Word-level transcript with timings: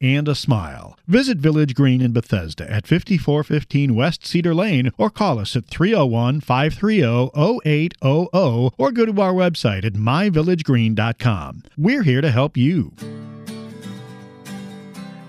and 0.00 0.28
a 0.28 0.34
smile. 0.34 0.98
Visit 1.06 1.38
Village 1.38 1.74
Green 1.74 2.00
in 2.00 2.12
Bethesda 2.12 2.70
at 2.70 2.86
5415 2.86 3.94
West 3.94 4.26
Cedar 4.26 4.54
Lane 4.54 4.90
or 4.98 5.10
call 5.10 5.38
us 5.38 5.56
at 5.56 5.66
301 5.66 6.40
530 6.40 7.30
0800 7.64 8.70
or 8.78 8.92
go 8.92 9.06
to 9.06 9.20
our 9.20 9.32
website 9.32 9.84
at 9.84 9.94
myvillagegreen.com. 9.94 11.62
We're 11.76 12.02
here 12.02 12.20
to 12.20 12.30
help 12.30 12.56
you. 12.56 12.92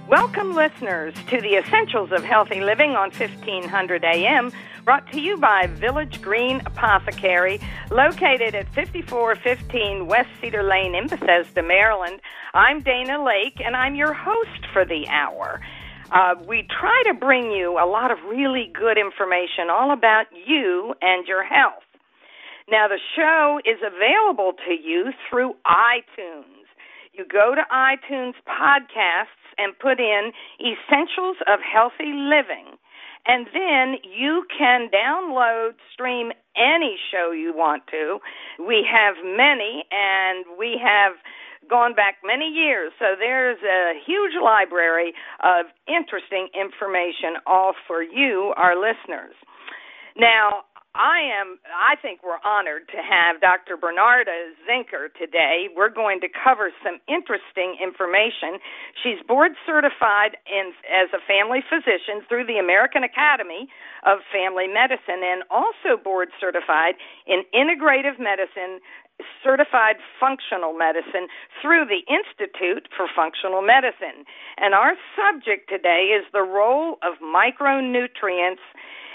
Welcome, 0.08 0.54
listeners, 0.54 1.16
to 1.32 1.42
the 1.42 1.56
Essentials 1.56 2.12
of 2.12 2.24
Healthy 2.24 2.62
Living 2.62 2.92
on 2.92 3.10
1500 3.10 4.04
AM, 4.04 4.52
brought 4.84 5.12
to 5.12 5.20
you 5.20 5.36
by 5.36 5.66
Village 5.66 6.22
Green 6.22 6.62
Apothecary, 6.68 7.60
located 7.90 8.54
at 8.54 8.72
5415 8.76 10.06
West 10.06 10.30
Cedar 10.40 10.62
Lane 10.62 10.94
in 10.94 11.08
Bethesda, 11.08 11.64
Maryland. 11.64 12.22
I'm 12.54 12.82
Dana 12.82 13.18
Laake, 13.18 13.66
and 13.66 13.76
I'm 13.76 13.96
your 13.96 14.14
host 14.14 14.68
for 14.72 14.86
the 14.86 15.08
hour. 15.08 15.60
Uh, 16.12 16.36
we 16.48 16.68
try 16.80 17.02
to 17.08 17.16
bring 17.16 17.50
you 17.50 17.80
a 17.80 17.90
lot 17.90 18.12
of 18.12 18.20
really 18.30 18.72
good 18.76 19.00
information 19.00 19.72
all 19.72 19.92
about 19.92 20.28
you 20.46 20.94
and 21.02 21.28
your 21.28 21.44
health. 21.44 21.82
Now, 22.70 22.88
the 22.88 23.00
show 23.16 23.60
is 23.66 23.80
available 23.82 24.54
to 24.68 24.72
you 24.72 25.14
through 25.28 25.56
iTunes. 25.66 26.70
You 27.12 27.26
go 27.26 27.56
to 27.56 27.64
iTunes 27.74 28.34
podcasts 28.48 29.45
and 29.58 29.78
put 29.78 30.00
in 30.00 30.32
Essentials 30.60 31.38
of 31.48 31.60
Healthy 31.60 32.14
Living. 32.14 32.78
And 33.28 33.48
then 33.54 33.98
you 34.04 34.46
can 34.56 34.90
download, 34.94 35.74
stream 35.92 36.32
any 36.56 36.96
show 37.12 37.32
you 37.32 37.54
want 37.56 37.88
to. 37.90 38.20
We 38.60 38.86
have 38.86 39.16
many, 39.24 39.84
and 39.90 40.46
we 40.60 40.80
have 40.82 41.14
gone 41.68 41.96
back 41.96 42.18
many 42.24 42.46
years. 42.46 42.92
So 43.00 43.16
there's 43.18 43.58
a 43.64 43.94
huge 44.06 44.34
library 44.42 45.14
of 45.44 45.66
interesting 45.88 46.50
information 46.54 47.42
all 47.48 47.74
for 47.88 48.04
you, 48.04 48.54
our 48.58 48.76
listeners. 48.76 49.34
Now, 50.16 50.64
I 50.96 51.28
am 51.28 51.60
I 51.68 52.00
think 52.00 52.24
we're 52.24 52.40
honored 52.48 52.88
to 52.96 53.04
have 53.04 53.44
Dr. 53.44 53.76
Bernarda 53.76 54.56
Zenker 54.64 55.12
today. 55.20 55.68
We're 55.76 55.92
going 55.92 56.24
to 56.24 56.32
cover 56.32 56.72
some 56.88 57.04
interesting 57.12 57.76
information. 57.84 58.64
She's 59.04 59.20
board 59.28 59.60
certified 59.68 60.40
in 60.48 60.72
as 60.88 61.12
a 61.12 61.20
family 61.28 61.60
physician 61.68 62.24
through 62.32 62.48
the 62.48 62.64
American 62.64 63.04
Academy 63.04 63.68
of 64.08 64.24
Family 64.32 64.72
Medicine 64.72 65.20
and 65.20 65.44
also 65.52 66.00
board 66.00 66.32
certified 66.40 66.96
in 67.28 67.44
integrative 67.52 68.16
medicine 68.16 68.80
certified 69.44 69.96
functional 70.20 70.74
medicine 70.74 71.28
through 71.62 71.86
the 71.88 72.04
Institute 72.12 72.88
for 72.96 73.08
Functional 73.16 73.62
Medicine. 73.62 74.28
And 74.58 74.74
our 74.74 74.96
subject 75.16 75.70
today 75.70 76.12
is 76.12 76.26
the 76.34 76.44
role 76.44 77.00
of 77.04 77.20
micronutrients 77.24 78.64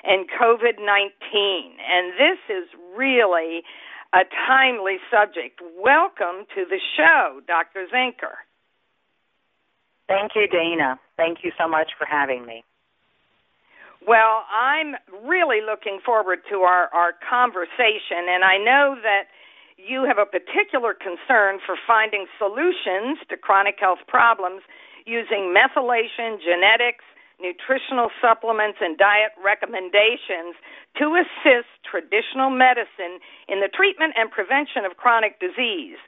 and 0.04 0.26
COVID 0.28 0.78
19. 0.78 1.76
And 1.80 2.12
this 2.14 2.38
is 2.48 2.68
really 2.96 3.62
a 4.12 4.24
timely 4.48 4.96
subject. 5.10 5.60
Welcome 5.78 6.46
to 6.54 6.64
the 6.68 6.80
show, 6.96 7.40
Dr. 7.46 7.86
Zenker. 7.92 8.42
Thank 10.08 10.32
you, 10.34 10.48
Dana. 10.48 10.98
Thank 11.16 11.38
you 11.44 11.52
so 11.56 11.68
much 11.68 11.92
for 11.96 12.04
having 12.04 12.44
me. 12.44 12.64
Well, 14.06 14.42
I'm 14.50 14.96
really 15.28 15.60
looking 15.60 16.00
forward 16.04 16.40
to 16.50 16.64
our, 16.64 16.88
our 16.92 17.12
conversation, 17.20 18.26
and 18.26 18.42
I 18.42 18.56
know 18.56 18.96
that 19.02 19.28
you 19.76 20.04
have 20.04 20.18
a 20.18 20.26
particular 20.26 20.94
concern 20.94 21.60
for 21.64 21.76
finding 21.86 22.26
solutions 22.38 23.18
to 23.28 23.36
chronic 23.36 23.76
health 23.78 24.00
problems 24.08 24.62
using 25.06 25.54
methylation, 25.54 26.40
genetics, 26.40 27.04
nutritional 27.40 28.08
supplements, 28.20 28.78
and 28.80 28.96
diet 28.96 29.32
recommendations 29.42 30.54
to 30.96 31.16
assist 31.18 31.68
traditional 31.84 32.50
medicine 32.50 33.18
in 33.48 33.60
the 33.60 33.68
treatment 33.68 34.14
and 34.16 34.30
prevention 34.30 34.84
of 34.84 34.96
chronic 34.96 35.40
disease. 35.40 35.98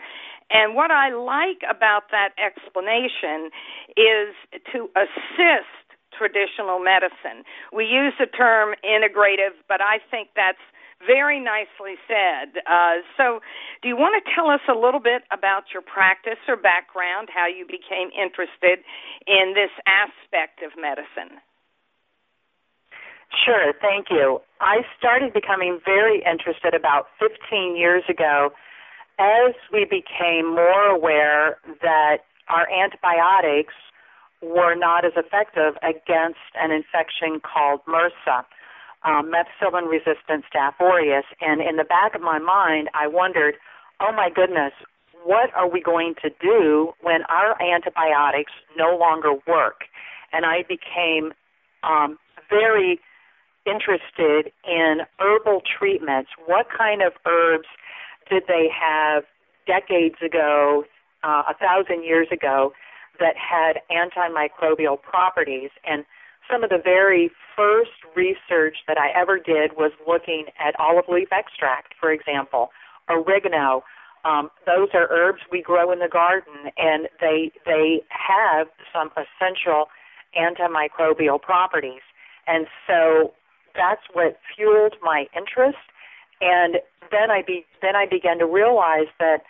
And 0.52 0.74
what 0.74 0.90
I 0.90 1.10
like 1.10 1.64
about 1.64 2.12
that 2.12 2.36
explanation 2.36 3.48
is 3.96 4.36
to 4.72 4.90
assist 4.94 5.72
traditional 6.12 6.78
medicine. 6.78 7.42
We 7.72 7.88
use 7.88 8.12
the 8.20 8.26
term 8.26 8.76
integrative, 8.84 9.56
but 9.66 9.80
I 9.80 9.98
think 10.10 10.28
that's 10.36 10.60
very 11.06 11.40
nicely 11.40 11.96
said. 12.06 12.62
Uh, 12.66 13.02
so, 13.16 13.40
do 13.82 13.88
you 13.88 13.96
want 13.96 14.14
to 14.22 14.24
tell 14.34 14.50
us 14.50 14.60
a 14.68 14.78
little 14.78 15.00
bit 15.00 15.22
about 15.32 15.72
your 15.72 15.82
practice 15.82 16.38
or 16.48 16.56
background, 16.56 17.28
how 17.32 17.46
you 17.46 17.66
became 17.66 18.10
interested 18.14 18.84
in 19.26 19.54
this 19.54 19.72
aspect 19.86 20.62
of 20.62 20.72
medicine? 20.80 21.42
Sure, 23.44 23.72
thank 23.80 24.06
you. 24.10 24.40
I 24.60 24.84
started 24.98 25.32
becoming 25.32 25.80
very 25.84 26.22
interested 26.22 26.74
about 26.74 27.06
15 27.18 27.76
years 27.76 28.04
ago 28.08 28.52
as 29.18 29.54
we 29.72 29.84
became 29.84 30.54
more 30.54 30.86
aware 30.86 31.56
that 31.80 32.18
our 32.48 32.68
antibiotics 32.68 33.74
were 34.42 34.74
not 34.74 35.04
as 35.04 35.12
effective 35.16 35.74
against 35.82 36.42
an 36.60 36.70
infection 36.72 37.40
called 37.40 37.80
MRSA 37.88 38.44
um, 39.04 39.30
methicillin 39.32 39.88
resistant 39.90 40.44
Staph 40.52 40.80
aureus. 40.80 41.24
And 41.40 41.60
in 41.60 41.76
the 41.76 41.84
back 41.84 42.14
of 42.14 42.20
my 42.20 42.38
mind, 42.38 42.88
I 42.94 43.06
wondered, 43.06 43.54
oh 44.00 44.12
my 44.12 44.30
goodness, 44.34 44.72
what 45.24 45.54
are 45.54 45.68
we 45.68 45.80
going 45.80 46.14
to 46.22 46.30
do 46.40 46.92
when 47.00 47.22
our 47.28 47.60
antibiotics 47.62 48.52
no 48.76 48.96
longer 48.96 49.34
work? 49.46 49.84
And 50.32 50.44
I 50.44 50.64
became 50.68 51.32
um, 51.82 52.18
very 52.48 53.00
interested 53.66 54.52
in 54.66 55.02
herbal 55.20 55.62
treatments. 55.78 56.30
What 56.46 56.66
kind 56.76 57.02
of 57.02 57.12
herbs 57.26 57.68
did 58.28 58.44
they 58.48 58.68
have 58.72 59.24
decades 59.66 60.16
ago, 60.24 60.84
uh, 61.22 61.42
a 61.48 61.54
thousand 61.54 62.02
years 62.04 62.28
ago, 62.32 62.72
that 63.20 63.34
had 63.36 63.78
antimicrobial 63.90 65.00
properties? 65.00 65.70
And 65.86 66.04
some 66.50 66.64
of 66.64 66.70
the 66.70 66.80
very 66.82 67.30
first 67.56 67.90
research 68.16 68.78
that 68.88 68.98
I 68.98 69.08
ever 69.18 69.38
did 69.38 69.72
was 69.76 69.92
looking 70.06 70.46
at 70.58 70.78
olive 70.78 71.04
leaf 71.08 71.28
extract, 71.32 71.94
for 72.00 72.12
example, 72.12 72.70
oregano. 73.08 73.84
Um, 74.24 74.50
those 74.66 74.88
are 74.94 75.08
herbs 75.10 75.40
we 75.50 75.62
grow 75.62 75.90
in 75.92 75.98
the 75.98 76.08
garden, 76.08 76.70
and 76.76 77.08
they 77.20 77.50
they 77.66 78.02
have 78.08 78.68
some 78.92 79.10
essential 79.16 79.86
antimicrobial 80.38 81.40
properties. 81.40 82.02
And 82.46 82.66
so 82.86 83.32
that's 83.74 84.02
what 84.12 84.38
fueled 84.54 84.96
my 85.02 85.26
interest. 85.36 85.78
And 86.40 86.76
then 87.10 87.30
I 87.30 87.42
be 87.46 87.66
then 87.80 87.96
I 87.96 88.06
began 88.06 88.38
to 88.38 88.46
realize 88.46 89.08
that 89.18 89.42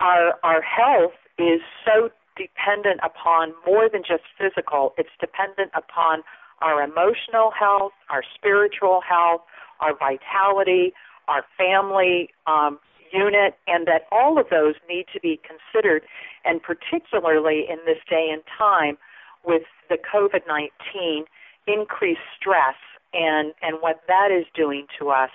our 0.00 0.34
our 0.42 0.62
health 0.62 1.12
is 1.38 1.60
so 1.84 2.10
dependent 2.40 3.00
upon 3.04 3.52
more 3.66 3.88
than 3.92 4.00
just 4.00 4.24
physical. 4.38 4.94
It's 4.96 5.12
dependent 5.20 5.70
upon 5.76 6.22
our 6.62 6.82
emotional 6.82 7.52
health, 7.52 7.92
our 8.08 8.22
spiritual 8.34 9.00
health, 9.06 9.42
our 9.80 9.92
vitality, 9.92 10.92
our 11.28 11.44
family 11.56 12.30
um, 12.46 12.78
unit, 13.12 13.54
and 13.66 13.86
that 13.86 14.02
all 14.10 14.38
of 14.38 14.46
those 14.50 14.74
need 14.88 15.06
to 15.12 15.20
be 15.20 15.40
considered, 15.44 16.02
and 16.44 16.62
particularly 16.62 17.66
in 17.68 17.78
this 17.84 17.98
day 18.08 18.28
and 18.32 18.42
time 18.56 18.96
with 19.44 19.62
the 19.88 19.96
COVID 19.96 20.40
19 20.48 21.24
increased 21.66 22.20
stress 22.38 22.76
and, 23.12 23.52
and 23.62 23.76
what 23.80 24.00
that 24.08 24.28
is 24.30 24.46
doing 24.54 24.86
to 24.98 25.10
us, 25.10 25.30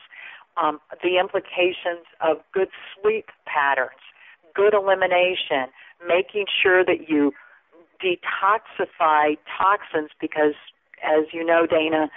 um, 0.57 0.79
the 1.03 1.19
implications 1.19 2.05
of 2.21 2.37
good 2.53 2.69
sleep 2.95 3.27
patterns, 3.45 3.99
good 4.55 4.73
elimination, 4.73 5.67
making 6.07 6.45
sure 6.61 6.83
that 6.83 7.09
you 7.09 7.31
detoxify 8.03 9.37
toxins 9.57 10.09
because, 10.19 10.53
as 11.03 11.25
you 11.31 11.45
know, 11.45 11.65
Dana, 11.65 12.09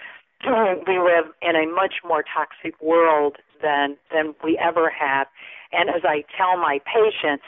we 0.86 0.98
live 0.98 1.32
in 1.42 1.56
a 1.56 1.66
much 1.66 1.94
more 2.06 2.22
toxic 2.22 2.80
world 2.80 3.36
than 3.62 3.96
than 4.12 4.34
we 4.42 4.58
ever 4.58 4.90
have. 4.90 5.26
And 5.72 5.90
as 5.90 6.02
I 6.04 6.24
tell 6.36 6.56
my 6.56 6.80
patients, 6.86 7.44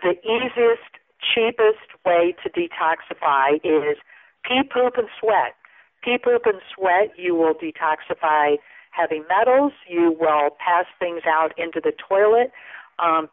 the 0.00 0.14
easiest, 0.24 0.88
cheapest 1.22 1.92
way 2.04 2.34
to 2.42 2.50
detoxify 2.50 3.56
is 3.62 3.98
pee, 4.44 4.62
poop, 4.62 4.94
and 4.96 5.08
sweat. 5.20 5.54
Pee, 6.02 6.18
poop, 6.18 6.42
and 6.46 6.60
sweat. 6.74 7.12
You 7.16 7.34
will 7.34 7.54
detoxify 7.54 8.56
heavy 8.90 9.22
metals. 9.28 9.72
You 9.88 10.16
will 10.18 10.56
pass 10.58 10.86
things 10.98 11.22
out 11.26 11.52
into 11.58 11.80
the 11.80 11.92
toilet. 11.92 12.50
Um, 12.98 13.28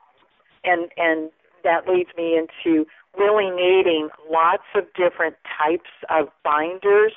and 0.63 0.90
and 0.98 1.31
that 1.63 1.88
leads 1.88 2.09
me 2.17 2.38
into 2.38 2.85
really 3.17 3.50
needing 3.50 4.09
lots 4.29 4.63
of 4.75 4.85
different 4.95 5.35
types 5.57 5.89
of 6.09 6.27
binders 6.44 7.13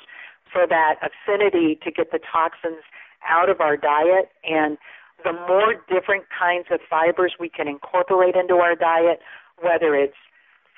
for 0.51 0.67
that 0.67 0.95
affinity 1.01 1.79
to 1.83 1.91
get 1.91 2.11
the 2.11 2.19
toxins 2.19 2.83
out 3.27 3.49
of 3.49 3.61
our 3.61 3.77
diet. 3.77 4.29
And 4.43 4.77
the 5.23 5.33
more 5.33 5.75
different 5.89 6.25
kinds 6.37 6.67
of 6.71 6.79
fibers 6.89 7.33
we 7.39 7.49
can 7.49 7.67
incorporate 7.67 8.35
into 8.35 8.55
our 8.55 8.75
diet, 8.75 9.19
whether 9.61 9.95
it's 9.95 10.17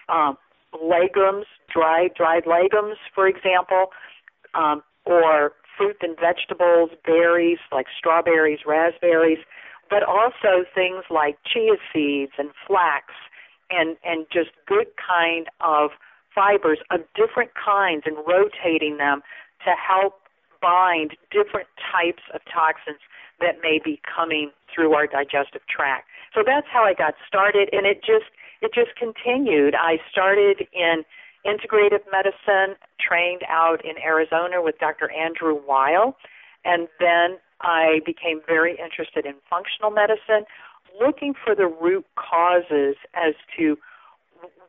um, 0.09 0.37
legumes, 0.73 1.45
dried 1.73 2.13
dried 2.15 2.43
legumes, 2.45 2.97
for 3.13 3.27
example, 3.27 3.87
um, 4.53 4.83
or 5.05 5.53
fruit 5.77 5.97
and 6.01 6.15
vegetables, 6.19 6.91
berries 7.05 7.59
like 7.71 7.87
strawberries, 7.97 8.59
raspberries, 8.65 9.39
but 9.89 10.03
also 10.03 10.63
things 10.73 11.03
like 11.09 11.37
chia 11.45 11.75
seeds 11.93 12.31
and 12.37 12.49
flax 12.67 13.13
and 13.69 13.97
and 14.03 14.25
just 14.31 14.49
good 14.67 14.87
kind 14.95 15.47
of 15.61 15.91
fibers 16.33 16.79
of 16.91 17.01
different 17.15 17.51
kinds 17.55 18.03
and 18.05 18.17
rotating 18.27 18.97
them 18.97 19.21
to 19.63 19.71
help 19.75 20.19
bind 20.61 21.15
different 21.31 21.67
types 21.79 22.23
of 22.33 22.41
toxins 22.51 22.99
that 23.39 23.55
may 23.61 23.79
be 23.83 23.99
coming 24.03 24.51
through 24.73 24.93
our 24.93 25.07
digestive 25.07 25.61
tract. 25.67 26.07
So 26.33 26.43
that's 26.45 26.67
how 26.71 26.83
I 26.83 26.93
got 26.93 27.15
started 27.27 27.69
and 27.71 27.85
it 27.85 28.01
just 28.03 28.31
it 28.61 28.73
just 28.73 28.95
continued. 28.97 29.75
I 29.75 29.97
started 30.09 30.67
in 30.73 31.03
integrative 31.45 32.01
medicine, 32.11 32.75
trained 32.99 33.43
out 33.47 33.83
in 33.85 34.01
Arizona 34.01 34.61
with 34.61 34.79
Dr. 34.79 35.11
Andrew 35.11 35.53
Weil, 35.67 36.17
and 36.63 36.87
then 36.99 37.37
I 37.61 37.99
became 38.05 38.41
very 38.47 38.77
interested 38.83 39.25
in 39.25 39.35
functional 39.49 39.91
medicine, 39.91 40.45
looking 40.99 41.33
for 41.33 41.55
the 41.55 41.67
root 41.67 42.05
causes 42.15 42.95
as 43.13 43.33
to 43.57 43.77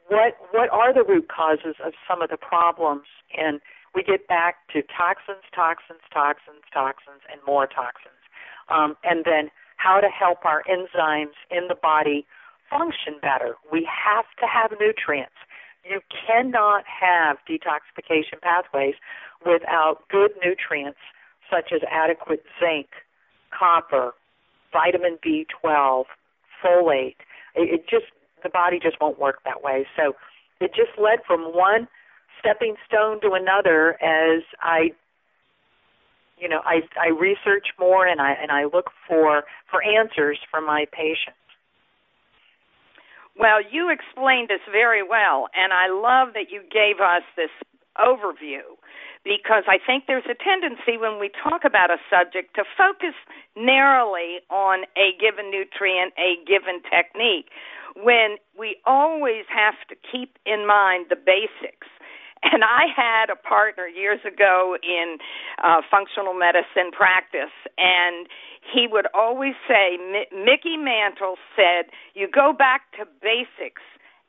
what 0.08 0.36
what 0.52 0.70
are 0.70 0.94
the 0.94 1.02
root 1.02 1.28
causes 1.28 1.76
of 1.84 1.92
some 2.08 2.22
of 2.22 2.30
the 2.30 2.36
problems 2.36 3.06
and 3.36 3.60
we 3.96 4.02
get 4.02 4.28
back 4.28 4.68
to 4.74 4.82
toxins, 4.82 5.42
toxins, 5.54 6.04
toxins, 6.12 6.60
toxins, 6.72 7.24
and 7.32 7.40
more 7.46 7.66
toxins. 7.66 8.20
Um, 8.68 8.94
and 9.02 9.24
then 9.24 9.48
how 9.78 10.00
to 10.00 10.08
help 10.08 10.44
our 10.44 10.62
enzymes 10.68 11.32
in 11.50 11.68
the 11.68 11.74
body 11.74 12.26
function 12.68 13.16
better. 13.22 13.56
We 13.72 13.88
have 13.88 14.26
to 14.40 14.46
have 14.46 14.78
nutrients. 14.78 15.36
You 15.82 16.00
cannot 16.26 16.84
have 16.84 17.38
detoxification 17.48 18.40
pathways 18.42 18.94
without 19.44 20.08
good 20.10 20.32
nutrients 20.44 20.98
such 21.50 21.72
as 21.72 21.80
adequate 21.90 22.42
zinc, 22.60 22.88
copper, 23.56 24.12
vitamin 24.72 25.18
B12, 25.24 26.04
folate. 26.64 27.16
It, 27.54 27.80
it 27.80 27.88
just 27.88 28.06
the 28.42 28.48
body 28.48 28.78
just 28.80 28.96
won't 29.00 29.18
work 29.18 29.38
that 29.44 29.62
way. 29.62 29.86
So 29.96 30.14
it 30.60 30.70
just 30.74 30.98
led 30.98 31.20
from 31.26 31.54
one 31.54 31.88
stepping 32.38 32.76
stone 32.86 33.20
to 33.22 33.32
another 33.32 33.96
as 34.02 34.42
I 34.60 34.90
you 36.38 36.48
know 36.48 36.60
I 36.64 36.80
I 37.00 37.08
research 37.08 37.68
more 37.78 38.06
and 38.06 38.20
I 38.20 38.32
and 38.40 38.50
I 38.50 38.64
look 38.64 38.90
for 39.08 39.44
for 39.70 39.82
answers 39.82 40.38
for 40.50 40.60
my 40.60 40.86
patients. 40.92 41.38
Well, 43.38 43.60
you 43.70 43.90
explained 43.90 44.48
this 44.48 44.64
very 44.72 45.02
well, 45.02 45.48
and 45.54 45.70
I 45.70 45.88
love 45.92 46.32
that 46.32 46.48
you 46.50 46.62
gave 46.72 47.04
us 47.04 47.22
this 47.36 47.52
overview 47.98 48.64
because 49.26 49.66
I 49.66 49.82
think 49.82 50.06
there's 50.06 50.30
a 50.30 50.38
tendency 50.38 50.94
when 50.94 51.18
we 51.18 51.34
talk 51.42 51.66
about 51.66 51.90
a 51.90 51.98
subject 52.06 52.54
to 52.54 52.62
focus 52.78 53.18
narrowly 53.58 54.38
on 54.54 54.86
a 54.94 55.18
given 55.18 55.50
nutrient, 55.50 56.14
a 56.14 56.38
given 56.46 56.78
technique, 56.86 57.50
when 57.98 58.38
we 58.54 58.78
always 58.86 59.42
have 59.50 59.74
to 59.90 59.96
keep 59.98 60.38
in 60.46 60.62
mind 60.62 61.10
the 61.10 61.18
basics 61.18 61.90
and 62.42 62.62
I 62.62 62.86
had 62.94 63.30
a 63.30 63.36
partner 63.36 63.86
years 63.86 64.20
ago 64.20 64.76
in 64.82 65.18
uh, 65.64 65.80
functional 65.90 66.34
medicine 66.34 66.92
practice, 66.92 67.54
and 67.78 68.28
he 68.60 68.86
would 68.86 69.06
always 69.14 69.54
say, 69.66 69.98
Mickey 70.30 70.76
Mantle 70.76 71.36
said, 71.56 71.90
you 72.14 72.28
go 72.30 72.52
back 72.52 72.82
to 72.98 73.06
basics 73.22 73.82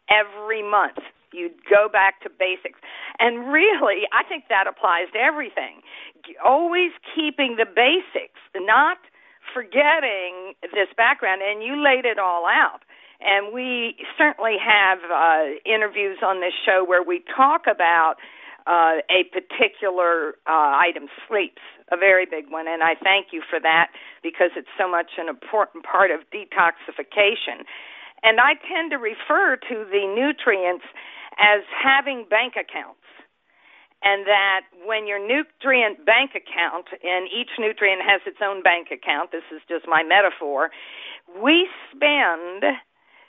every 0.09 0.63
month. 0.63 1.00
You 1.38 1.51
go 1.69 1.88
back 1.88 2.22
to 2.22 2.30
basics. 2.30 2.80
And 3.19 3.54
really, 3.54 4.10
I 4.12 4.24
think 4.28 4.45
that 4.50 4.66
applies 4.66 5.13
to 5.13 5.19
everything. 5.19 5.86
Always 6.44 6.92
keeping 7.13 7.56
the 7.57 7.66
basics, 7.66 8.42
not 8.56 8.98
forgetting 9.54 10.54
this 10.74 10.89
background. 10.98 11.42
And 11.45 11.62
you 11.62 11.78
laid 11.78 12.06
it 12.06 12.18
all 12.18 12.45
out. 12.45 12.81
And 13.22 13.54
we 13.54 13.95
certainly 14.18 14.57
have 14.62 15.00
uh, 15.10 15.57
interviews 15.66 16.19
on 16.25 16.42
this 16.42 16.54
show 16.66 16.86
where 16.86 17.01
we 17.01 17.24
talk 17.36 17.66
about 17.66 18.16
uh, 18.68 19.00
a 19.10 19.24
particular 19.31 20.36
uh, 20.45 20.75
item, 20.75 21.07
sleeps, 21.28 21.62
a 21.89 21.98
very 21.98 22.25
big 22.25 22.51
one. 22.51 22.68
And 22.68 22.84
I 22.84 22.94
thank 23.01 23.28
you 23.31 23.42
for 23.50 23.60
that 23.60 23.89
because 24.22 24.51
it's 24.56 24.69
so 24.78 24.92
much 24.92 25.18
an 25.18 25.30
important 25.30 25.86
part 25.86 26.12
of 26.12 26.19
detoxification. 26.30 27.63
And 28.24 28.39
I 28.39 28.54
tend 28.68 28.92
to 28.92 28.98
refer 28.98 29.57
to 29.69 29.86
the 29.89 30.04
nutrients 30.06 30.86
as 31.39 31.63
having 31.84 32.25
bank 32.30 32.54
accounts 32.57 33.01
and 34.04 34.28
that 34.28 34.62
when 34.86 35.07
your 35.07 35.18
nutrient 35.18 36.06
bank 36.06 36.31
account, 36.38 36.88
and 37.01 37.28
each 37.34 37.57
nutrient 37.57 38.01
has 38.06 38.22
its 38.25 38.38
own 38.44 38.62
bank 38.62 38.89
account, 38.92 39.31
this 39.31 39.45
is 39.50 39.62
just 39.68 39.88
my 39.88 40.04
metaphor, 40.04 40.69
we 41.42 41.68
spend 41.89 42.78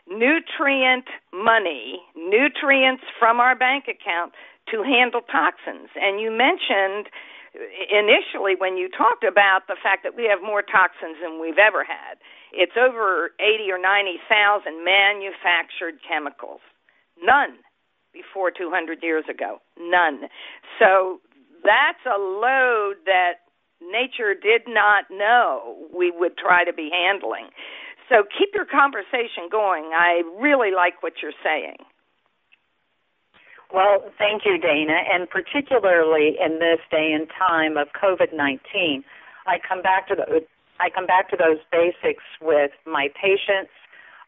nutrient 0.07 1.09
money, 1.33 2.01
nutrients 2.17 3.05
from 3.19 3.41
our 3.41 3.57
bank 3.57 3.85
account 3.89 4.33
to 4.71 4.85
handle 4.85 5.21
toxins. 5.25 5.89
And 5.97 6.21
you 6.21 6.29
mentioned 6.31 7.09
uh, 7.57 7.65
initially 7.89 8.53
when 8.57 8.77
you 8.77 8.89
talked 8.93 9.25
about 9.25 9.69
the 9.69 9.77
fact 9.81 10.05
that 10.05 10.17
we 10.17 10.29
have 10.29 10.45
more 10.45 10.61
toxins 10.61 11.17
than 11.25 11.41
we've 11.41 11.61
ever 11.61 11.83
had. 11.83 12.21
It's 12.53 12.77
over 12.77 13.33
80 13.41 13.73
or 13.73 13.81
90,000 13.81 14.85
manufactured 14.85 16.01
chemicals. 16.05 16.61
None 17.21 17.57
before 18.13 18.51
200 18.51 19.03
years 19.03 19.25
ago. 19.29 19.61
None. 19.79 20.29
So 20.79 21.21
that's 21.65 22.03
a 22.07 22.19
load 22.19 22.97
that 23.07 23.45
nature 23.81 24.35
did 24.35 24.63
not 24.67 25.05
know 25.11 25.77
we 25.95 26.11
would 26.11 26.37
try 26.37 26.65
to 26.65 26.73
be 26.73 26.91
handling. 26.93 27.49
So 28.09 28.25
keep 28.25 28.51
your 28.55 28.65
conversation 28.65 29.49
going. 29.51 29.93
I 29.95 30.23
really 30.41 30.73
like 30.75 31.03
what 31.03 31.15
you're 31.23 31.37
saying. 31.45 31.77
Well, 33.73 34.11
thank 34.17 34.43
you, 34.47 34.59
Dana. 34.59 34.97
And 35.12 35.29
particularly 35.29 36.37
in 36.41 36.59
this 36.59 36.81
day 36.91 37.12
and 37.12 37.29
time 37.29 37.77
of 37.77 37.88
COVID 37.93 38.33
19, 38.35 39.05
I 39.47 39.59
come 39.67 39.83
back 39.83 40.09
to 40.09 40.15
the 40.15 40.41
I 40.81 40.88
come 40.91 41.07
back 41.07 41.29
to 41.31 41.37
those 41.37 41.59
basics 41.73 42.25
with 42.41 42.71
my 42.87 43.09
patients, 43.21 43.73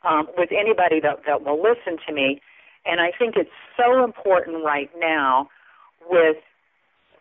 um, 0.03 0.27
with 0.37 0.51
anybody 0.51 1.01
that, 1.01 1.23
that 1.27 1.43
will 1.45 1.63
listen 1.63 1.97
to 2.07 2.13
me. 2.13 2.41
And 2.87 3.01
I 3.01 3.11
think 3.19 3.37
it's 3.37 3.51
so 3.77 4.05
important 4.05 4.65
right 4.65 4.91
now 4.99 5.49
with 6.09 6.37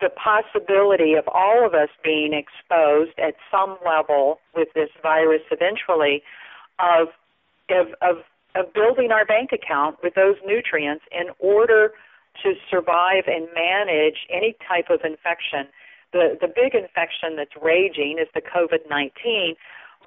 the 0.01 0.09
possibility 0.09 1.13
of 1.15 1.25
all 1.27 1.65
of 1.65 1.73
us 1.73 1.89
being 2.03 2.33
exposed 2.33 3.17
at 3.19 3.35
some 3.51 3.77
level 3.85 4.39
with 4.55 4.69
this 4.73 4.89
virus 5.01 5.41
eventually 5.51 6.23
of 6.79 7.09
of 7.69 7.87
of, 8.01 8.23
of 8.55 8.73
building 8.73 9.11
our 9.11 9.25
bank 9.25 9.51
account 9.51 9.97
with 10.01 10.15
those 10.15 10.35
nutrients 10.45 11.03
in 11.11 11.27
order 11.39 11.91
to 12.43 12.53
survive 12.69 13.25
and 13.27 13.47
manage 13.53 14.25
any 14.31 14.55
type 14.65 14.89
of 14.89 15.01
infection. 15.03 15.67
The 16.13 16.37
the 16.39 16.47
big 16.47 16.73
infection 16.73 17.35
that's 17.35 17.55
raging 17.61 18.17
is 18.19 18.27
the 18.33 18.41
COVID-19, 18.41 19.55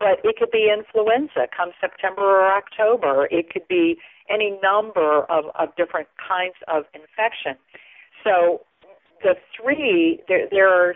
but 0.02 0.18
it 0.28 0.36
could 0.36 0.50
be 0.50 0.68
influenza 0.68 1.46
come 1.56 1.70
September 1.80 2.22
or 2.22 2.52
October. 2.52 3.28
It 3.30 3.50
could 3.50 3.68
be 3.68 3.98
any 4.28 4.58
number 4.60 5.22
of, 5.30 5.44
of 5.54 5.68
different 5.76 6.08
kinds 6.18 6.56
of 6.66 6.84
infection. 6.92 7.54
So 8.24 8.62
the 9.22 9.34
three 9.54 10.20
there 10.26 10.48
there 10.50 10.68
are 10.68 10.94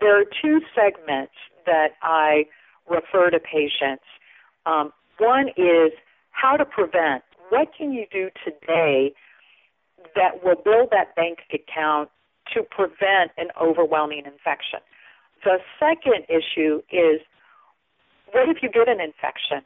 there 0.00 0.20
are 0.20 0.24
two 0.42 0.60
segments 0.74 1.34
that 1.66 1.90
I 2.02 2.46
refer 2.90 3.30
to 3.30 3.38
patients. 3.38 4.04
Um, 4.66 4.92
one 5.18 5.48
is 5.56 5.92
how 6.30 6.56
to 6.56 6.64
prevent. 6.64 7.22
What 7.50 7.68
can 7.76 7.92
you 7.92 8.06
do 8.10 8.28
today 8.44 9.12
that 10.16 10.42
will 10.44 10.60
build 10.64 10.90
that 10.90 11.14
bank 11.14 11.38
account 11.54 12.10
to 12.54 12.62
prevent 12.62 13.30
an 13.36 13.48
overwhelming 13.60 14.24
infection? 14.26 14.80
The 15.44 15.58
second 15.78 16.26
issue 16.28 16.82
is 16.90 17.20
what 18.32 18.48
if 18.48 18.62
you 18.62 18.70
get 18.70 18.88
an 18.88 19.00
infection? 19.00 19.62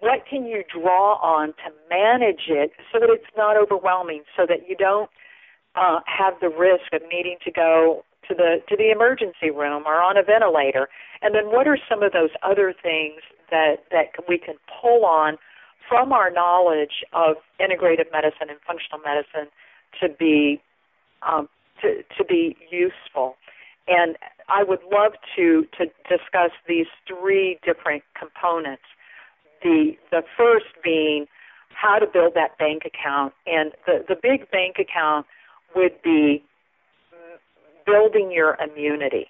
What 0.00 0.26
can 0.28 0.44
you 0.44 0.64
draw 0.68 1.16
on 1.16 1.48
to 1.64 1.72
manage 1.88 2.48
it 2.48 2.72
so 2.92 3.00
that 3.00 3.08
it's 3.10 3.30
not 3.36 3.56
overwhelming, 3.56 4.22
so 4.36 4.44
that 4.46 4.68
you 4.68 4.76
don't 4.76 5.10
uh, 5.74 6.00
have 6.06 6.34
the 6.40 6.48
risk 6.48 6.92
of 6.92 7.02
needing 7.10 7.36
to 7.44 7.50
go 7.50 8.04
to 8.28 8.34
the 8.34 8.62
to 8.68 8.76
the 8.76 8.90
emergency 8.90 9.50
room 9.50 9.84
or 9.86 10.02
on 10.02 10.16
a 10.16 10.22
ventilator? 10.22 10.88
And 11.22 11.34
then 11.34 11.46
what 11.46 11.66
are 11.66 11.78
some 11.88 12.02
of 12.02 12.12
those 12.12 12.30
other 12.42 12.74
things 12.82 13.22
that 13.50 13.84
that 13.90 14.12
we 14.28 14.38
can 14.38 14.56
pull 14.80 15.04
on 15.04 15.38
from 15.88 16.12
our 16.12 16.30
knowledge 16.30 17.04
of 17.12 17.36
integrative 17.60 18.10
medicine 18.12 18.48
and 18.48 18.58
functional 18.66 19.00
medicine 19.04 19.48
to 20.00 20.08
be 20.08 20.60
um, 21.22 21.48
to, 21.82 22.02
to 22.16 22.24
be 22.24 22.56
useful. 22.70 23.36
And 23.86 24.16
I 24.48 24.62
would 24.62 24.80
love 24.90 25.12
to 25.36 25.66
to 25.78 25.86
discuss 26.08 26.50
these 26.66 26.86
three 27.06 27.58
different 27.64 28.02
components. 28.18 28.84
The 29.62 29.92
the 30.10 30.22
first 30.36 30.66
being 30.82 31.26
how 31.70 31.98
to 31.98 32.06
build 32.06 32.34
that 32.34 32.56
bank 32.58 32.82
account, 32.84 33.34
and 33.46 33.72
the 33.86 34.04
the 34.08 34.16
big 34.20 34.50
bank 34.50 34.76
account 34.78 35.26
would 35.74 36.00
be 36.02 36.42
building 37.84 38.32
your 38.32 38.56
immunity. 38.56 39.26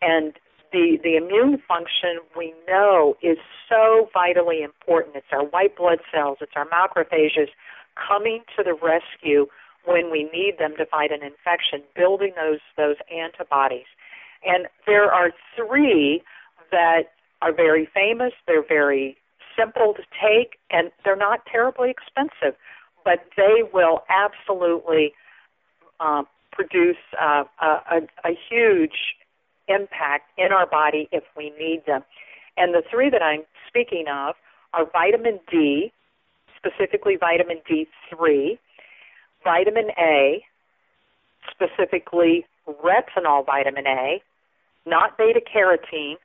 And 0.00 0.34
the, 0.72 0.98
the 1.02 1.16
immune 1.16 1.62
function 1.66 2.20
we 2.36 2.54
know 2.68 3.16
is 3.22 3.38
so 3.68 4.08
vitally 4.12 4.62
important. 4.62 5.16
It's 5.16 5.26
our 5.32 5.44
white 5.44 5.76
blood 5.76 5.98
cells, 6.12 6.38
it's 6.40 6.52
our 6.56 6.66
macrophages 6.66 7.48
coming 7.96 8.42
to 8.56 8.62
the 8.62 8.74
rescue 8.74 9.46
when 9.88 10.10
we 10.10 10.24
need 10.24 10.56
them 10.58 10.74
to 10.76 10.84
fight 10.84 11.10
an 11.10 11.22
infection, 11.22 11.82
building 11.96 12.32
those 12.36 12.60
those 12.76 12.96
antibodies. 13.10 13.86
And 14.44 14.66
there 14.86 15.10
are 15.10 15.30
three 15.56 16.22
that 16.70 17.12
are 17.40 17.52
very 17.52 17.88
famous, 17.92 18.32
they're 18.46 18.66
very 18.66 19.16
simple 19.58 19.94
to 19.94 20.02
take, 20.22 20.58
and 20.70 20.90
they're 21.04 21.16
not 21.16 21.40
terribly 21.50 21.90
expensive, 21.90 22.56
but 23.04 23.24
they 23.36 23.62
will 23.72 24.02
absolutely 24.08 25.12
um, 26.00 26.26
produce 26.52 26.96
uh, 27.20 27.44
a, 27.60 28.00
a 28.24 28.36
huge 28.48 29.16
impact 29.68 30.30
in 30.36 30.52
our 30.52 30.66
body 30.66 31.08
if 31.12 31.24
we 31.36 31.50
need 31.58 31.82
them. 31.86 32.02
And 32.56 32.74
the 32.74 32.82
three 32.90 33.10
that 33.10 33.22
I'm 33.22 33.42
speaking 33.66 34.06
of 34.08 34.34
are 34.74 34.84
vitamin 34.90 35.40
D, 35.50 35.92
specifically 36.56 37.16
vitamin 37.16 37.60
D3, 37.70 38.58
vitamin 39.48 39.88
A, 39.98 40.44
specifically 41.50 42.44
retinol 42.84 43.46
vitamin 43.46 43.86
A, 43.86 44.22
not 44.84 45.16
beta 45.16 45.40
carotene, 45.40 46.16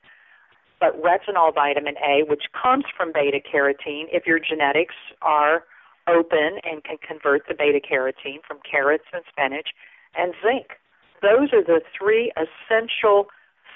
but 0.78 0.92
retinol 1.00 1.54
vitamin 1.54 1.94
A, 2.06 2.24
which 2.28 2.44
comes 2.52 2.84
from 2.94 3.12
beta 3.14 3.40
carotene 3.40 4.08
if 4.12 4.26
your 4.26 4.38
genetics 4.38 4.94
are 5.22 5.64
open 6.06 6.60
and 6.64 6.84
can 6.84 6.98
convert 6.98 7.48
to 7.48 7.54
beta 7.54 7.80
carotene 7.80 8.44
from 8.46 8.58
carrots 8.70 9.04
and 9.14 9.22
spinach, 9.30 9.68
and 10.14 10.34
zinc. 10.44 10.76
Those 11.22 11.48
are 11.54 11.64
the 11.64 11.80
three 11.98 12.30
essential, 12.36 13.28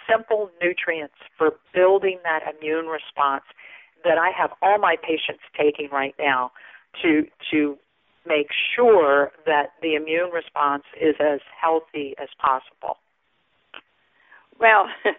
simple 0.06 0.50
nutrients 0.62 1.16
for 1.38 1.54
building 1.72 2.18
that 2.22 2.42
immune 2.44 2.86
response 2.86 3.44
that 4.04 4.18
I 4.18 4.30
have 4.38 4.50
all 4.60 4.76
my 4.76 4.96
patients 5.00 5.40
taking 5.58 5.88
right 5.90 6.14
now 6.18 6.52
to 7.00 7.24
to 7.50 7.78
make 8.28 8.48
sure 8.76 9.32
that 9.46 9.72
the 9.82 9.94
immune 9.94 10.30
response 10.30 10.84
is 11.00 11.16
as 11.20 11.40
healthy 11.60 12.14
as 12.20 12.28
possible. 12.38 12.98
Well, 14.60 14.86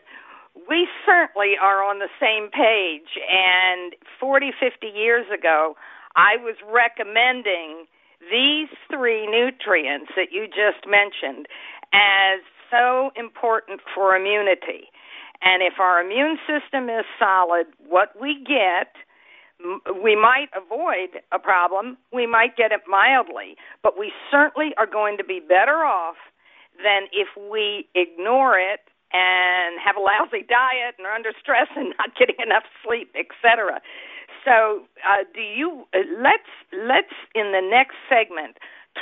we 0.70 0.88
certainly 1.06 1.54
are 1.62 1.84
on 1.84 2.00
the 2.00 2.12
same 2.20 2.50
page 2.52 3.18
and 3.30 3.94
40, 4.20 4.52
50 4.60 4.88
years 4.88 5.26
ago, 5.34 5.76
I 6.16 6.38
was 6.38 6.56
recommending 6.68 7.86
these 8.20 8.70
three 8.92 9.26
nutrients 9.26 10.12
that 10.16 10.32
you 10.32 10.48
just 10.48 10.86
mentioned 10.86 11.48
as 11.94 12.42
so 12.70 13.12
important 13.16 13.82
for 13.96 14.16
immunity. 14.16 14.92
And 15.42 15.64
if 15.64 15.80
our 15.80 16.02
immune 16.02 16.38
system 16.46 16.90
is 16.90 17.06
solid, 17.18 17.68
what 17.88 18.10
we 18.20 18.44
get, 18.44 18.92
we 20.04 20.16
might 20.16 20.48
avoid 20.56 21.22
a 21.32 21.40
problem, 21.40 21.98
we 22.14 22.26
might 22.26 22.56
get 22.56 22.72
it 22.72 22.82
mildly, 22.88 23.56
but 23.84 24.00
we 24.00 24.12
certainly 24.32 24.72
are 24.78 24.88
going 24.88 25.18
to 25.18 25.24
be 25.24 25.40
better 25.40 25.84
off 25.84 26.16
than 26.78 27.08
if 27.12 27.28
we 27.36 27.88
ignore 27.96 28.58
it 28.58 28.80
and 29.12 29.80
have 29.84 29.98
a 29.98 30.00
lousy 30.00 30.46
diet 30.48 30.96
and 30.98 31.08
are 31.08 31.14
under 31.14 31.32
stress 31.42 31.68
and 31.76 31.94
not 32.00 32.16
getting 32.18 32.38
enough 32.40 32.64
sleep, 32.86 33.14
etc. 33.18 33.82
So, 34.46 34.84
uh, 35.04 35.28
do 35.34 35.42
you 35.42 35.86
uh, 35.94 36.00
let's 36.22 36.54
let's 36.72 37.14
in 37.36 37.52
the 37.52 37.62
next 37.62 37.98
segment 38.08 38.58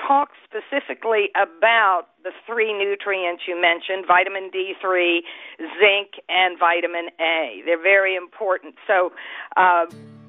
talk 0.08 0.30
specifically 0.44 1.30
about 1.36 2.08
the 2.24 2.32
three 2.46 2.74
nutrients 2.74 3.44
you 3.48 3.60
mentioned 3.60 4.06
vitamin 4.08 4.50
D3, 4.52 5.22
zinc, 5.80 6.20
and 6.30 6.58
vitamin 6.60 7.10
A. 7.20 7.62
They're 7.66 7.82
very 7.82 8.16
important. 8.16 8.76
So, 8.86 9.12
uh, 9.56 9.86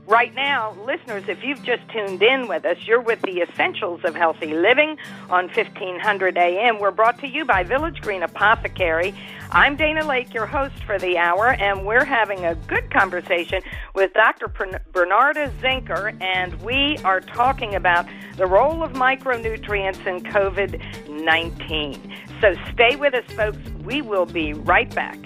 Right 0.08 0.34
now, 0.34 0.74
listeners, 0.86 1.24
if 1.28 1.44
you've 1.44 1.62
just 1.62 1.86
tuned 1.90 2.22
in 2.22 2.48
with 2.48 2.64
us, 2.64 2.78
you're 2.86 3.02
with 3.02 3.20
the 3.20 3.42
Essentials 3.42 4.00
of 4.04 4.14
Healthy 4.14 4.54
Living 4.54 4.96
on 5.28 5.48
1500 5.48 6.38
AM. 6.38 6.78
We're 6.78 6.92
brought 6.92 7.18
to 7.18 7.28
you 7.28 7.44
by 7.44 7.62
Village 7.62 8.00
Green 8.00 8.22
Apothecary. 8.22 9.14
I'm 9.50 9.76
Dana 9.76 10.00
Laake, 10.00 10.32
your 10.32 10.46
host 10.46 10.82
for 10.84 10.98
the 10.98 11.18
hour, 11.18 11.48
and 11.48 11.84
we're 11.84 12.06
having 12.06 12.46
a 12.46 12.54
good 12.54 12.90
conversation 12.90 13.60
with 13.94 14.14
Dr. 14.14 14.48
Bernarda 14.48 15.50
Zenker, 15.60 16.18
and 16.22 16.58
we 16.62 16.96
are 17.04 17.20
talking 17.20 17.74
about 17.74 18.06
the 18.38 18.46
role 18.46 18.82
of 18.82 18.92
micronutrients 18.94 20.06
in 20.06 20.22
COVID 20.22 21.20
19. 21.22 22.14
So 22.40 22.54
stay 22.72 22.96
with 22.96 23.12
us, 23.12 23.30
folks. 23.34 23.58
We 23.84 24.00
will 24.00 24.24
be 24.24 24.54
right 24.54 24.88
back. 24.94 25.18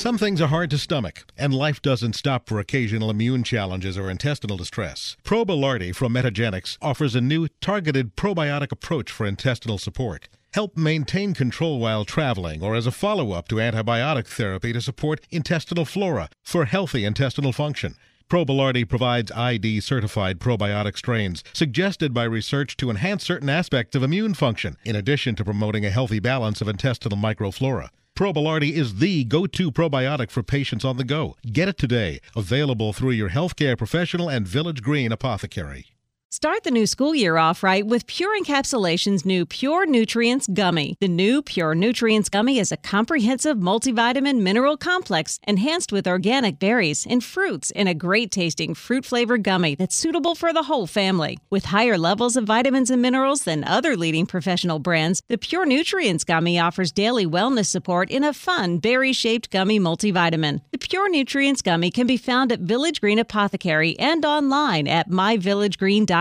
Some 0.00 0.16
things 0.16 0.40
are 0.40 0.48
hard 0.48 0.70
to 0.70 0.78
stomach, 0.78 1.26
and 1.36 1.52
life 1.52 1.82
doesn't 1.82 2.14
stop 2.14 2.48
for 2.48 2.58
occasional 2.58 3.10
immune 3.10 3.44
challenges 3.44 3.98
or 3.98 4.08
intestinal 4.08 4.56
distress. 4.56 5.18
Probilardi 5.24 5.94
from 5.94 6.14
Metagenics 6.14 6.78
offers 6.80 7.14
a 7.14 7.20
new 7.20 7.48
targeted 7.60 8.16
probiotic 8.16 8.72
approach 8.72 9.10
for 9.10 9.26
intestinal 9.26 9.76
support. 9.76 10.30
Help 10.54 10.74
maintain 10.74 11.34
control 11.34 11.78
while 11.78 12.06
traveling 12.06 12.62
or 12.62 12.74
as 12.74 12.86
a 12.86 12.90
follow 12.90 13.32
up 13.32 13.46
to 13.48 13.56
antibiotic 13.56 14.26
therapy 14.26 14.72
to 14.72 14.80
support 14.80 15.20
intestinal 15.30 15.84
flora 15.84 16.30
for 16.42 16.64
healthy 16.64 17.04
intestinal 17.04 17.52
function. 17.52 17.94
Probilardi 18.30 18.88
provides 18.88 19.30
ID 19.32 19.80
certified 19.80 20.38
probiotic 20.38 20.96
strains 20.96 21.44
suggested 21.52 22.14
by 22.14 22.24
research 22.24 22.74
to 22.78 22.88
enhance 22.88 23.22
certain 23.22 23.50
aspects 23.50 23.94
of 23.94 24.02
immune 24.02 24.32
function, 24.32 24.78
in 24.82 24.96
addition 24.96 25.34
to 25.34 25.44
promoting 25.44 25.84
a 25.84 25.90
healthy 25.90 26.20
balance 26.20 26.62
of 26.62 26.68
intestinal 26.68 27.18
microflora. 27.18 27.90
Probilardi 28.20 28.72
is 28.72 28.96
the 28.96 29.24
go-to 29.24 29.72
probiotic 29.72 30.30
for 30.30 30.42
patients 30.42 30.84
on 30.84 30.98
the 30.98 31.04
go. 31.04 31.36
Get 31.50 31.68
it 31.68 31.78
today. 31.78 32.20
Available 32.36 32.92
through 32.92 33.12
your 33.12 33.30
healthcare 33.30 33.78
professional 33.78 34.28
and 34.28 34.46
Village 34.46 34.82
Green 34.82 35.10
apothecary. 35.10 35.86
Start 36.32 36.62
the 36.62 36.70
new 36.70 36.86
school 36.86 37.12
year 37.12 37.38
off 37.38 37.64
right 37.64 37.84
with 37.84 38.06
Pure 38.06 38.38
Encapsulation's 38.38 39.24
new 39.24 39.44
Pure 39.44 39.86
Nutrients 39.86 40.46
Gummy. 40.46 40.96
The 41.00 41.08
new 41.08 41.42
Pure 41.42 41.74
Nutrients 41.74 42.28
Gummy 42.28 42.60
is 42.60 42.70
a 42.70 42.76
comprehensive 42.76 43.56
multivitamin 43.56 44.40
mineral 44.40 44.76
complex 44.76 45.40
enhanced 45.48 45.90
with 45.90 46.06
organic 46.06 46.60
berries 46.60 47.04
and 47.04 47.24
fruits 47.24 47.72
in 47.72 47.88
a 47.88 47.94
great 47.94 48.30
tasting 48.30 48.76
fruit 48.76 49.04
flavored 49.04 49.42
gummy 49.42 49.74
that's 49.74 49.96
suitable 49.96 50.36
for 50.36 50.52
the 50.52 50.62
whole 50.62 50.86
family. 50.86 51.36
With 51.50 51.64
higher 51.64 51.98
levels 51.98 52.36
of 52.36 52.44
vitamins 52.44 52.90
and 52.90 53.02
minerals 53.02 53.42
than 53.42 53.64
other 53.64 53.96
leading 53.96 54.26
professional 54.26 54.78
brands, 54.78 55.24
the 55.26 55.36
Pure 55.36 55.66
Nutrients 55.66 56.22
Gummy 56.22 56.60
offers 56.60 56.92
daily 56.92 57.26
wellness 57.26 57.66
support 57.66 58.08
in 58.08 58.22
a 58.22 58.32
fun 58.32 58.78
berry 58.78 59.12
shaped 59.12 59.50
gummy 59.50 59.80
multivitamin. 59.80 60.60
The 60.70 60.78
Pure 60.78 61.08
Nutrients 61.08 61.60
Gummy 61.60 61.90
can 61.90 62.06
be 62.06 62.16
found 62.16 62.52
at 62.52 62.60
Village 62.60 63.00
Green 63.00 63.18
Apothecary 63.18 63.98
and 63.98 64.24
online 64.24 64.86
at 64.86 65.10
myvillagegreen.com. 65.10 66.19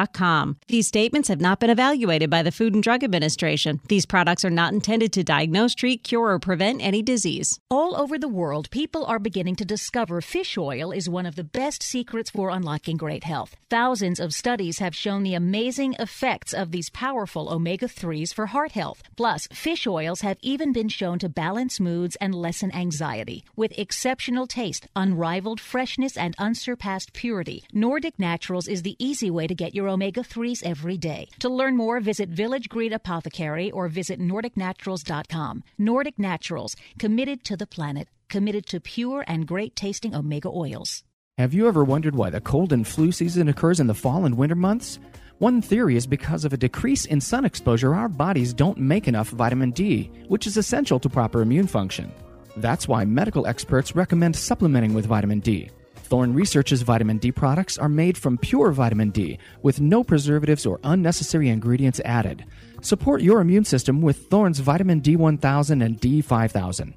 These 0.67 0.87
statements 0.87 1.27
have 1.29 1.41
not 1.41 1.59
been 1.59 1.69
evaluated 1.69 2.29
by 2.29 2.43
the 2.43 2.51
Food 2.51 2.73
and 2.73 2.83
Drug 2.83 3.03
Administration. 3.03 3.81
These 3.87 4.05
products 4.05 4.45
are 4.45 4.49
not 4.49 4.73
intended 4.73 5.11
to 5.13 5.23
diagnose, 5.23 5.75
treat, 5.75 6.03
cure, 6.03 6.29
or 6.29 6.39
prevent 6.39 6.81
any 6.81 7.01
disease. 7.01 7.59
All 7.69 7.95
over 7.95 8.17
the 8.17 8.27
world, 8.27 8.69
people 8.71 9.05
are 9.05 9.19
beginning 9.19 9.55
to 9.57 9.65
discover 9.65 10.21
fish 10.21 10.57
oil 10.57 10.91
is 10.91 11.09
one 11.09 11.25
of 11.25 11.35
the 11.35 11.43
best 11.43 11.83
secrets 11.83 12.29
for 12.29 12.49
unlocking 12.49 12.97
great 12.97 13.23
health. 13.23 13.55
Thousands 13.69 14.19
of 14.19 14.33
studies 14.33 14.79
have 14.79 14.95
shown 14.95 15.23
the 15.23 15.33
amazing 15.33 15.95
effects 15.99 16.53
of 16.53 16.71
these 16.71 16.89
powerful 16.89 17.49
omega 17.49 17.87
3s 17.87 18.33
for 18.33 18.47
heart 18.47 18.71
health. 18.71 19.03
Plus, 19.17 19.47
fish 19.51 19.85
oils 19.85 20.21
have 20.21 20.37
even 20.41 20.71
been 20.71 20.89
shown 20.89 21.19
to 21.19 21.29
balance 21.29 21.79
moods 21.79 22.15
and 22.21 22.33
lessen 22.33 22.73
anxiety. 22.73 23.43
With 23.55 23.77
exceptional 23.77 24.47
taste, 24.47 24.87
unrivaled 24.95 25.59
freshness, 25.59 26.15
and 26.15 26.35
unsurpassed 26.37 27.13
purity, 27.13 27.63
Nordic 27.73 28.17
Naturals 28.17 28.67
is 28.67 28.83
the 28.83 28.95
easy 28.97 29.29
way 29.29 29.47
to 29.47 29.55
get 29.55 29.75
your 29.75 29.88
omega 29.89 30.22
3s 30.22 30.63
every 30.63 30.98
day. 30.98 31.27
To 31.39 31.50
learn 31.50 31.75
more, 31.75 32.00
visit 32.00 32.29
Village 32.29 32.69
Green 32.69 32.93
Apothecary 32.93 33.72
or 33.72 33.88
visit 33.88 34.19
NordicNaturals.com. 34.19 35.63
Nordic 35.77 36.17
Naturals, 36.17 36.75
committed 36.98 37.43
to 37.43 37.58
the 37.58 37.67
planet, 37.67 38.08
committed 38.29 38.65
to 38.67 38.79
pure 38.79 39.25
and 39.27 39.48
great 39.48 39.75
tasting 39.75 40.15
omega 40.15 40.50
oils. 40.50 41.03
Have 41.38 41.53
you 41.53 41.67
ever 41.67 41.84
wondered 41.84 42.15
why 42.15 42.29
the 42.29 42.41
cold 42.41 42.74
and 42.74 42.86
flu 42.86 43.12
season 43.12 43.48
occurs 43.48 43.79
in 43.79 43.88
the 43.88 43.93
fall 43.93 44.25
and 44.25 44.38
winter 44.38 44.55
months? 44.55 45.00
One 45.39 45.62
theory 45.62 45.96
is 45.96 46.05
because 46.05 46.43
of 46.43 46.51
a 46.51 46.58
decrease 46.58 47.05
in 47.05 47.22
sun 47.22 47.46
exposure, 47.46 47.96
our 47.96 48.10
bodies 48.10 48.53
don't 48.53 48.77
make 48.77 49.08
enough 49.08 49.29
vitamin 49.29 49.72
D, 49.72 50.12
which 50.27 50.46
is 50.48 50.58
essential 50.58 51.00
to 51.00 51.08
proper 51.08 51.41
immune 51.41 51.67
function. 51.67 52.12
That's 52.58 52.89
why 52.89 53.05
medical 53.05 53.48
experts 53.48 53.96
recommend 53.96 54.36
supplementing 54.36 54.93
with 54.93 55.05
vitamin 55.05 55.39
D. 55.39 55.69
Thorne 56.09 56.33
Research's 56.33 56.81
vitamin 56.81 57.19
D 57.19 57.31
products 57.31 57.77
are 57.77 57.87
made 57.87 58.17
from 58.17 58.39
pure 58.39 58.71
vitamin 58.71 59.11
D 59.11 59.37
with 59.61 59.79
no 59.79 60.03
preservatives 60.03 60.65
or 60.65 60.79
unnecessary 60.83 61.49
ingredients 61.49 62.01
added. 62.03 62.45
Support 62.81 63.21
your 63.21 63.41
immune 63.41 63.63
system 63.63 64.01
with 64.01 64.27
Thorne's 64.27 64.57
vitamin 64.57 65.01
D1000 65.01 65.85
and 65.85 66.01
D5000. 66.01 66.95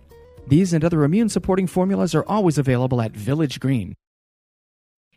These 0.48 0.72
and 0.72 0.82
other 0.82 1.04
immune 1.04 1.28
supporting 1.28 1.66
formulas 1.66 2.14
are 2.14 2.24
always 2.26 2.56
available 2.56 3.02
at 3.02 3.12
Village 3.12 3.60
Green. 3.60 3.94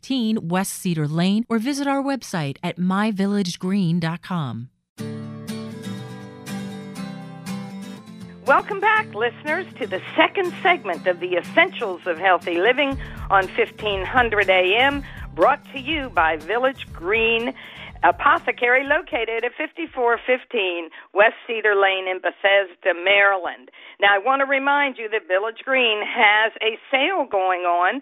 15 0.00 0.48
West 0.48 0.72
Cedar 0.72 1.06
Lane 1.06 1.44
or 1.48 1.58
visit 1.58 1.86
our 1.86 2.02
website 2.02 2.56
at 2.62 2.78
myvillagegreen.com. 2.78 4.70
Welcome 8.46 8.80
back, 8.80 9.14
listeners, 9.14 9.66
to 9.78 9.86
the 9.86 10.00
second 10.16 10.52
segment 10.62 11.06
of 11.06 11.20
the 11.20 11.36
Essentials 11.36 12.00
of 12.06 12.18
Healthy 12.18 12.58
Living 12.58 12.98
on 13.30 13.46
1500 13.48 14.50
AM, 14.50 15.04
brought 15.34 15.62
to 15.72 15.78
you 15.78 16.10
by 16.10 16.36
Village 16.36 16.90
Green 16.92 17.54
Apothecary, 18.02 18.84
located 18.84 19.44
at 19.44 19.52
5415 19.58 20.88
West 21.12 21.36
Cedar 21.46 21.76
Lane 21.76 22.08
in 22.08 22.18
Bethesda, 22.18 22.96
Maryland. 22.96 23.70
Now, 24.00 24.08
I 24.14 24.18
want 24.18 24.40
to 24.40 24.46
remind 24.46 24.96
you 24.96 25.08
that 25.10 25.28
Village 25.28 25.60
Green 25.62 26.00
has 26.00 26.52
a 26.62 26.80
sale 26.90 27.26
going 27.30 27.68
on 27.68 28.00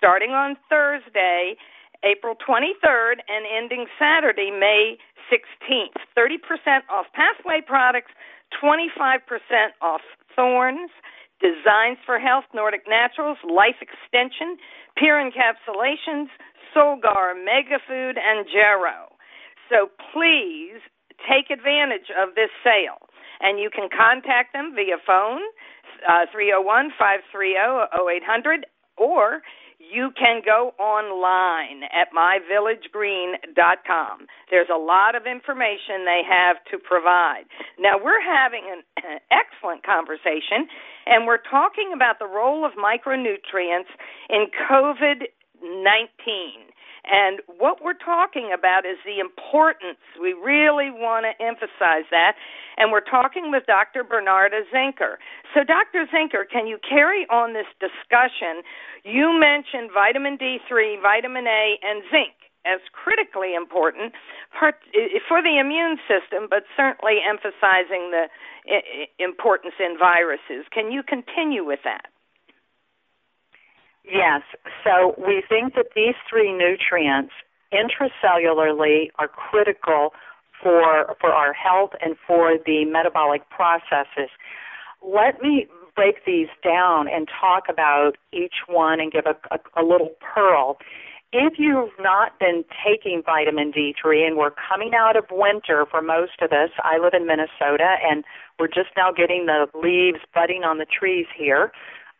starting 0.00 0.30
on 0.30 0.56
Thursday, 0.72 1.60
April 2.02 2.32
23rd, 2.40 3.20
and 3.28 3.44
ending 3.44 3.84
Saturday, 4.00 4.48
May 4.48 4.96
16th. 5.28 6.00
30% 6.16 6.80
off 6.88 7.04
Pathway 7.12 7.60
products, 7.60 8.10
25% 8.56 9.20
off 9.82 10.00
Thornes, 10.34 10.88
Designs 11.40 11.98
for 12.04 12.18
Health, 12.18 12.44
Nordic 12.54 12.88
Naturals, 12.88 13.36
Life 13.44 13.76
Extension, 13.84 14.56
Pure 14.96 15.20
Encapsulations, 15.20 16.28
Solgar, 16.74 17.36
Mega 17.36 17.76
Food, 17.86 18.16
and 18.16 18.46
Jarrow. 18.48 19.12
So 19.68 19.88
please 20.12 20.80
take 21.28 21.50
advantage 21.52 22.08
of 22.16 22.34
this 22.34 22.50
sale. 22.64 23.04
And 23.40 23.58
you 23.58 23.68
can 23.68 23.88
contact 23.88 24.52
them 24.52 24.72
via 24.74 24.96
phone, 25.06 25.40
uh, 26.08 26.24
301 26.32 26.92
530 26.96 27.56
0800, 27.56 28.66
or 28.96 29.40
you 29.80 30.12
can 30.16 30.40
go 30.44 30.72
online 30.78 31.82
at 31.84 32.12
myvillagegreen.com. 32.12 34.26
There's 34.50 34.68
a 34.72 34.78
lot 34.78 35.16
of 35.16 35.26
information 35.26 36.04
they 36.04 36.22
have 36.28 36.62
to 36.70 36.78
provide. 36.78 37.44
Now, 37.78 37.96
we're 38.02 38.20
having 38.20 38.64
an 38.70 38.82
excellent 39.32 39.82
conversation, 39.82 40.68
and 41.06 41.26
we're 41.26 41.42
talking 41.50 41.92
about 41.94 42.18
the 42.18 42.26
role 42.26 42.62
of 42.64 42.72
micronutrients 42.72 43.88
in 44.28 44.48
COVID 44.70 45.28
19. 45.62 46.69
And 47.10 47.40
what 47.58 47.82
we're 47.82 47.98
talking 47.98 48.54
about 48.54 48.86
is 48.86 48.96
the 49.04 49.18
importance. 49.18 49.98
We 50.20 50.32
really 50.32 50.90
want 50.94 51.26
to 51.26 51.34
emphasize 51.42 52.06
that. 52.14 52.38
And 52.78 52.92
we're 52.92 53.04
talking 53.04 53.50
with 53.50 53.66
Dr. 53.66 54.04
Bernarda 54.04 54.62
Zenker. 54.72 55.18
So, 55.52 55.64
Dr. 55.64 56.06
Zenker, 56.06 56.46
can 56.46 56.66
you 56.66 56.78
carry 56.86 57.26
on 57.26 57.52
this 57.52 57.66
discussion? 57.82 58.62
You 59.02 59.34
mentioned 59.34 59.90
vitamin 59.92 60.38
D3, 60.38 61.02
vitamin 61.02 61.46
A, 61.46 61.76
and 61.82 62.02
zinc 62.10 62.38
as 62.64 62.80
critically 62.92 63.54
important 63.54 64.12
eh, 64.62 65.18
for 65.26 65.42
the 65.42 65.58
immune 65.58 65.96
system, 66.06 66.46
but 66.48 66.64
certainly 66.76 67.18
emphasizing 67.24 68.12
the 68.12 68.28
eh, 68.68 68.76
eh, 68.76 69.06
importance 69.18 69.74
in 69.80 69.96
viruses. 69.98 70.68
Can 70.70 70.92
you 70.92 71.02
continue 71.02 71.64
with 71.64 71.80
that? 71.84 72.09
Yes. 74.04 74.42
So 74.84 75.14
we 75.18 75.42
think 75.48 75.74
that 75.74 75.86
these 75.94 76.14
three 76.28 76.52
nutrients 76.52 77.32
intracellularly 77.72 79.10
are 79.18 79.28
critical 79.28 80.10
for 80.62 81.16
for 81.20 81.32
our 81.32 81.52
health 81.52 81.90
and 82.00 82.16
for 82.26 82.56
the 82.64 82.84
metabolic 82.84 83.48
processes. 83.50 84.30
Let 85.02 85.40
me 85.40 85.66
break 85.96 86.24
these 86.24 86.48
down 86.62 87.08
and 87.08 87.28
talk 87.28 87.64
about 87.68 88.12
each 88.32 88.64
one 88.68 89.00
and 89.00 89.12
give 89.12 89.24
a, 89.26 89.36
a, 89.54 89.82
a 89.82 89.84
little 89.84 90.10
pearl. 90.20 90.78
If 91.32 91.54
you've 91.58 91.94
not 92.00 92.38
been 92.40 92.64
taking 92.84 93.22
vitamin 93.24 93.72
D3, 93.72 94.26
and 94.26 94.36
we're 94.36 94.50
coming 94.50 94.92
out 94.94 95.16
of 95.16 95.24
winter 95.30 95.86
for 95.88 96.02
most 96.02 96.42
of 96.42 96.50
us, 96.50 96.70
I 96.82 96.98
live 96.98 97.14
in 97.14 97.24
Minnesota, 97.26 97.96
and 98.02 98.24
we're 98.58 98.66
just 98.66 98.90
now 98.96 99.12
getting 99.12 99.46
the 99.46 99.66
leaves 99.74 100.18
budding 100.34 100.64
on 100.64 100.78
the 100.78 100.86
trees 100.86 101.26
here. 101.36 101.70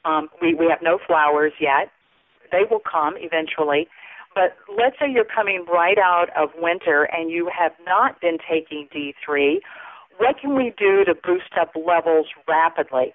Um, 0.04 0.28
we, 0.40 0.54
we 0.54 0.66
have 0.70 0.80
no 0.82 0.98
flowers 1.06 1.52
yet. 1.60 1.90
They 2.50 2.62
will 2.68 2.80
come 2.80 3.14
eventually. 3.16 3.88
But 4.34 4.56
let's 4.68 4.96
say 4.98 5.10
you're 5.10 5.24
coming 5.24 5.64
right 5.70 5.98
out 5.98 6.28
of 6.36 6.50
winter 6.56 7.04
and 7.04 7.30
you 7.30 7.50
have 7.56 7.72
not 7.84 8.20
been 8.20 8.38
taking 8.38 8.88
D3. 8.94 9.58
What 10.18 10.36
can 10.40 10.54
we 10.54 10.72
do 10.78 11.04
to 11.04 11.14
boost 11.14 11.52
up 11.60 11.72
levels 11.74 12.26
rapidly? 12.46 13.12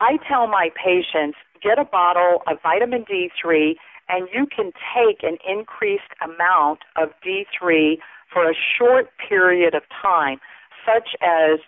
I 0.00 0.16
tell 0.28 0.46
my 0.46 0.70
patients 0.74 1.36
get 1.62 1.78
a 1.78 1.84
bottle 1.84 2.42
of 2.46 2.58
vitamin 2.62 3.04
D3 3.04 3.74
and 4.08 4.28
you 4.32 4.46
can 4.46 4.72
take 4.94 5.22
an 5.22 5.38
increased 5.48 6.12
amount 6.22 6.80
of 6.96 7.10
D3 7.24 7.96
for 8.32 8.50
a 8.50 8.54
short 8.78 9.08
period 9.28 9.74
of 9.74 9.82
time, 10.02 10.38
such 10.84 11.14
as 11.22 11.60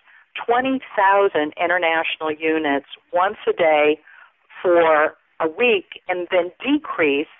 20,000 0.45 1.53
international 1.57 2.31
units 2.31 2.87
once 3.11 3.37
a 3.47 3.53
day 3.53 3.99
for 4.67 5.15
a 5.39 5.47
week 5.47 6.01
and 6.09 6.27
then 6.29 6.51
decrease 6.59 7.31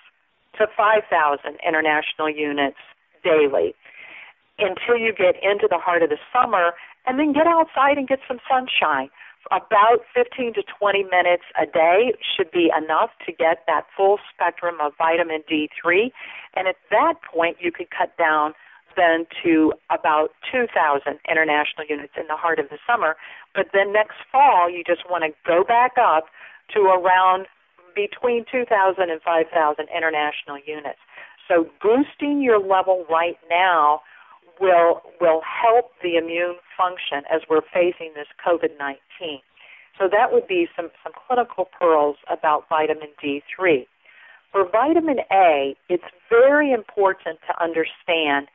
to 0.56 0.66
5,000 0.76 1.58
international 1.66 2.30
units 2.30 2.78
daily 3.22 3.74
until 4.58 4.96
you 4.96 5.12
get 5.12 5.36
into 5.42 5.68
the 5.68 5.78
heart 5.78 6.02
of 6.02 6.08
the 6.08 6.16
summer 6.32 6.72
and 7.06 7.18
then 7.18 7.32
get 7.32 7.46
outside 7.46 7.98
and 7.98 8.08
get 8.08 8.20
some 8.26 8.38
sunshine. 8.48 9.10
About 9.50 10.00
15 10.14 10.54
to 10.54 10.62
20 10.78 11.04
minutes 11.04 11.44
a 11.60 11.64
day 11.64 12.12
should 12.24 12.50
be 12.50 12.70
enough 12.76 13.10
to 13.24 13.32
get 13.32 13.62
that 13.66 13.84
full 13.96 14.18
spectrum 14.32 14.76
of 14.80 14.92
vitamin 14.98 15.42
D3. 15.50 16.10
And 16.56 16.66
at 16.66 16.76
that 16.90 17.14
point, 17.22 17.58
you 17.60 17.70
could 17.70 17.88
cut 17.90 18.16
down 18.16 18.54
then 18.96 19.26
to 19.44 19.72
about 19.90 20.30
2,000 20.50 20.68
international 21.30 21.86
units 21.88 22.14
in 22.18 22.26
the 22.26 22.36
heart 22.36 22.58
of 22.58 22.68
the 22.68 22.78
summer. 22.86 23.16
But 23.54 23.68
then 23.72 23.92
next 23.92 24.16
fall, 24.32 24.68
you 24.68 24.82
just 24.82 25.08
want 25.08 25.24
to 25.24 25.30
go 25.46 25.62
back 25.62 25.92
up 25.96 26.26
to 26.74 26.80
around 26.80 27.46
between 27.94 28.44
2,000 28.50 29.10
and 29.10 29.20
5,000 29.22 29.86
international 29.94 30.58
units. 30.64 30.98
So 31.48 31.66
boosting 31.82 32.42
your 32.42 32.60
level 32.60 33.04
right 33.10 33.38
now 33.50 34.02
will 34.60 35.02
will 35.20 35.40
help 35.42 35.92
the 36.02 36.16
immune 36.16 36.56
function 36.76 37.22
as 37.32 37.42
we're 37.48 37.62
facing 37.72 38.12
this 38.14 38.26
COVID-19. 38.44 39.40
So 39.98 40.08
that 40.10 40.32
would 40.32 40.46
be 40.46 40.68
some 40.76 40.90
some 41.02 41.12
clinical 41.26 41.68
pearls 41.78 42.16
about 42.30 42.68
vitamin 42.68 43.08
D3. 43.22 43.86
For 44.52 44.68
vitamin 44.70 45.18
A, 45.32 45.76
it's 45.88 46.10
very 46.28 46.72
important 46.72 47.38
to 47.46 47.62
understand 47.62 48.48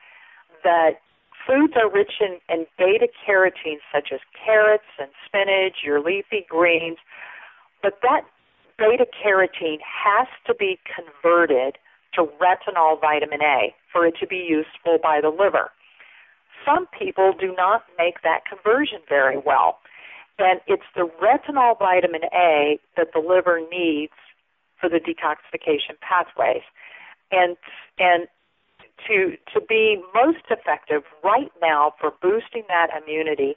that 0.62 1.00
foods 1.46 1.74
are 1.76 1.90
rich 1.90 2.12
in, 2.20 2.38
in 2.48 2.66
beta 2.78 3.08
carotene 3.26 3.78
such 3.92 4.08
as 4.12 4.20
carrots 4.44 4.88
and 4.98 5.10
spinach, 5.26 5.84
your 5.84 6.00
leafy 6.00 6.46
greens, 6.48 6.98
but 7.84 8.00
that 8.00 8.22
beta 8.78 9.04
carotene 9.04 9.78
has 9.84 10.26
to 10.46 10.54
be 10.54 10.78
converted 10.88 11.76
to 12.14 12.26
retinol 12.40 12.98
vitamin 12.98 13.42
A 13.42 13.74
for 13.92 14.06
it 14.06 14.14
to 14.20 14.26
be 14.26 14.36
useful 14.36 14.98
by 15.02 15.20
the 15.20 15.28
liver. 15.28 15.70
Some 16.64 16.86
people 16.98 17.34
do 17.38 17.54
not 17.54 17.84
make 17.98 18.22
that 18.22 18.40
conversion 18.48 19.00
very 19.06 19.36
well. 19.36 19.80
And 20.38 20.60
it's 20.66 20.88
the 20.96 21.10
retinol 21.20 21.78
vitamin 21.78 22.22
A 22.32 22.78
that 22.96 23.08
the 23.12 23.20
liver 23.20 23.60
needs 23.70 24.14
for 24.80 24.88
the 24.88 24.98
detoxification 24.98 26.00
pathways. 26.00 26.62
And 27.30 27.56
and 27.98 28.26
to 29.06 29.36
to 29.52 29.60
be 29.60 30.02
most 30.14 30.44
effective 30.50 31.02
right 31.22 31.52
now 31.60 31.92
for 32.00 32.12
boosting 32.22 32.64
that 32.68 32.88
immunity, 32.96 33.56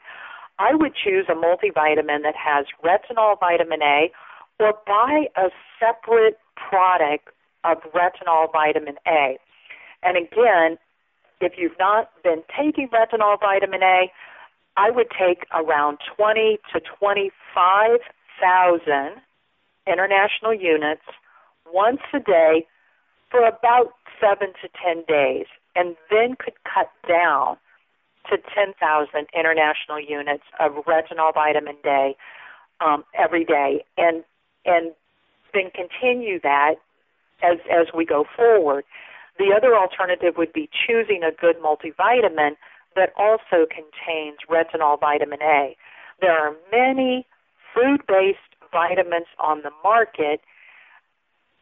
I 0.60 0.74
would 0.74 0.96
choose 0.96 1.28
a 1.30 1.34
multivitamin 1.34 2.24
that 2.24 2.36
has 2.36 2.66
retinol 2.84 3.40
vitamin 3.40 3.82
A 3.82 4.12
or 4.60 4.74
buy 4.86 5.30
a 5.36 5.50
separate 5.80 6.38
product 6.56 7.30
of 7.64 7.78
retinol 7.94 8.52
vitamin 8.52 8.98
A. 9.08 9.38
And 10.04 10.18
again, 10.18 10.78
if 11.40 11.54
you've 11.58 11.78
not 11.78 12.12
been 12.24 12.44
taking 12.58 12.90
retinol 12.90 13.40
vitamin 13.40 13.84
A, 13.84 14.12
I 14.78 14.90
would 14.90 15.12
take 15.12 15.46
around 15.54 16.00
20 16.16 16.58
to 16.74 16.80
25,000 17.00 19.22
international 19.86 20.54
units 20.54 21.04
once 21.72 22.02
a 22.14 22.20
day 22.20 22.66
for 23.30 23.46
about 23.46 23.94
7 24.20 24.52
to 24.62 24.70
10 24.84 25.04
days 25.08 25.46
and 25.76 25.96
then 26.10 26.36
could 26.40 26.56
cut 26.64 26.90
down 27.08 27.58
to 28.30 28.38
10,000 28.54 29.28
international 29.34 30.00
units 30.00 30.44
of 30.60 30.74
retinol 30.86 31.34
vitamin 31.34 31.76
D 31.84 32.16
um, 32.80 33.04
every 33.18 33.46
day 33.46 33.84
and 33.98 34.24
and 34.66 34.92
then 35.54 35.72
continue 35.74 36.40
that 36.42 36.76
as 37.42 37.58
as 37.72 37.88
we 37.96 38.06
go 38.06 38.26
forward. 38.36 38.84
The 39.38 39.54
other 39.56 39.76
alternative 39.76 40.36
would 40.38 40.52
be 40.52 40.70
choosing 40.88 41.22
a 41.24 41.32
good 41.32 41.58
multivitamin 41.58 42.58
that 42.96 43.14
also 43.16 43.68
contains 43.70 44.40
retinol 44.50 45.00
vitamin 45.00 45.42
A. 45.42 45.76
There 46.20 46.32
are 46.32 46.56
many 46.72 47.26
food-based 47.74 48.40
vitamins 48.72 49.28
on 49.40 49.62
the 49.62 49.70
market, 49.84 50.42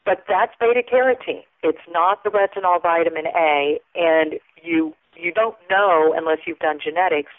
but 0.06 0.24
that's 0.30 0.54
beta 0.60 0.82
carotene. 0.82 1.44
It's 1.62 1.86
not 1.90 2.24
the 2.24 2.30
retinol 2.30 2.82
vitamin 2.82 3.26
A, 3.28 3.80
and 3.96 4.36
you 4.64 4.94
you 5.16 5.32
don't 5.32 5.56
know 5.70 6.14
unless 6.16 6.40
you've 6.46 6.60
done 6.60 6.80
genetics 6.84 7.32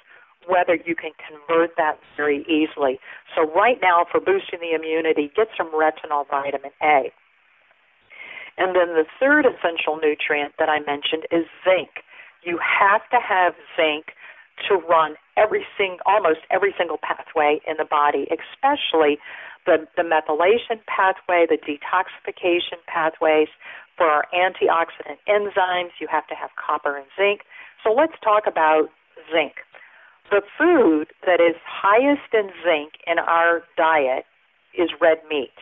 whether 0.47 0.79
you 0.87 0.95
can 0.95 1.11
convert 1.19 1.77
that 1.77 1.99
very 2.17 2.47
easily. 2.47 2.99
So 3.35 3.51
right 3.51 3.79
now, 3.83 4.07
for 4.11 4.21
boosting 4.21 4.61
the 4.61 4.75
immunity, 4.75 5.31
get 5.35 5.49
some 5.57 5.71
retinol 5.75 6.27
vitamin 6.31 6.71
A. 6.83 7.11
And 8.57 8.75
then 8.75 8.95
the 8.95 9.05
third 9.21 9.45
essential 9.45 9.99
nutrient 10.01 10.55
that 10.59 10.69
I 10.69 10.81
mentioned 10.81 11.27
is 11.31 11.45
zinc. 11.67 12.07
You 12.43 12.59
have 12.63 13.03
to 13.11 13.19
have 13.21 13.55
zinc 13.77 14.15
to 14.69 14.77
run 14.77 15.17
every 15.37 15.67
sing, 15.77 15.99
almost 16.07 16.41
every 16.51 16.75
single 16.79 16.97
pathway 16.97 17.61
in 17.67 17.77
the 17.77 17.85
body, 17.85 18.27
especially 18.33 19.19
the, 19.67 19.87
the 19.97 20.03
methylation 20.03 20.81
pathway, 20.87 21.45
the 21.45 21.59
detoxification 21.59 22.81
pathways. 22.87 23.49
For 23.99 24.07
our 24.07 24.25
antioxidant 24.33 25.19
enzymes, 25.29 25.97
you 26.01 26.07
have 26.11 26.27
to 26.29 26.35
have 26.35 26.51
copper 26.57 26.97
and 26.97 27.07
zinc. 27.17 27.43
So 27.87 27.93
let's 27.93 28.15
talk 28.23 28.49
about 28.49 28.89
zinc. 29.33 29.53
The 30.31 30.43
food 30.59 31.07
that 31.25 31.41
is 31.41 31.55
highest 31.65 32.35
in 32.35 32.51
zinc 32.65 32.95
in 33.07 33.21
our 33.21 33.63
diet 33.77 34.25
is 34.77 34.91
red 35.01 35.19
meat. 35.31 35.55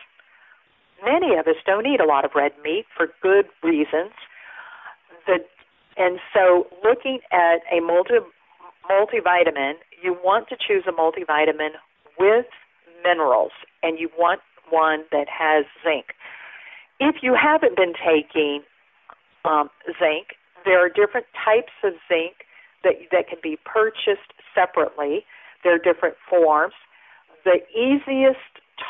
Many 1.03 1.35
of 1.35 1.45
us 1.45 1.57
don't 1.67 1.85
eat 1.85 1.99
a 1.99 2.05
lot 2.05 2.25
of 2.25 2.31
red 2.33 2.53
meat 2.63 2.85
for 2.97 3.09
good 3.21 3.45
reasons. 3.61 4.11
The, 5.27 5.37
and 5.97 6.19
so, 6.33 6.65
looking 6.83 7.19
at 7.31 7.57
a 7.71 7.79
multi, 7.79 8.15
multivitamin, 8.89 9.73
you 10.01 10.17
want 10.23 10.47
to 10.49 10.55
choose 10.55 10.85
a 10.87 10.91
multivitamin 10.91 11.77
with 12.17 12.47
minerals, 13.03 13.51
and 13.83 13.99
you 13.99 14.09
want 14.17 14.41
one 14.71 15.03
that 15.11 15.27
has 15.29 15.65
zinc. 15.83 16.05
If 16.99 17.17
you 17.21 17.35
haven't 17.39 17.75
been 17.75 17.93
taking 17.93 18.61
um, 19.43 19.69
zinc, 19.99 20.33
there 20.65 20.83
are 20.83 20.89
different 20.89 21.27
types 21.33 21.71
of 21.83 21.93
zinc 22.07 22.45
that 22.83 22.95
that 23.11 23.27
can 23.29 23.39
be 23.41 23.57
purchased 23.65 24.33
separately. 24.53 25.25
There 25.63 25.75
are 25.75 25.79
different 25.79 26.15
forms. 26.29 26.73
The 27.43 27.61
easiest 27.73 28.39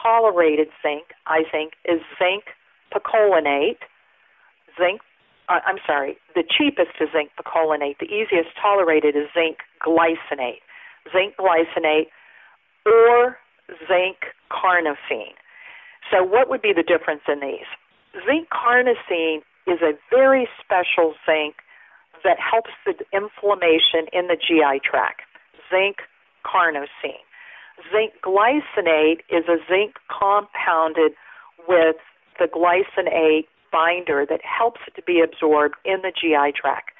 tolerated 0.02 0.68
zinc, 0.82 1.12
I 1.28 1.44
think, 1.52 1.74
is 1.86 2.00
zinc 2.18 2.46
picolinate. 2.94 3.84
Zinc, 4.80 5.02
uh, 5.50 5.60
I'm 5.66 5.78
sorry, 5.86 6.18
the 6.36 6.44
cheapest 6.44 6.96
is 7.00 7.10
zinc 7.12 7.32
picolinate. 7.40 8.00
The 8.00 8.08
easiest 8.08 8.50
tolerated 8.62 9.16
is 9.16 9.28
zinc 9.34 9.58
glycinate. 9.86 10.64
Zinc 11.12 11.36
glycinate 11.38 12.08
or 12.86 13.38
zinc 13.88 14.18
carnosine. 14.52 15.36
So, 16.12 16.24
what 16.24 16.50
would 16.50 16.62
be 16.62 16.74
the 16.74 16.84
difference 16.84 17.22
in 17.28 17.40
these? 17.40 17.68
Zinc 18.26 18.48
carnosine 18.50 19.42
is 19.68 19.82
a 19.82 19.94
very 20.10 20.48
special 20.62 21.14
zinc 21.26 21.56
that 22.26 22.42
helps 22.42 22.72
the 22.86 22.98
inflammation 23.14 24.10
in 24.12 24.28
the 24.28 24.36
GI 24.36 24.82
tract. 24.84 25.22
Zinc 25.70 26.02
carnosine. 26.44 27.22
Zinc 27.94 28.14
glycinate 28.24 29.22
is 29.30 29.46
a 29.48 29.58
zinc 29.70 29.96
compounded 30.10 31.14
with 31.68 31.96
the 32.40 32.48
glycinate 32.48 33.46
binder 33.72 34.26
that 34.28 34.42
helps 34.44 34.82
it 34.88 34.96
to 34.96 35.02
be 35.04 35.22
absorbed 35.22 35.76
in 35.86 36.02
the 36.02 36.12
GI 36.12 36.52
tract. 36.60 36.92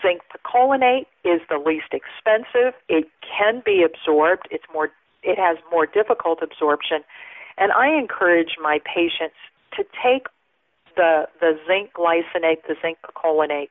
Zinc 0.00 0.22
picolinate 0.32 1.06
is 1.24 1.40
the 1.50 1.58
least 1.58 1.92
expensive. 1.92 2.72
It 2.88 3.08
can 3.20 3.62
be 3.64 3.84
absorbed. 3.84 4.48
It's 4.50 4.64
more 4.72 4.90
it 5.22 5.38
has 5.38 5.58
more 5.70 5.86
difficult 5.86 6.40
absorption. 6.42 7.04
And 7.58 7.70
I 7.72 7.88
encourage 7.96 8.56
my 8.60 8.80
patients 8.84 9.36
to 9.76 9.84
take 10.02 10.26
the 10.96 11.28
the 11.40 11.58
zinc 11.66 11.92
glycinate, 11.92 12.64
the 12.66 12.76
zinc 12.80 12.98
picolinate, 13.04 13.70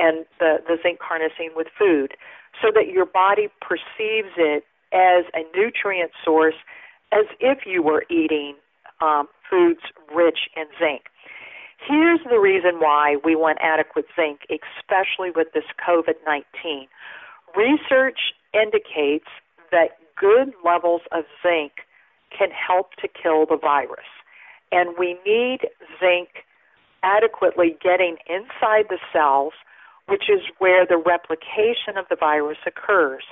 and 0.00 0.24
the, 0.38 0.56
the 0.66 0.76
zinc 0.82 0.98
carnosine 0.98 1.54
with 1.54 1.68
food 1.78 2.14
so 2.60 2.68
that 2.74 2.88
your 2.88 3.06
body 3.06 3.48
perceives 3.60 4.32
it 4.36 4.64
as 4.92 5.24
a 5.34 5.44
nutrient 5.56 6.10
source 6.24 6.56
as 7.12 7.26
if 7.38 7.66
you 7.66 7.82
were 7.82 8.04
eating 8.10 8.54
um, 9.00 9.28
foods 9.48 9.80
rich 10.14 10.48
in 10.56 10.64
zinc. 10.78 11.02
Here's 11.86 12.20
the 12.28 12.38
reason 12.38 12.78
why 12.78 13.16
we 13.24 13.34
want 13.34 13.58
adequate 13.60 14.06
zinc, 14.14 14.40
especially 14.50 15.30
with 15.30 15.48
this 15.54 15.64
COVID 15.86 16.14
19. 16.26 16.88
Research 17.56 18.34
indicates 18.52 19.26
that 19.72 19.96
good 20.16 20.52
levels 20.64 21.02
of 21.12 21.24
zinc 21.42 21.72
can 22.36 22.50
help 22.50 22.94
to 23.00 23.08
kill 23.08 23.46
the 23.46 23.56
virus. 23.56 24.06
And 24.70 24.94
we 24.98 25.16
need 25.26 25.60
zinc 25.98 26.28
adequately 27.02 27.76
getting 27.82 28.16
inside 28.28 28.86
the 28.88 28.98
cells, 29.12 29.54
which 30.10 30.24
is 30.28 30.40
where 30.58 30.84
the 30.84 30.96
replication 30.98 31.96
of 31.96 32.06
the 32.10 32.16
virus 32.16 32.58
occurs 32.66 33.22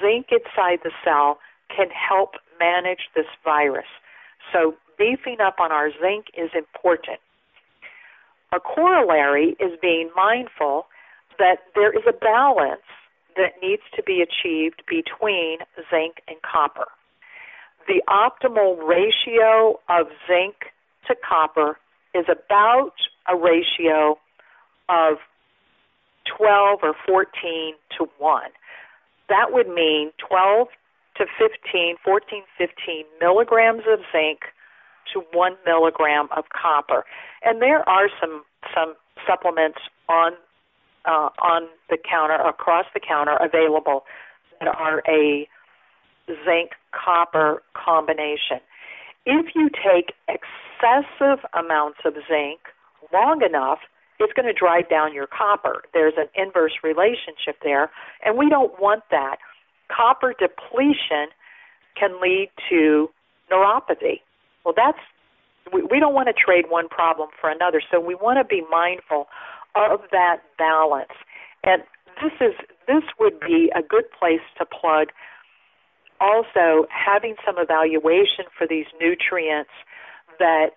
zinc 0.00 0.26
inside 0.30 0.80
the 0.84 0.92
cell 1.04 1.38
can 1.74 1.88
help 1.90 2.34
manage 2.60 3.10
this 3.14 3.26
virus. 3.44 3.88
So, 4.52 4.74
beefing 4.98 5.38
up 5.40 5.56
on 5.58 5.72
our 5.72 5.90
zinc 5.90 6.26
is 6.36 6.50
important. 6.54 7.18
A 8.52 8.60
corollary 8.60 9.56
is 9.58 9.72
being 9.80 10.10
mindful 10.14 10.86
that 11.38 11.64
there 11.74 11.90
is 11.90 12.04
a 12.06 12.12
balance 12.12 12.86
that 13.36 13.54
needs 13.62 13.82
to 13.96 14.02
be 14.02 14.20
achieved 14.22 14.82
between 14.86 15.58
zinc 15.90 16.20
and 16.28 16.36
copper. 16.42 16.86
The 17.88 18.02
optimal 18.08 18.86
ratio 18.86 19.80
of 19.88 20.08
zinc 20.28 20.54
to 21.08 21.14
copper 21.26 21.78
is 22.14 22.26
about 22.28 22.92
a 23.26 23.34
ratio 23.34 24.18
of 24.88 25.16
12 26.24 26.80
or 26.82 26.94
14 27.06 27.74
to 27.98 28.08
1 28.18 28.42
that 29.28 29.52
would 29.52 29.68
mean 29.68 30.10
12 30.18 30.68
to 31.16 31.26
15, 31.38 31.96
14, 32.04 32.42
15 32.58 33.04
milligrams 33.20 33.82
of 33.88 34.00
zinc 34.12 34.40
to 35.12 35.22
one 35.32 35.56
milligram 35.66 36.28
of 36.36 36.44
copper. 36.50 37.04
And 37.42 37.60
there 37.60 37.86
are 37.88 38.08
some 38.20 38.44
some 38.74 38.94
supplements 39.26 39.78
on 40.08 40.32
uh, 41.04 41.30
on 41.42 41.68
the 41.90 41.98
counter 41.98 42.34
across 42.34 42.86
the 42.94 43.00
counter 43.00 43.36
available 43.40 44.04
that 44.60 44.68
are 44.68 45.02
a 45.08 45.48
zinc 46.44 46.70
copper 46.92 47.62
combination. 47.74 48.60
If 49.26 49.54
you 49.54 49.70
take 49.70 50.12
excessive 50.28 51.44
amounts 51.54 51.98
of 52.04 52.14
zinc 52.28 52.60
long 53.12 53.42
enough, 53.42 53.78
it's 54.24 54.32
going 54.32 54.46
to 54.46 54.52
drive 54.52 54.88
down 54.88 55.14
your 55.14 55.26
copper. 55.26 55.82
There's 55.92 56.14
an 56.16 56.28
inverse 56.34 56.72
relationship 56.82 57.56
there, 57.62 57.90
and 58.24 58.36
we 58.36 58.48
don't 58.48 58.80
want 58.80 59.04
that. 59.10 59.36
Copper 59.90 60.34
depletion 60.38 61.28
can 61.98 62.20
lead 62.20 62.50
to 62.70 63.10
neuropathy. 63.50 64.20
Well, 64.64 64.74
that's 64.76 64.98
we, 65.72 66.00
don't 66.00 66.14
want 66.14 66.28
to 66.28 66.34
trade 66.34 66.66
one 66.68 66.88
problem 66.88 67.28
for 67.40 67.48
another, 67.48 67.80
so 67.90 68.00
we 68.00 68.14
want 68.14 68.38
to 68.38 68.44
be 68.44 68.62
mindful 68.70 69.26
of 69.74 70.00
that 70.10 70.38
balance. 70.58 71.12
And 71.64 71.82
this 72.20 72.32
is 72.40 72.54
this 72.86 73.04
would 73.18 73.38
be 73.40 73.70
a 73.74 73.82
good 73.82 74.04
place 74.18 74.42
to 74.58 74.66
plug 74.66 75.08
also 76.20 76.86
having 76.88 77.34
some 77.44 77.56
evaluation 77.58 78.46
for 78.56 78.66
these 78.66 78.86
nutrients 79.00 79.70
that 80.38 80.70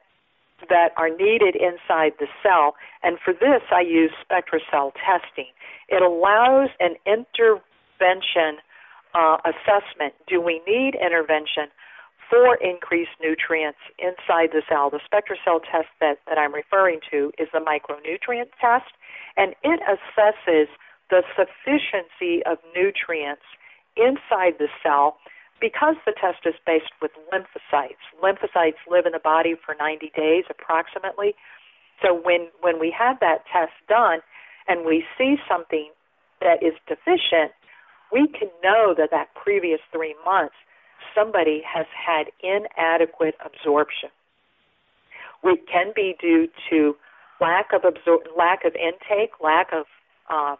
that 0.70 0.90
are 0.98 1.10
needed 1.10 1.56
inside 1.56 2.14
the 2.20 2.28
cell. 2.44 2.76
And 3.04 3.18
for 3.24 3.34
this, 3.34 3.62
I 3.72 3.82
use 3.82 4.12
SpectraCell 4.24 4.92
testing. 4.94 5.52
It 5.90 6.02
allows 6.02 6.70
an 6.80 6.96
intervention 7.06 8.62
uh, 9.14 9.38
assessment. 9.46 10.14
Do 10.28 10.42
we 10.42 10.62
need 10.68 10.96
intervention 10.96 11.68
for 12.30 12.56
increased 12.56 13.16
nutrients 13.22 13.80
inside 14.00 14.50
the 14.52 14.62
cell. 14.68 14.90
The 14.90 15.00
SpectraCell 15.00 15.62
test 15.62 15.90
that, 16.02 16.18
that 16.28 16.38
I'm 16.38 16.54
referring 16.54 17.00
to 17.12 17.32
is 17.38 17.48
the 17.54 17.60
micronutrient 17.60 18.50
test, 18.60 18.92
and 19.38 19.54
it 19.64 19.80
assesses 19.86 20.68
the 21.10 21.22
sufficiency 21.36 22.44
of 22.46 22.58
nutrients 22.76 23.44
inside 23.96 24.58
the 24.58 24.68
cell 24.82 25.18
because 25.66 25.96
the 26.06 26.14
test 26.14 26.46
is 26.46 26.54
based 26.64 26.94
with 27.02 27.10
lymphocytes. 27.34 28.06
Lymphocytes 28.22 28.78
live 28.88 29.08
in 29.08 29.14
the 29.14 29.20
body 29.20 29.56
for 29.66 29.74
90 29.80 30.12
days 30.16 30.44
approximately. 30.48 31.34
So 32.04 32.14
when, 32.14 32.50
when 32.62 32.80
we 32.80 32.94
have 32.96 33.20
that 33.22 33.46
test 33.52 33.74
done 33.90 34.20
and 34.68 34.86
we 34.86 35.04
see 35.18 35.38
something 35.50 35.90
that 36.40 36.62
is 36.62 36.74
deficient, 36.88 37.58
we 38.14 38.28
can 38.28 38.50
know 38.64 38.94
that 38.96 39.10
that 39.10 39.34
previous 39.34 39.80
three 39.92 40.14
months 40.24 40.54
somebody 41.16 41.64
has 41.66 41.88
had 41.90 42.30
inadequate 42.44 43.34
absorption. 43.44 44.10
It 45.44 45.66
can 45.66 45.94
be 45.96 46.16
due 46.22 46.48
to 46.70 46.96
lack 47.42 47.74
of 47.74 47.82
absor- 47.82 48.26
lack 48.38 48.66
of 48.66 48.76
intake, 48.76 49.42
lack 49.42 49.74
of 49.74 49.86
uh, 50.30 50.58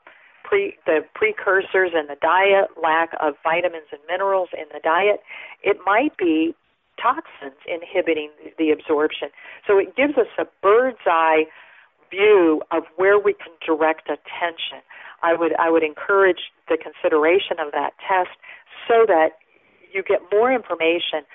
pre- 0.48 0.78
the 0.86 1.00
precursors 1.14 1.92
in 1.94 2.08
the 2.08 2.18
diet, 2.22 2.70
lack 2.82 3.10
of 3.20 3.36
vitamins 3.44 3.88
and 3.92 4.02
minerals 4.08 4.50
in 4.54 4.66
the 4.74 4.80
diet. 4.84 5.22
It 5.64 5.78
might 5.86 6.16
be 6.18 6.56
toxins 7.02 7.60
inhibiting 7.68 8.30
the 8.58 8.72
absorption. 8.72 9.30
So 9.68 9.78
it 9.78 9.96
gives 9.96 10.18
us 10.18 10.28
a 10.38 10.46
bird's 10.62 11.06
eye 11.06 11.46
view 12.10 12.62
of 12.72 12.84
where 12.96 13.20
we 13.20 13.34
can 13.34 13.54
direct 13.66 14.08
attention. 14.08 14.80
I 15.24 15.34
would 15.36 15.56
I 15.60 15.70
would 15.70 15.84
encourage 15.84 16.52
the 16.70 16.78
consideration 16.78 17.58
of 17.60 17.72
that 17.72 17.94
test 18.08 18.38
so 18.88 19.06
that 19.08 19.40
you 19.92 20.04
get 20.04 20.22
more 20.32 20.52
information 20.54 21.26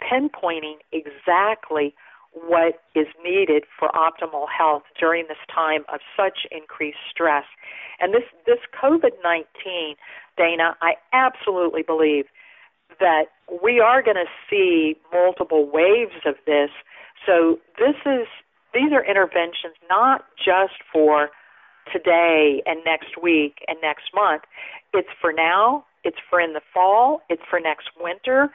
pinpointing 0.00 0.78
exactly 0.92 1.94
what 2.34 2.80
is 2.94 3.06
needed 3.24 3.64
for 3.78 3.88
optimal 3.90 4.46
health 4.50 4.82
during 4.98 5.26
this 5.28 5.38
time 5.52 5.84
of 5.92 6.00
such 6.16 6.46
increased 6.50 6.98
stress. 7.10 7.44
And 8.00 8.12
this 8.12 8.24
this 8.46 8.58
COVID-19, 8.82 9.94
Dana, 10.36 10.76
I 10.82 10.94
absolutely 11.12 11.82
believe 11.82 12.26
that 13.00 13.24
we 13.62 13.80
are 13.80 14.02
going 14.02 14.16
to 14.16 14.30
see 14.50 14.96
multiple 15.12 15.68
waves 15.72 16.26
of 16.26 16.34
this. 16.46 16.70
So 17.26 17.58
this 17.78 17.96
is 18.04 18.26
these 18.72 18.92
are 18.92 19.04
interventions 19.04 19.74
not 19.88 20.24
just 20.36 20.82
for 20.92 21.30
today 21.92 22.62
and 22.66 22.80
next 22.84 23.22
week 23.22 23.58
and 23.68 23.78
next 23.82 24.10
month. 24.14 24.42
It's 24.92 25.08
for 25.20 25.32
now, 25.32 25.84
it's 26.02 26.18
for 26.28 26.40
in 26.40 26.52
the 26.52 26.60
fall, 26.72 27.20
it's 27.28 27.42
for 27.48 27.60
next 27.60 27.88
winter. 27.98 28.50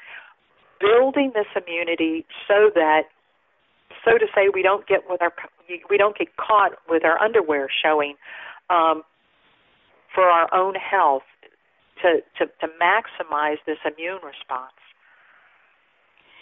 Building 0.80 1.32
this 1.34 1.48
immunity 1.56 2.26
so 2.48 2.72
that, 2.74 3.04
so 4.06 4.18
to 4.18 4.26
say, 4.36 4.50
we 4.54 4.62
don't 4.62 4.88
get 4.88 5.02
with 5.10 5.22
our 5.22 5.34
we 5.90 5.98
don't 5.98 6.18
get 6.18 6.36
caught 6.38 6.72
with 6.90 7.06
our 7.06 7.22
underwear 7.22 7.70
showing 7.70 8.16
um, 8.70 9.04
for 10.14 10.24
our 10.24 10.54
own 10.54 10.76
health 10.76 11.24
to, 12.02 12.22
to 12.38 12.46
to 12.62 12.68
maximize 12.82 13.58
this 13.66 13.78
immune 13.86 14.20
response. 14.24 14.74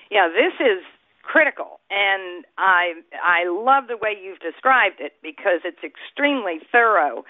Yeah, 0.10 0.30
this 0.30 0.54
is 0.60 0.84
critical 1.24 1.82
and 1.91 2.46
i 2.58 2.93
i 3.22 3.43
love 3.50 3.89
the 3.89 3.98
way 3.98 4.15
you've 4.15 4.39
described 4.39 4.96
it 5.02 5.12
because 5.22 5.60
it's 5.65 5.84
extremely 5.84 6.62
thorough 6.72 7.26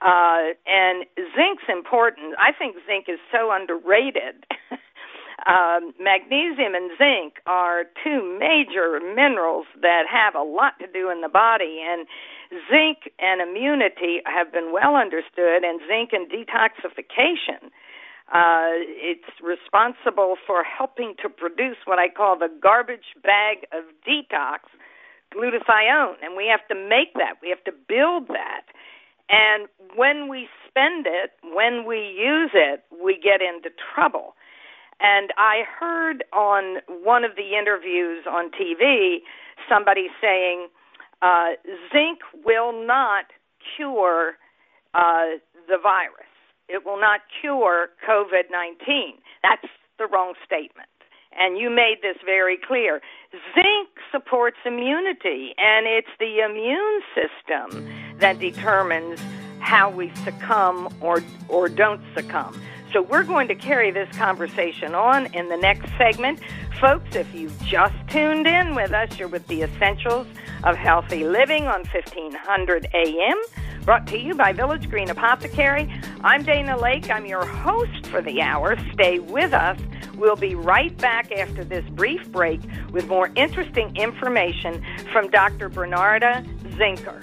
uh, 0.00 0.52
and 0.66 1.06
zinc's 1.34 1.64
important. 1.68 2.34
I 2.38 2.52
think 2.52 2.76
zinc 2.86 3.06
is 3.08 3.18
so 3.32 3.50
underrated. 3.50 4.44
um, 5.44 5.92
magnesium 6.00 6.74
and 6.74 6.90
zinc 6.96 7.34
are 7.46 7.84
two 8.02 8.38
major 8.40 8.98
minerals 9.00 9.66
that 9.82 10.04
have 10.10 10.34
a 10.34 10.42
lot 10.42 10.78
to 10.80 10.86
do 10.86 11.10
in 11.10 11.20
the 11.20 11.28
body, 11.28 11.84
and 11.84 12.06
zinc 12.72 13.12
and 13.18 13.42
immunity 13.42 14.22
have 14.24 14.50
been 14.50 14.72
well 14.72 14.96
understood, 14.96 15.62
and 15.62 15.80
zinc 15.86 16.10
and 16.12 16.30
detoxification. 16.30 17.68
Uh, 18.32 18.74
it's 18.96 19.28
responsible 19.42 20.34
for 20.46 20.64
helping 20.64 21.14
to 21.22 21.28
produce 21.28 21.76
what 21.84 21.98
I 21.98 22.08
call 22.08 22.38
the 22.38 22.50
garbage 22.60 23.14
bag 23.22 23.68
of 23.72 23.84
detox, 24.08 24.66
glutathione, 25.32 26.16
and 26.22 26.34
we 26.36 26.48
have 26.50 26.66
to 26.68 26.74
make 26.74 27.14
that. 27.14 27.34
We 27.42 27.50
have 27.50 27.62
to 27.64 27.72
build 27.72 28.28
that. 28.28 28.66
And 29.28 29.68
when 29.94 30.28
we 30.28 30.48
spend 30.68 31.06
it, 31.06 31.32
when 31.54 31.84
we 31.86 31.98
use 32.18 32.50
it, 32.54 32.84
we 33.02 33.18
get 33.22 33.40
into 33.42 33.70
trouble. 33.94 34.34
And 35.00 35.30
I 35.36 35.64
heard 35.78 36.24
on 36.32 36.78
one 37.02 37.24
of 37.24 37.32
the 37.36 37.56
interviews 37.58 38.24
on 38.28 38.50
TV 38.50 39.18
somebody 39.68 40.08
saying 40.20 40.68
uh, 41.22 41.52
zinc 41.92 42.20
will 42.44 42.72
not 42.86 43.26
cure 43.76 44.34
uh, 44.94 45.38
the 45.68 45.78
virus. 45.82 46.26
It 46.68 46.84
will 46.84 47.00
not 47.00 47.20
cure 47.40 47.88
COVID 48.08 48.50
19. 48.50 49.14
That's 49.42 49.66
the 49.98 50.06
wrong 50.06 50.34
statement. 50.44 50.88
And 51.38 51.58
you 51.58 51.68
made 51.68 51.96
this 52.02 52.16
very 52.24 52.56
clear. 52.56 53.00
Zinc 53.54 53.88
supports 54.10 54.56
immunity, 54.64 55.54
and 55.58 55.86
it's 55.86 56.08
the 56.18 56.40
immune 56.40 57.02
system 57.14 57.86
that 58.18 58.38
determines 58.38 59.20
how 59.60 59.90
we 59.90 60.14
succumb 60.24 60.88
or, 61.00 61.22
or 61.48 61.68
don't 61.68 62.00
succumb. 62.14 62.58
So 62.92 63.02
we're 63.02 63.24
going 63.24 63.48
to 63.48 63.54
carry 63.54 63.90
this 63.90 64.08
conversation 64.16 64.94
on 64.94 65.26
in 65.34 65.48
the 65.48 65.56
next 65.56 65.90
segment. 65.98 66.40
Folks, 66.80 67.16
if 67.16 67.34
you've 67.34 67.60
just 67.62 67.94
tuned 68.08 68.46
in 68.46 68.74
with 68.74 68.92
us, 68.92 69.18
you're 69.18 69.28
with 69.28 69.46
the 69.48 69.62
Essentials 69.62 70.26
of 70.62 70.76
Healthy 70.76 71.24
Living 71.24 71.66
on 71.66 71.84
1500 71.84 72.88
AM, 72.94 73.36
brought 73.84 74.06
to 74.08 74.18
you 74.18 74.34
by 74.34 74.52
Village 74.52 74.88
Green 74.88 75.10
Apothecary. 75.10 75.92
I'm 76.22 76.42
Dana 76.42 76.76
Laake. 76.76 77.10
I'm 77.10 77.26
your 77.26 77.44
host 77.44 78.06
for 78.06 78.22
the 78.22 78.40
hour. 78.40 78.76
Stay 78.92 79.18
with 79.18 79.52
us. 79.52 79.78
We'll 80.16 80.36
be 80.36 80.54
right 80.54 80.96
back 80.98 81.32
after 81.32 81.64
this 81.64 81.84
brief 81.90 82.30
break 82.30 82.60
with 82.92 83.08
more 83.08 83.30
interesting 83.36 83.94
information 83.96 84.82
from 85.12 85.28
Dr. 85.28 85.68
Bernarda 85.68 86.46
Zenker. 86.76 87.22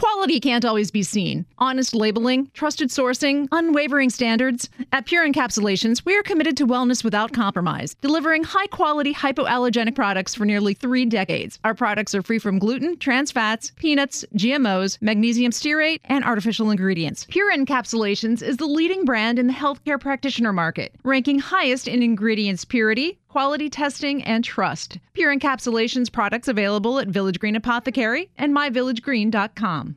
Quality 0.00 0.40
can't 0.40 0.64
always 0.64 0.90
be 0.90 1.02
seen. 1.02 1.44
Honest 1.58 1.94
labeling, 1.94 2.50
trusted 2.54 2.88
sourcing, 2.88 3.48
unwavering 3.52 4.08
standards. 4.08 4.70
At 4.92 5.04
Pure 5.04 5.28
Encapsulations, 5.28 6.06
we 6.06 6.16
are 6.16 6.22
committed 6.22 6.56
to 6.56 6.66
wellness 6.66 7.04
without 7.04 7.34
compromise, 7.34 7.96
delivering 8.00 8.44
high 8.44 8.68
quality 8.68 9.12
hypoallergenic 9.12 9.94
products 9.94 10.34
for 10.34 10.46
nearly 10.46 10.72
three 10.72 11.04
decades. 11.04 11.58
Our 11.64 11.74
products 11.74 12.14
are 12.14 12.22
free 12.22 12.38
from 12.38 12.58
gluten, 12.58 12.96
trans 12.96 13.30
fats, 13.30 13.72
peanuts, 13.76 14.24
GMOs, 14.34 14.96
magnesium 15.02 15.52
stearate, 15.52 16.00
and 16.06 16.24
artificial 16.24 16.70
ingredients. 16.70 17.26
Pure 17.28 17.54
Encapsulations 17.54 18.42
is 18.42 18.56
the 18.56 18.64
leading 18.64 19.04
brand 19.04 19.38
in 19.38 19.48
the 19.48 19.52
healthcare 19.52 20.00
practitioner 20.00 20.54
market, 20.54 20.94
ranking 21.04 21.38
highest 21.38 21.86
in 21.86 22.02
ingredients 22.02 22.64
purity, 22.64 23.18
quality 23.30 23.70
testing, 23.70 24.22
and 24.24 24.44
trust. 24.44 24.98
Pure 25.14 25.36
Encapsulations 25.36 26.12
products 26.12 26.48
available 26.48 26.98
at 26.98 27.08
Village 27.08 27.38
Green 27.38 27.56
Apothecary 27.56 28.30
and 28.36 28.54
myvillagegreen.com. 28.54 29.96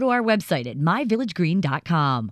to 0.01 0.09
our 0.09 0.21
website 0.21 0.67
at 0.67 0.77
myvillagegreen.com. 0.77 2.31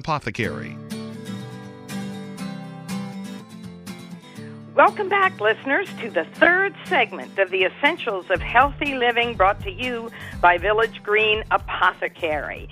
Apothecary. 0.00 0.74
Welcome 4.74 5.10
back, 5.10 5.38
listeners, 5.38 5.92
to 6.00 6.08
the 6.08 6.24
third 6.24 6.74
segment 6.86 7.38
of 7.38 7.50
the 7.50 7.64
Essentials 7.64 8.24
of 8.30 8.40
Healthy 8.40 8.94
Living 8.94 9.36
brought 9.36 9.60
to 9.64 9.70
you 9.70 10.10
by 10.40 10.56
Village 10.56 11.02
Green 11.02 11.44
Apothecary. 11.50 12.66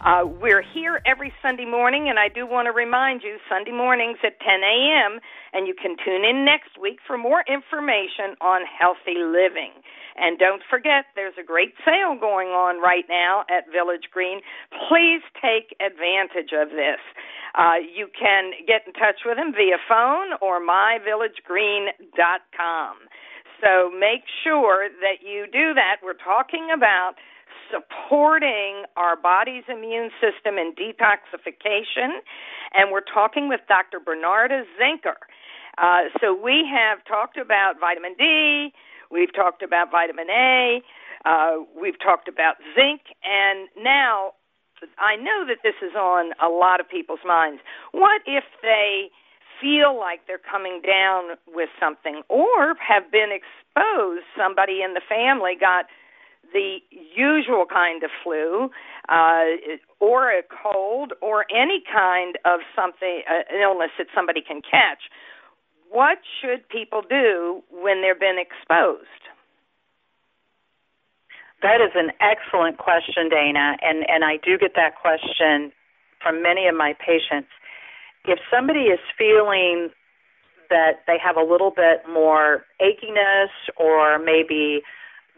Uh, 0.00 0.24
we're 0.24 0.62
here 0.62 1.02
every 1.04 1.34
Sunday 1.42 1.64
morning, 1.64 2.08
and 2.08 2.20
I 2.20 2.28
do 2.28 2.46
want 2.46 2.66
to 2.66 2.72
remind 2.72 3.22
you 3.24 3.38
Sunday 3.48 3.72
mornings 3.72 4.18
at 4.22 4.38
10 4.38 4.60
a.m., 4.62 5.18
and 5.52 5.66
you 5.66 5.74
can 5.74 5.96
tune 6.04 6.24
in 6.24 6.44
next 6.44 6.78
week 6.80 7.00
for 7.04 7.18
more 7.18 7.42
information 7.48 8.36
on 8.40 8.62
healthy 8.78 9.18
living. 9.18 9.72
And 10.20 10.38
don't 10.38 10.62
forget, 10.68 11.06
there's 11.16 11.38
a 11.40 11.42
great 11.42 11.72
sale 11.84 12.14
going 12.20 12.48
on 12.48 12.82
right 12.82 13.06
now 13.08 13.46
at 13.48 13.72
Village 13.72 14.10
Green. 14.12 14.42
Please 14.88 15.22
take 15.40 15.74
advantage 15.80 16.52
of 16.52 16.68
this. 16.76 17.00
Uh, 17.56 17.76
you 17.80 18.06
can 18.12 18.52
get 18.68 18.86
in 18.86 18.92
touch 18.92 19.24
with 19.24 19.38
them 19.40 19.54
via 19.56 19.78
phone 19.88 20.36
or 20.44 20.60
myvillagegreen.com. 20.60 22.96
So 23.60 23.90
make 23.90 24.24
sure 24.44 24.88
that 25.00 25.24
you 25.24 25.46
do 25.50 25.74
that. 25.74 25.96
We're 26.04 26.14
talking 26.14 26.68
about 26.74 27.14
supporting 27.72 28.84
our 28.96 29.16
body's 29.16 29.64
immune 29.68 30.10
system 30.20 30.58
and 30.58 30.76
detoxification, 30.76 32.20
and 32.74 32.90
we're 32.90 33.06
talking 33.06 33.48
with 33.48 33.60
Dr. 33.68 34.00
Bernarda 34.00 34.64
Zenker. 34.80 35.16
Uh, 35.78 36.10
so 36.20 36.34
we 36.34 36.66
have 36.68 36.98
talked 37.06 37.36
about 37.36 37.74
vitamin 37.80 38.14
D, 38.18 38.72
We've 39.10 39.32
talked 39.34 39.62
about 39.62 39.90
vitamin 39.90 40.30
A. 40.30 40.80
Uh, 41.24 41.64
we've 41.78 41.98
talked 41.98 42.28
about 42.28 42.56
zinc, 42.74 43.02
and 43.24 43.68
now 43.76 44.32
I 44.98 45.16
know 45.16 45.44
that 45.46 45.58
this 45.62 45.76
is 45.82 45.94
on 45.94 46.32
a 46.40 46.48
lot 46.48 46.80
of 46.80 46.88
people's 46.88 47.24
minds. 47.26 47.60
What 47.92 48.22
if 48.26 48.44
they 48.62 49.10
feel 49.60 49.98
like 49.98 50.20
they're 50.26 50.40
coming 50.40 50.80
down 50.80 51.36
with 51.46 51.68
something 51.78 52.22
or 52.28 52.74
have 52.80 53.10
been 53.12 53.28
exposed? 53.28 54.24
Somebody 54.38 54.80
in 54.82 54.94
the 54.94 55.02
family 55.06 55.52
got 55.58 55.86
the 56.52 56.78
usual 56.90 57.66
kind 57.70 58.02
of 58.02 58.10
flu 58.24 58.70
uh, 59.08 59.44
or 60.00 60.30
a 60.30 60.42
cold 60.42 61.12
or 61.20 61.44
any 61.50 61.82
kind 61.84 62.38
of 62.44 62.60
something, 62.74 63.22
uh, 63.28 63.44
an 63.54 63.60
illness 63.60 63.90
that 63.98 64.06
somebody 64.14 64.40
can 64.40 64.62
catch 64.62 65.10
what 65.90 66.18
should 66.40 66.68
people 66.68 67.02
do 67.02 67.62
when 67.70 68.02
they've 68.02 68.18
been 68.18 68.38
exposed? 68.38 69.02
That 71.62 71.82
is 71.82 71.90
an 71.94 72.10
excellent 72.20 72.78
question, 72.78 73.28
Dana, 73.28 73.76
and, 73.82 74.08
and 74.08 74.24
I 74.24 74.38
do 74.42 74.56
get 74.56 74.72
that 74.76 74.94
question 74.96 75.72
from 76.22 76.42
many 76.42 76.66
of 76.68 76.74
my 76.74 76.94
patients. 76.94 77.50
If 78.24 78.38
somebody 78.50 78.88
is 78.88 79.00
feeling 79.18 79.90
that 80.70 81.02
they 81.06 81.18
have 81.22 81.36
a 81.36 81.42
little 81.42 81.70
bit 81.70 82.02
more 82.08 82.64
achiness 82.80 83.50
or 83.76 84.18
maybe 84.18 84.82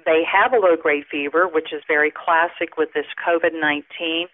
they 0.05 0.23
have 0.31 0.53
a 0.53 0.57
low 0.57 0.77
grade 0.77 1.05
fever, 1.11 1.49
which 1.49 1.73
is 1.73 1.83
very 1.89 2.13
classic 2.13 2.77
with 2.77 2.91
this 2.95 3.07
COVID 3.27 3.59
19, 3.59 4.29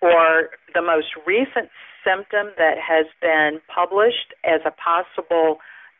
or 0.00 0.50
the 0.74 0.82
most 0.82 1.08
recent 1.26 1.68
symptom 2.04 2.52
that 2.56 2.78
has 2.78 3.06
been 3.20 3.60
published 3.68 4.34
as 4.44 4.60
a 4.64 4.70
possible 4.70 5.58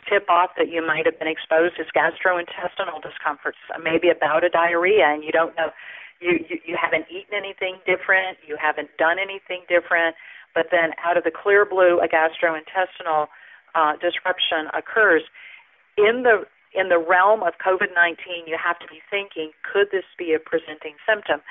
tip 0.08 0.28
off 0.28 0.50
that 0.56 0.68
you 0.68 0.84
might 0.84 1.04
have 1.04 1.18
been 1.18 1.28
exposed 1.28 1.76
is 1.78 1.86
gastrointestinal 1.94 3.02
discomforts, 3.02 3.58
maybe 3.82 4.08
about 4.08 4.44
a 4.44 4.48
diarrhea, 4.48 5.04
and 5.04 5.22
you 5.24 5.32
don't 5.32 5.54
know, 5.56 5.70
you, 6.20 6.40
you, 6.48 6.56
you 6.64 6.76
haven't 6.80 7.04
eaten 7.10 7.36
anything 7.36 7.76
different, 7.84 8.38
you 8.46 8.56
haven't 8.60 8.88
done 8.98 9.18
anything 9.18 9.64
different, 9.68 10.16
but 10.54 10.66
then 10.70 10.92
out 11.04 11.16
of 11.16 11.24
the 11.24 11.30
clear 11.30 11.64
blue, 11.64 12.00
a 12.00 12.08
gastrointestinal 12.08 13.28
uh, 13.74 13.92
disruption 14.00 14.68
occurs. 14.74 15.22
In 15.96 16.22
the 16.22 16.44
in 16.72 16.88
the 16.88 16.98
realm 16.98 17.42
of 17.42 17.54
COVID 17.58 17.90
19, 17.94 18.46
you 18.46 18.56
have 18.56 18.78
to 18.78 18.86
be 18.86 19.02
thinking, 19.10 19.50
could 19.66 19.88
this 19.90 20.06
be 20.16 20.32
a 20.32 20.38
presenting 20.38 20.94
symptom? 21.02 21.42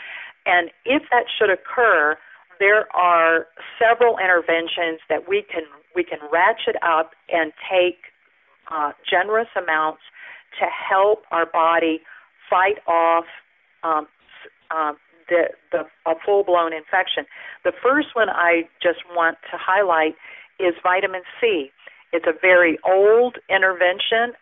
And 0.45 0.71
if 0.85 1.03
that 1.11 1.25
should 1.27 1.49
occur, 1.49 2.17
there 2.59 2.93
are 2.95 3.47
several 3.79 4.17
interventions 4.17 4.99
that 5.09 5.27
we 5.27 5.43
can 5.43 5.63
we 5.95 6.03
can 6.03 6.19
ratchet 6.31 6.75
up 6.83 7.11
and 7.29 7.51
take 7.71 7.97
uh, 8.71 8.91
generous 9.09 9.47
amounts 9.55 10.01
to 10.59 10.65
help 10.65 11.23
our 11.31 11.45
body 11.45 12.01
fight 12.49 12.77
off 12.87 13.25
um, 13.83 14.07
uh, 14.71 14.93
the, 15.29 15.49
the 15.71 15.85
a 16.05 16.15
full 16.25 16.43
blown 16.43 16.73
infection. 16.73 17.25
The 17.63 17.71
first 17.83 18.09
one 18.13 18.29
I 18.29 18.63
just 18.81 18.99
want 19.11 19.37
to 19.51 19.57
highlight 19.57 20.15
is 20.59 20.73
vitamin 20.83 21.21
C. 21.39 21.71
It's 22.11 22.25
a 22.27 22.33
very 22.39 22.77
old 22.85 23.37
intervention. 23.49 24.33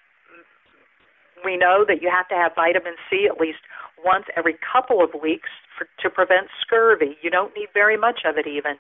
We 1.46 1.58
know 1.58 1.86
that 1.88 2.02
you 2.02 2.10
have 2.10 2.28
to 2.30 2.36
have 2.36 2.54
vitamin 2.56 2.96
C 3.10 3.28
at 3.30 3.40
least 3.40 3.60
once 4.04 4.26
every 4.36 4.56
couple 4.60 5.04
of 5.04 5.10
weeks 5.22 5.50
for, 5.78 5.88
to 6.02 6.10
prevent 6.10 6.48
scurvy. 6.62 7.18
You 7.22 7.30
don't 7.30 7.54
need 7.56 7.68
very 7.74 7.98
much 7.98 8.22
of 8.26 8.38
it 8.38 8.48
even, 8.48 8.78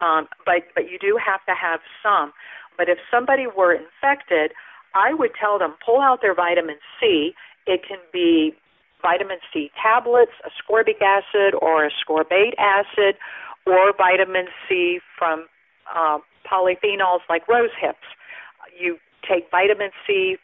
um, 0.00 0.28
but 0.44 0.62
but 0.74 0.90
you 0.90 0.98
do 0.98 1.18
have 1.24 1.44
to 1.46 1.54
have 1.54 1.80
some. 2.02 2.32
But 2.76 2.88
if 2.88 2.98
somebody 3.10 3.46
were 3.46 3.72
infected, 3.72 4.52
I 4.94 5.14
would 5.14 5.32
tell 5.38 5.58
them 5.58 5.74
pull 5.84 6.00
out 6.00 6.20
their 6.20 6.34
vitamin 6.34 6.76
C. 7.00 7.32
It 7.66 7.82
can 7.86 7.98
be 8.12 8.54
vitamin 9.02 9.38
C 9.52 9.70
tablets, 9.80 10.32
ascorbic 10.44 11.00
acid, 11.02 11.54
or 11.60 11.88
ascorbate 11.88 12.54
acid, 12.58 13.16
or 13.66 13.92
vitamin 13.96 14.46
C 14.68 15.00
from 15.18 15.46
uh, 15.94 16.18
polyphenols 16.50 17.20
like 17.28 17.46
rose 17.48 17.70
hips. 17.80 18.06
You 18.78 18.98
take 19.28 19.50
vitamin 19.50 19.90
C 20.06 20.36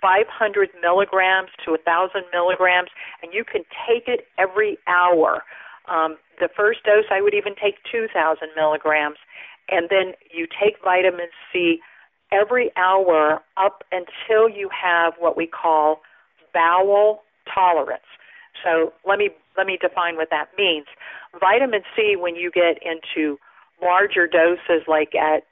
500 0.00 0.70
milligrams 0.80 1.50
to 1.64 1.72
1,000 1.72 2.22
milligrams, 2.32 2.88
and 3.22 3.32
you 3.32 3.44
can 3.44 3.62
take 3.86 4.08
it 4.08 4.26
every 4.38 4.78
hour. 4.86 5.42
Um, 5.88 6.16
the 6.38 6.48
first 6.54 6.84
dose, 6.84 7.04
I 7.10 7.20
would 7.20 7.34
even 7.34 7.54
take 7.54 7.76
2,000 7.90 8.48
milligrams, 8.56 9.16
and 9.68 9.88
then 9.90 10.12
you 10.32 10.46
take 10.46 10.76
vitamin 10.82 11.28
C 11.52 11.80
every 12.32 12.70
hour 12.76 13.40
up 13.56 13.82
until 13.90 14.48
you 14.48 14.70
have 14.70 15.14
what 15.18 15.36
we 15.36 15.46
call 15.46 16.00
bowel 16.54 17.22
tolerance. 17.52 18.02
So 18.62 18.92
let 19.06 19.18
me 19.18 19.30
let 19.56 19.66
me 19.66 19.78
define 19.80 20.16
what 20.16 20.28
that 20.30 20.48
means. 20.56 20.86
Vitamin 21.38 21.82
C, 21.96 22.16
when 22.16 22.36
you 22.36 22.50
get 22.50 22.78
into 22.82 23.38
larger 23.82 24.26
doses, 24.26 24.86
like 24.86 25.14
at 25.14 25.42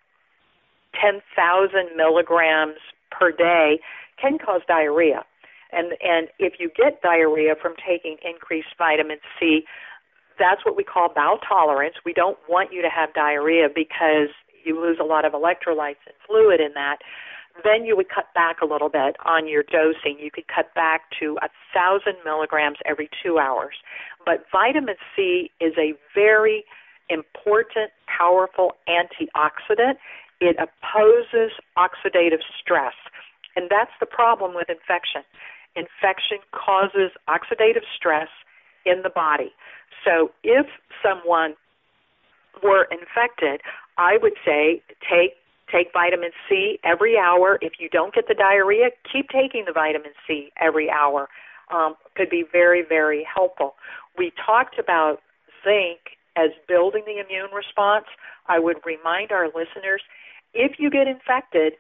10,000 1.01 1.97
milligrams 1.97 2.79
per 3.11 3.33
day, 3.33 3.81
can 4.21 4.39
cause 4.39 4.63
diarrhea. 4.69 5.25
And 5.73 5.93
and 6.03 6.29
if 6.39 6.55
you 6.59 6.71
get 6.77 7.03
diarrhea 7.03 7.55
from 7.61 7.75
taking 7.87 8.17
increased 8.25 8.69
vitamin 8.79 9.19
C, 9.39 9.65
that's 10.39 10.65
what 10.65 10.77
we 10.77 10.85
call 10.85 11.13
bowel 11.15 11.39
tolerance. 11.39 11.97
We 12.05 12.13
don't 12.13 12.39
want 12.49 12.73
you 12.73 12.81
to 12.83 12.89
have 12.89 13.13
diarrhea 13.15 13.69
because 13.75 14.31
you 14.65 14.81
lose 14.81 14.99
a 15.01 15.05
lot 15.05 15.25
of 15.25 15.33
electrolytes 15.33 16.03
and 16.07 16.15
fluid 16.27 16.61
in 16.61 16.73
that. 16.75 16.99
then 17.65 17.85
you 17.85 17.97
would 17.97 18.09
cut 18.09 18.27
back 18.35 18.61
a 18.63 18.67
little 18.67 18.89
bit 18.89 19.17
on 19.25 19.49
your 19.49 19.63
dosing. 19.63 20.19
You 20.21 20.31
could 20.31 20.47
cut 20.49 20.73
back 20.75 21.03
to 21.21 21.39
a 21.43 21.49
thousand 21.75 22.15
milligrams 22.25 22.79
every 22.87 23.09
two 23.23 23.39
hours. 23.39 23.75
But 24.25 24.45
vitamin 24.53 24.97
C 25.15 25.51
is 25.61 25.73
a 25.79 25.95
very 26.15 26.65
important, 27.09 27.91
powerful 28.07 28.73
antioxidant. 28.89 29.97
It 30.41 30.57
opposes 30.57 31.51
oxidative 31.77 32.43
stress. 32.61 32.95
And 33.59 33.69
that's 33.69 33.91
the 33.99 34.07
problem 34.07 34.55
with 34.55 34.71
infection. 34.71 35.23
Infection 35.75 36.39
causes 36.53 37.11
oxidative 37.29 37.83
stress 37.97 38.29
in 38.87 39.03
the 39.03 39.11
body. 39.11 39.51
So 40.05 40.31
if 40.45 40.67
someone 41.03 41.55
were 42.63 42.87
infected, 42.93 43.61
I 43.99 44.17
would 44.23 44.35
say 44.47 44.81
take 45.03 45.35
take 45.73 45.89
vitamin 45.93 46.31
C 46.49 46.79
every 46.85 47.19
hour. 47.19 47.59
If 47.61 47.75
you 47.81 47.89
don't 47.89 48.15
get 48.15 48.29
the 48.29 48.35
diarrhea, 48.35 48.91
keep 49.13 49.29
taking 49.29 49.65
the 49.67 49.73
vitamin 49.73 50.13
C 50.25 50.53
every 50.57 50.89
hour. 50.89 51.29
Um, 51.75 51.97
could 52.15 52.31
be 52.31 52.45
very 52.51 52.85
very 52.89 53.27
helpful. 53.27 53.75
We 54.17 54.31
talked 54.47 54.79
about 54.79 55.19
zinc 55.65 55.99
as 56.37 56.51
building 56.69 57.03
the 57.07 57.19
immune 57.19 57.51
response. 57.53 58.07
I 58.47 58.61
would 58.61 58.77
remind 58.87 59.33
our 59.33 59.47
listeners 59.47 60.03
if 60.55 60.79
you 60.79 60.91
get 60.91 61.09
infected, 61.09 61.73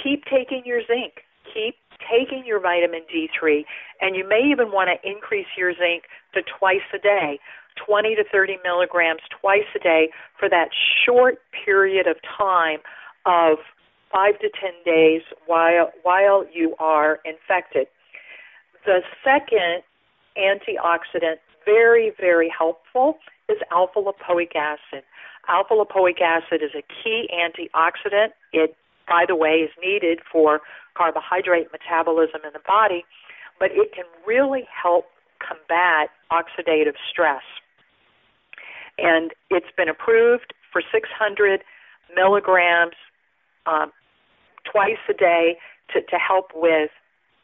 keep 0.00 0.24
taking 0.24 0.62
your 0.64 0.80
zinc. 0.86 1.24
Keep 1.52 1.76
taking 2.10 2.44
your 2.46 2.60
vitamin 2.60 3.02
D3, 3.12 3.64
and 4.00 4.16
you 4.16 4.26
may 4.28 4.40
even 4.50 4.72
want 4.72 4.90
to 4.90 5.08
increase 5.08 5.46
your 5.56 5.72
zinc 5.72 6.04
to 6.34 6.42
twice 6.58 6.86
a 6.94 6.98
day, 6.98 7.38
20 7.86 8.16
to 8.16 8.24
30 8.30 8.58
milligrams 8.64 9.20
twice 9.40 9.68
a 9.74 9.78
day 9.78 10.10
for 10.38 10.48
that 10.48 10.68
short 11.04 11.38
period 11.64 12.06
of 12.06 12.16
time 12.38 12.78
of 13.26 13.58
five 14.12 14.38
to 14.40 14.48
10 14.60 14.70
days 14.84 15.22
while, 15.46 15.90
while 16.02 16.44
you 16.52 16.74
are 16.78 17.20
infected. 17.24 17.86
The 18.84 19.00
second 19.24 19.82
antioxidant, 20.36 21.36
very, 21.64 22.12
very 22.18 22.52
helpful, 22.56 23.18
is 23.48 23.58
alpha 23.70 24.00
lipoic 24.00 24.54
acid. 24.56 25.04
Alpha 25.48 25.74
lipoic 25.74 26.20
acid 26.20 26.62
is 26.62 26.70
a 26.76 26.82
key 27.02 27.28
antioxidant. 27.32 28.30
It, 28.52 28.76
by 29.12 29.26
the 29.28 29.36
way, 29.36 29.60
is 29.60 29.70
needed 29.84 30.20
for 30.32 30.62
carbohydrate 30.96 31.68
metabolism 31.70 32.40
in 32.46 32.52
the 32.54 32.64
body, 32.66 33.04
but 33.60 33.70
it 33.72 33.92
can 33.94 34.06
really 34.26 34.64
help 34.72 35.04
combat 35.38 36.08
oxidative 36.32 36.96
stress. 37.10 37.42
And 38.96 39.32
it's 39.50 39.70
been 39.76 39.90
approved 39.90 40.54
for 40.72 40.80
600 40.90 41.60
milligrams 42.16 42.96
um, 43.66 43.92
twice 44.64 45.02
a 45.10 45.12
day 45.12 45.56
to, 45.92 46.00
to 46.00 46.16
help 46.16 46.52
with 46.54 46.90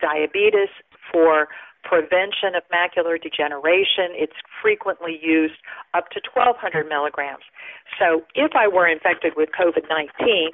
diabetes, 0.01 0.73
for 1.13 1.49
prevention 1.85 2.55
of 2.57 2.63
macular 2.73 3.21
degeneration. 3.21 4.13
It's 4.13 4.37
frequently 4.63 5.19
used 5.23 5.61
up 5.95 6.11
to 6.11 6.21
1,200 6.35 6.89
milligrams. 6.89 7.45
So 7.99 8.23
if 8.35 8.53
I 8.55 8.69
were 8.69 8.87
infected 8.87 9.35
with 9.37 9.51
COVID 9.59 9.89
19, 9.89 10.51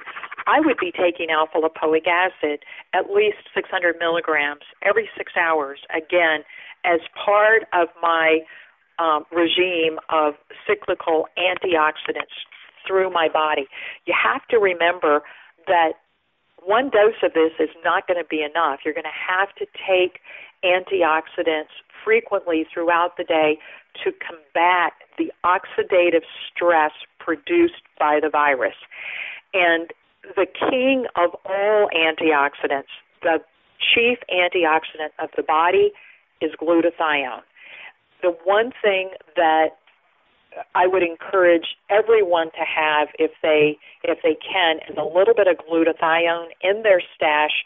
I 0.47 0.59
would 0.59 0.77
be 0.77 0.91
taking 0.91 1.29
alpha 1.29 1.57
lipoic 1.57 2.07
acid 2.07 2.59
at 2.93 3.09
least 3.11 3.49
600 3.53 3.95
milligrams 3.99 4.61
every 4.83 5.09
six 5.17 5.33
hours, 5.35 5.79
again, 5.89 6.45
as 6.85 7.01
part 7.13 7.63
of 7.73 7.89
my 8.01 8.39
um, 8.99 9.25
regime 9.31 9.99
of 10.09 10.35
cyclical 10.67 11.27
antioxidants 11.37 12.35
through 12.87 13.11
my 13.11 13.27
body. 13.27 13.67
You 14.05 14.13
have 14.15 14.47
to 14.49 14.57
remember 14.57 15.21
that 15.67 15.93
one 16.63 16.89
dose 16.89 17.21
of 17.23 17.33
this 17.33 17.51
is 17.59 17.69
not 17.83 18.07
going 18.07 18.21
to 18.21 18.27
be 18.27 18.41
enough. 18.41 18.79
You're 18.85 18.93
going 18.93 19.09
to 19.09 19.33
have 19.33 19.53
to 19.55 19.65
take 19.75 20.19
antioxidants 20.65 21.73
frequently 22.03 22.65
throughout 22.71 23.17
the 23.17 23.23
day 23.23 23.57
to 24.03 24.11
combat 24.11 24.93
the 25.17 25.31
oxidative 25.43 26.23
stress 26.51 26.91
produced 27.19 27.81
by 27.99 28.19
the 28.21 28.29
virus. 28.29 28.75
And 29.53 29.91
the 30.35 30.45
king 30.45 31.05
of 31.15 31.31
all 31.45 31.89
antioxidants, 31.95 32.91
the 33.21 33.39
chief 33.79 34.19
antioxidant 34.33 35.11
of 35.19 35.29
the 35.35 35.43
body, 35.43 35.91
is 36.41 36.51
glutathione. 36.61 37.41
The 38.21 38.35
one 38.43 38.71
thing 38.81 39.11
that 39.35 39.77
I 40.73 40.87
would 40.87 41.03
encourage 41.03 41.75
everyone 41.89 42.51
to 42.51 42.63
have 42.65 43.09
if 43.19 43.31
they 43.41 43.77
if 44.03 44.19
they 44.23 44.35
can 44.35 44.77
is 44.89 44.97
a 44.97 45.03
little 45.03 45.33
bit 45.33 45.47
of 45.47 45.57
glutathione 45.57 46.47
in 46.61 46.83
their 46.83 47.01
stash 47.15 47.65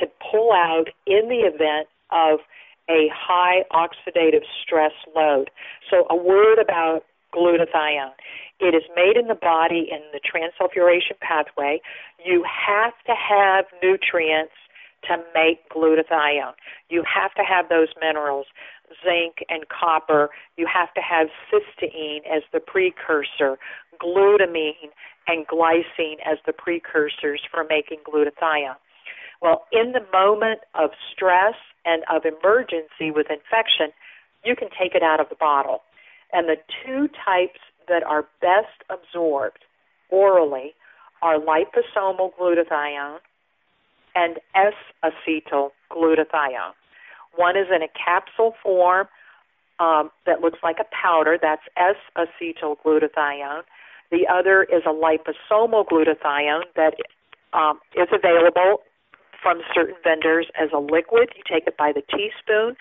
to 0.00 0.06
pull 0.30 0.52
out 0.52 0.86
in 1.06 1.28
the 1.28 1.40
event 1.40 1.88
of 2.12 2.40
a 2.88 3.08
high 3.14 3.62
oxidative 3.72 4.44
stress 4.62 4.92
load. 5.14 5.50
So 5.88 6.06
a 6.10 6.16
word 6.16 6.58
about 6.58 7.02
glutathione. 7.34 8.12
It 8.58 8.74
is 8.74 8.82
made 8.94 9.16
in 9.16 9.28
the 9.28 9.34
body 9.34 9.88
in 9.90 10.00
the 10.12 10.20
transsulfuration 10.20 11.18
pathway. 11.20 11.80
You 12.24 12.44
have 12.44 12.92
to 13.06 13.14
have 13.14 13.66
nutrients 13.82 14.52
to 15.08 15.16
make 15.34 15.68
glutathione. 15.70 16.54
You 16.88 17.04
have 17.06 17.32
to 17.34 17.42
have 17.42 17.68
those 17.68 17.88
minerals, 18.00 18.46
zinc 19.02 19.44
and 19.48 19.64
copper. 19.68 20.30
You 20.56 20.66
have 20.72 20.92
to 20.94 21.00
have 21.00 21.28
cysteine 21.50 22.26
as 22.30 22.42
the 22.52 22.60
precursor, 22.60 23.58
glutamine 24.02 24.90
and 25.26 25.46
glycine 25.46 26.18
as 26.26 26.38
the 26.44 26.52
precursors 26.52 27.40
for 27.50 27.64
making 27.68 28.00
glutathione. 28.06 28.76
Well, 29.40 29.64
in 29.72 29.92
the 29.92 30.04
moment 30.12 30.60
of 30.74 30.90
stress 31.12 31.54
and 31.84 32.02
of 32.10 32.22
emergency 32.24 33.10
with 33.10 33.26
infection, 33.30 33.92
you 34.44 34.56
can 34.56 34.68
take 34.70 34.94
it 34.94 35.02
out 35.02 35.20
of 35.20 35.28
the 35.28 35.36
bottle. 35.36 35.82
And 36.32 36.48
the 36.48 36.56
two 36.84 37.08
types 37.24 37.60
that 37.88 38.02
are 38.02 38.26
best 38.40 38.84
absorbed 38.88 39.64
orally 40.10 40.74
are 41.22 41.38
liposomal 41.38 42.30
glutathione 42.38 43.18
and 44.14 44.38
S-acetyl 44.54 45.70
glutathione. 45.90 46.74
One 47.36 47.56
is 47.56 47.66
in 47.74 47.82
a 47.82 47.88
capsule 47.88 48.54
form 48.62 49.06
um, 49.78 50.10
that 50.26 50.40
looks 50.40 50.58
like 50.62 50.76
a 50.80 50.86
powder, 50.94 51.38
that's 51.40 51.62
S-acetyl 51.76 52.76
glutathione. 52.84 53.62
The 54.10 54.26
other 54.26 54.64
is 54.64 54.82
a 54.86 54.92
liposomal 54.92 55.86
glutathione 55.86 56.64
that 56.76 56.94
um, 57.52 57.78
is 57.96 58.08
available 58.12 58.82
from 59.42 59.62
certain 59.74 59.96
vendors 60.04 60.46
as 60.60 60.70
a 60.74 60.78
liquid. 60.78 61.30
You 61.36 61.42
take 61.50 61.66
it 61.66 61.76
by 61.76 61.92
the 61.92 62.02
teaspoon, 62.02 62.76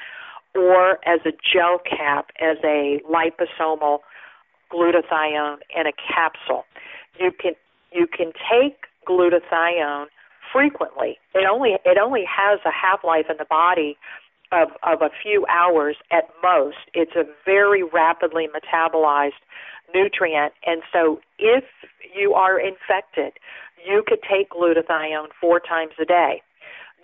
or 0.55 0.99
as 1.07 1.21
a 1.25 1.31
gel 1.31 1.79
cap, 1.79 2.31
as 2.41 2.57
a 2.63 2.99
liposomal 3.09 3.99
glutathione 4.71 5.57
in 5.75 5.87
a 5.87 5.93
capsule. 5.93 6.65
You 7.19 7.31
can 7.31 7.53
you 7.91 8.07
can 8.07 8.31
take 8.51 8.85
glutathione 9.07 10.05
frequently. 10.51 11.17
It 11.33 11.47
only 11.49 11.75
it 11.85 11.97
only 11.97 12.23
has 12.25 12.59
a 12.65 12.71
half 12.71 13.03
life 13.03 13.25
in 13.29 13.37
the 13.37 13.45
body 13.45 13.97
of 14.51 14.69
of 14.83 15.01
a 15.01 15.09
few 15.21 15.45
hours 15.49 15.97
at 16.11 16.29
most. 16.43 16.77
It's 16.93 17.15
a 17.15 17.23
very 17.45 17.83
rapidly 17.83 18.47
metabolized 18.47 19.41
nutrient, 19.93 20.53
and 20.65 20.83
so 20.93 21.19
if 21.39 21.63
you 22.15 22.33
are 22.33 22.59
infected, 22.59 23.33
you 23.85 24.03
could 24.05 24.19
take 24.21 24.51
glutathione 24.51 25.29
four 25.39 25.59
times 25.59 25.93
a 25.99 26.05
day 26.05 26.41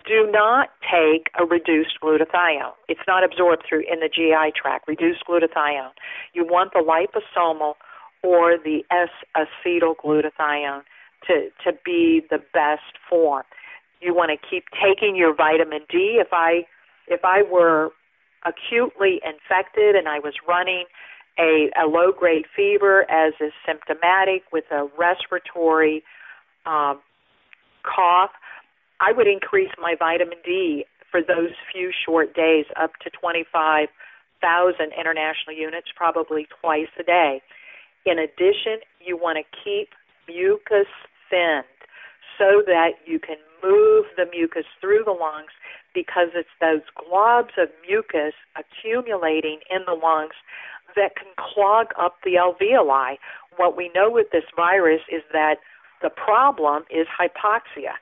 do 0.06 0.30
not 0.30 0.70
take 0.82 1.28
a 1.38 1.44
reduced 1.44 1.98
glutathione. 2.02 2.72
It's 2.88 3.00
not 3.06 3.24
absorbed 3.24 3.64
through 3.68 3.84
in 3.90 4.00
the 4.00 4.08
GI 4.08 4.52
tract. 4.60 4.88
Reduced 4.88 5.24
glutathione. 5.28 5.90
You 6.32 6.46
want 6.46 6.72
the 6.72 6.80
liposomal 6.80 7.74
or 8.22 8.56
the 8.56 8.84
S-acetyl 8.90 9.96
glutathione 10.04 10.82
to 11.26 11.48
to 11.64 11.72
be 11.84 12.22
the 12.30 12.38
best 12.52 12.98
form. 13.08 13.44
You 14.00 14.14
want 14.14 14.30
to 14.30 14.48
keep 14.48 14.64
taking 14.82 15.16
your 15.16 15.34
vitamin 15.34 15.80
D. 15.90 16.18
If 16.20 16.28
I 16.32 16.66
if 17.08 17.24
I 17.24 17.42
were 17.42 17.90
acutely 18.44 19.20
infected 19.24 19.96
and 19.96 20.08
I 20.08 20.18
was 20.18 20.34
running 20.46 20.84
a, 21.38 21.70
a 21.80 21.86
low 21.86 22.12
grade 22.12 22.44
fever 22.54 23.10
as 23.10 23.34
is 23.40 23.52
symptomatic 23.66 24.42
with 24.52 24.64
a 24.70 24.86
respiratory 24.96 26.02
um, 26.64 27.00
cough, 27.82 28.30
I 29.00 29.12
would 29.12 29.26
increase 29.26 29.70
my 29.78 29.94
vitamin 29.98 30.38
D 30.44 30.86
for 31.10 31.20
those 31.20 31.50
few 31.72 31.92
short 32.04 32.34
days 32.34 32.64
up 32.80 32.92
to 33.04 33.10
25,000 33.10 33.88
international 34.98 35.56
units, 35.56 35.88
probably 35.94 36.46
twice 36.60 36.88
a 36.98 37.02
day. 37.02 37.42
In 38.06 38.18
addition, 38.18 38.80
you 39.04 39.16
want 39.16 39.38
to 39.38 39.44
keep 39.64 39.90
mucus 40.28 40.88
thinned 41.28 41.64
so 42.38 42.62
that 42.66 42.92
you 43.06 43.18
can 43.18 43.36
move 43.62 44.06
the 44.16 44.26
mucus 44.30 44.64
through 44.80 45.02
the 45.04 45.12
lungs 45.12 45.52
because 45.94 46.28
it's 46.34 46.48
those 46.60 46.82
globs 46.96 47.56
of 47.58 47.68
mucus 47.88 48.34
accumulating 48.56 49.60
in 49.70 49.80
the 49.86 49.94
lungs 49.94 50.34
that 50.94 51.16
can 51.16 51.28
clog 51.36 51.88
up 52.00 52.16
the 52.24 52.34
alveoli. 52.34 53.16
What 53.56 53.76
we 53.76 53.90
know 53.94 54.10
with 54.10 54.30
this 54.32 54.44
virus 54.54 55.00
is 55.10 55.22
that 55.32 55.56
the 56.02 56.10
problem 56.10 56.84
is 56.90 57.06
hypoxia 57.08 57.96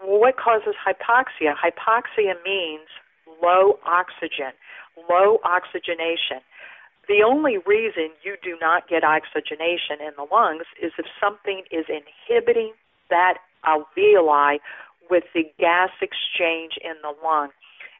what 0.00 0.36
causes 0.36 0.74
hypoxia? 0.76 1.54
Hypoxia 1.54 2.34
means 2.44 2.88
low 3.42 3.78
oxygen, 3.86 4.52
low 5.08 5.38
oxygenation. 5.44 6.40
The 7.08 7.22
only 7.24 7.58
reason 7.66 8.10
you 8.22 8.36
do 8.42 8.56
not 8.60 8.88
get 8.88 9.02
oxygenation 9.02 10.00
in 10.00 10.12
the 10.16 10.26
lungs 10.30 10.66
is 10.82 10.92
if 10.98 11.06
something 11.20 11.62
is 11.70 11.86
inhibiting 11.88 12.72
that 13.10 13.38
alveoli 13.64 14.58
with 15.10 15.24
the 15.34 15.44
gas 15.58 15.90
exchange 16.02 16.74
in 16.82 16.94
the 17.02 17.14
lung. 17.24 17.48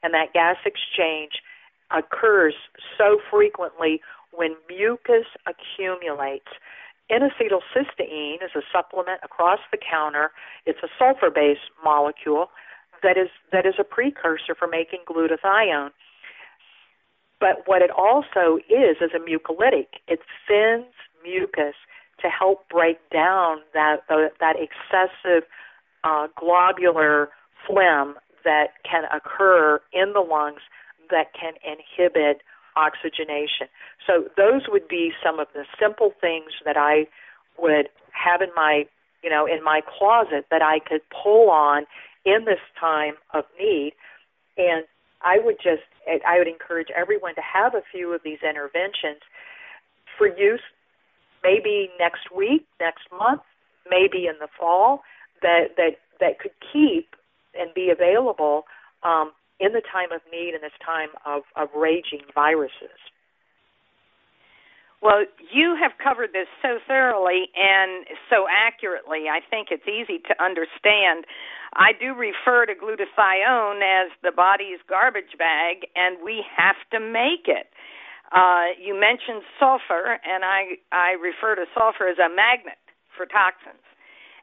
And 0.03 0.15
that 0.15 0.33
gas 0.33 0.57
exchange 0.65 1.43
occurs 1.91 2.55
so 2.97 3.19
frequently 3.31 4.01
when 4.33 4.57
mucus 4.69 5.27
accumulates. 5.47 6.53
N-acetylcysteine 7.11 8.43
is 8.45 8.51
a 8.55 8.61
supplement 8.73 9.21
across 9.23 9.61
the 9.73 9.79
counter. 9.79 10.31
It's 10.67 10.81
a 10.83 10.89
sulfur-based 10.99 11.71
molecule 11.83 12.51
that 13.03 13.17
is 13.17 13.29
that 13.53 13.65
is 13.65 13.75
a 13.79 13.85
precursor 13.85 14.55
for 14.55 14.69
making 14.69 15.01
glutathione. 15.09 15.91
But 17.41 17.63
what 17.67 17.83
it 17.83 17.91
also 17.91 18.59
is 18.69 18.97
is 19.01 19.11
a 19.15 19.21
mucolytic. 19.21 20.03
It 20.09 20.21
thins 20.47 20.93
mucus 21.23 21.75
to 22.21 22.29
help 22.29 22.69
break 22.69 22.99
down 23.11 23.59
that 23.75 24.01
uh, 24.11 24.29
that 24.41 24.57
excessive 24.57 25.45
uh, 26.05 26.27
globular 26.37 27.31
phlegm 27.67 28.17
that 28.45 28.69
can 28.89 29.05
occur 29.13 29.81
in 29.93 30.13
the 30.13 30.21
lungs 30.21 30.61
that 31.11 31.33
can 31.39 31.55
inhibit 31.65 32.43
oxygenation. 32.79 33.67
So 34.07 34.31
those 34.37 34.63
would 34.69 34.87
be 34.87 35.11
some 35.25 35.41
of 35.41 35.49
the 35.53 35.65
simple 35.81 36.13
things 36.21 36.53
that 36.65 36.77
I 36.77 37.07
would 37.59 37.89
have 38.13 38.41
in 38.41 38.51
my, 38.55 38.87
you 39.23 39.31
know, 39.31 39.47
in 39.47 39.63
my 39.63 39.81
closet 39.99 40.47
that 40.51 40.63
I 40.63 40.79
could 40.79 41.03
pull 41.11 41.51
on 41.51 41.87
in 42.25 42.45
this 42.45 42.63
time 42.79 43.15
of 43.35 43.45
need. 43.59 43.93
And 44.57 44.85
I 45.23 45.39
would 45.43 45.57
just, 45.57 45.83
I 46.07 46.39
would 46.39 46.49
encourage 46.49 46.89
everyone 46.95 47.35
to 47.35 47.43
have 47.43 47.75
a 47.75 47.83
few 47.93 48.15
of 48.15 48.21
these 48.25 48.39
interventions 48.49 49.21
for 50.17 50.27
use 50.27 50.63
maybe 51.43 51.91
next 51.99 52.31
week, 52.35 52.67
next 52.81 53.07
month, 53.17 53.43
maybe 53.89 54.27
in 54.27 54.35
the 54.41 54.49
fall 54.59 55.03
that 55.43 55.77
that 55.77 55.99
that 56.21 56.39
could 56.39 56.53
keep 56.73 57.15
and 57.59 57.73
be 57.75 57.91
available 57.91 58.65
um, 59.03 59.33
in 59.61 59.73
the 59.73 59.83
time 59.83 60.13
of 60.13 60.21
need 60.31 60.55
and 60.55 60.63
this 60.63 60.77
time 60.85 61.11
of, 61.27 61.43
of 61.57 61.69
raging 61.75 62.23
viruses. 62.35 62.99
Well, 65.01 65.25
you 65.55 65.79
have 65.81 65.93
covered 66.03 66.33
this 66.33 66.51
so 66.61 66.79
thoroughly 66.87 67.47
and 67.55 68.05
so 68.31 68.47
accurately. 68.51 69.31
I 69.31 69.39
think 69.49 69.69
it's 69.71 69.87
easy 69.87 70.19
to 70.27 70.35
understand. 70.43 71.25
I 71.75 71.93
do 71.95 72.15
refer 72.15 72.67
to 72.67 72.75
glutathione 72.75 73.79
as 73.79 74.11
the 74.23 74.33
body's 74.35 74.83
garbage 74.89 75.39
bag, 75.39 75.87
and 75.95 76.19
we 76.25 76.43
have 76.57 76.77
to 76.91 76.99
make 76.99 77.47
it. 77.47 77.71
Uh, 78.35 78.75
you 78.77 78.99
mentioned 78.99 79.43
sulfur, 79.59 80.19
and 80.27 80.45
I, 80.45 80.83
I 80.91 81.15
refer 81.15 81.55
to 81.55 81.65
sulfur 81.79 82.09
as 82.09 82.19
a 82.19 82.29
magnet 82.29 82.83
for 83.17 83.25
toxins. 83.25 83.88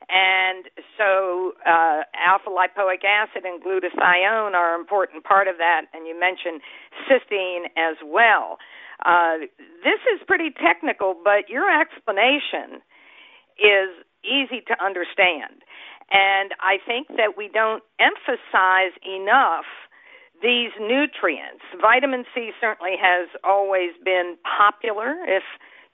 And 0.10 0.66
so, 0.98 1.54
uh, 1.66 2.04
alpha 2.14 2.50
lipoic 2.50 3.04
acid 3.04 3.44
and 3.44 3.62
glutathione 3.62 4.54
are 4.54 4.76
an 4.76 4.80
important 4.80 5.24
part 5.24 5.48
of 5.48 5.58
that. 5.58 5.86
And 5.94 6.08
you 6.08 6.18
mentioned 6.20 6.62
cysteine 7.10 7.66
as 7.78 7.98
well. 8.06 8.58
Uh, 9.06 9.50
this 9.84 10.02
is 10.14 10.22
pretty 10.28 10.52
technical, 10.52 11.16
but 11.22 11.50
your 11.50 11.68
explanation 11.70 12.82
is 13.58 13.90
easy 14.24 14.62
to 14.68 14.76
understand. 14.84 15.64
And 16.12 16.54
I 16.62 16.78
think 16.86 17.08
that 17.18 17.38
we 17.38 17.50
don't 17.52 17.84
emphasize 18.00 18.94
enough 19.02 19.66
these 20.42 20.72
nutrients. 20.80 21.64
Vitamin 21.82 22.26
C 22.34 22.52
certainly 22.62 22.96
has 23.02 23.30
always 23.44 23.92
been 24.04 24.38
popular. 24.44 25.16
If 25.26 25.44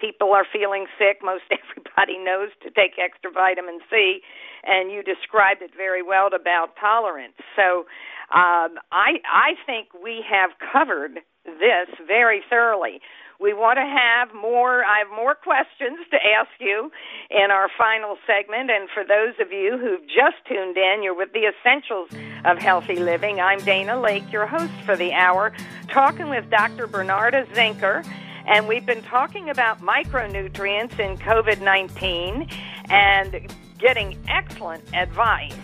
people 0.01 0.33
are 0.33 0.45
feeling 0.51 0.87
sick, 0.97 1.19
most 1.23 1.45
everybody 1.53 2.17
knows 2.17 2.49
to 2.63 2.71
take 2.71 2.97
extra 2.97 3.31
vitamin 3.31 3.79
C, 3.89 4.19
and 4.65 4.91
you 4.91 5.03
described 5.03 5.61
it 5.61 5.71
very 5.77 6.01
well 6.01 6.27
about 6.33 6.75
tolerance. 6.81 7.37
So 7.55 7.85
um, 8.33 8.81
I 8.91 9.21
I 9.31 9.53
think 9.65 9.89
we 9.93 10.25
have 10.29 10.51
covered 10.73 11.21
this 11.45 11.89
very 12.07 12.41
thoroughly. 12.49 13.01
We 13.39 13.53
want 13.53 13.77
to 13.77 13.85
have 13.85 14.35
more. 14.35 14.83
I 14.85 14.99
have 14.99 15.09
more 15.09 15.33
questions 15.33 15.97
to 16.11 16.17
ask 16.17 16.51
you 16.59 16.91
in 17.31 17.49
our 17.49 17.69
final 17.75 18.17
segment. 18.27 18.69
And 18.69 18.87
for 18.93 19.03
those 19.03 19.33
of 19.41 19.51
you 19.51 19.79
who've 19.81 20.05
just 20.05 20.37
tuned 20.47 20.77
in, 20.77 21.01
you're 21.01 21.15
with 21.15 21.33
the 21.33 21.49
Essentials 21.49 22.09
of 22.45 22.59
Healthy 22.59 22.97
Living. 22.97 23.41
I'm 23.41 23.57
Dana 23.59 23.93
Laake, 23.93 24.31
your 24.31 24.45
host 24.45 24.73
for 24.85 24.95
the 24.95 25.13
hour, 25.13 25.53
talking 25.87 26.29
with 26.29 26.51
Dr. 26.51 26.87
Bernarda 26.87 27.47
Zenker 27.55 28.05
and 28.47 28.67
we've 28.67 28.85
been 28.85 29.03
talking 29.03 29.49
about 29.49 29.81
micronutrients 29.81 30.99
in 30.99 31.17
COVID 31.17 31.61
19 31.61 32.47
and 32.89 33.53
getting 33.77 34.17
excellent 34.27 34.83
advice 34.93 35.55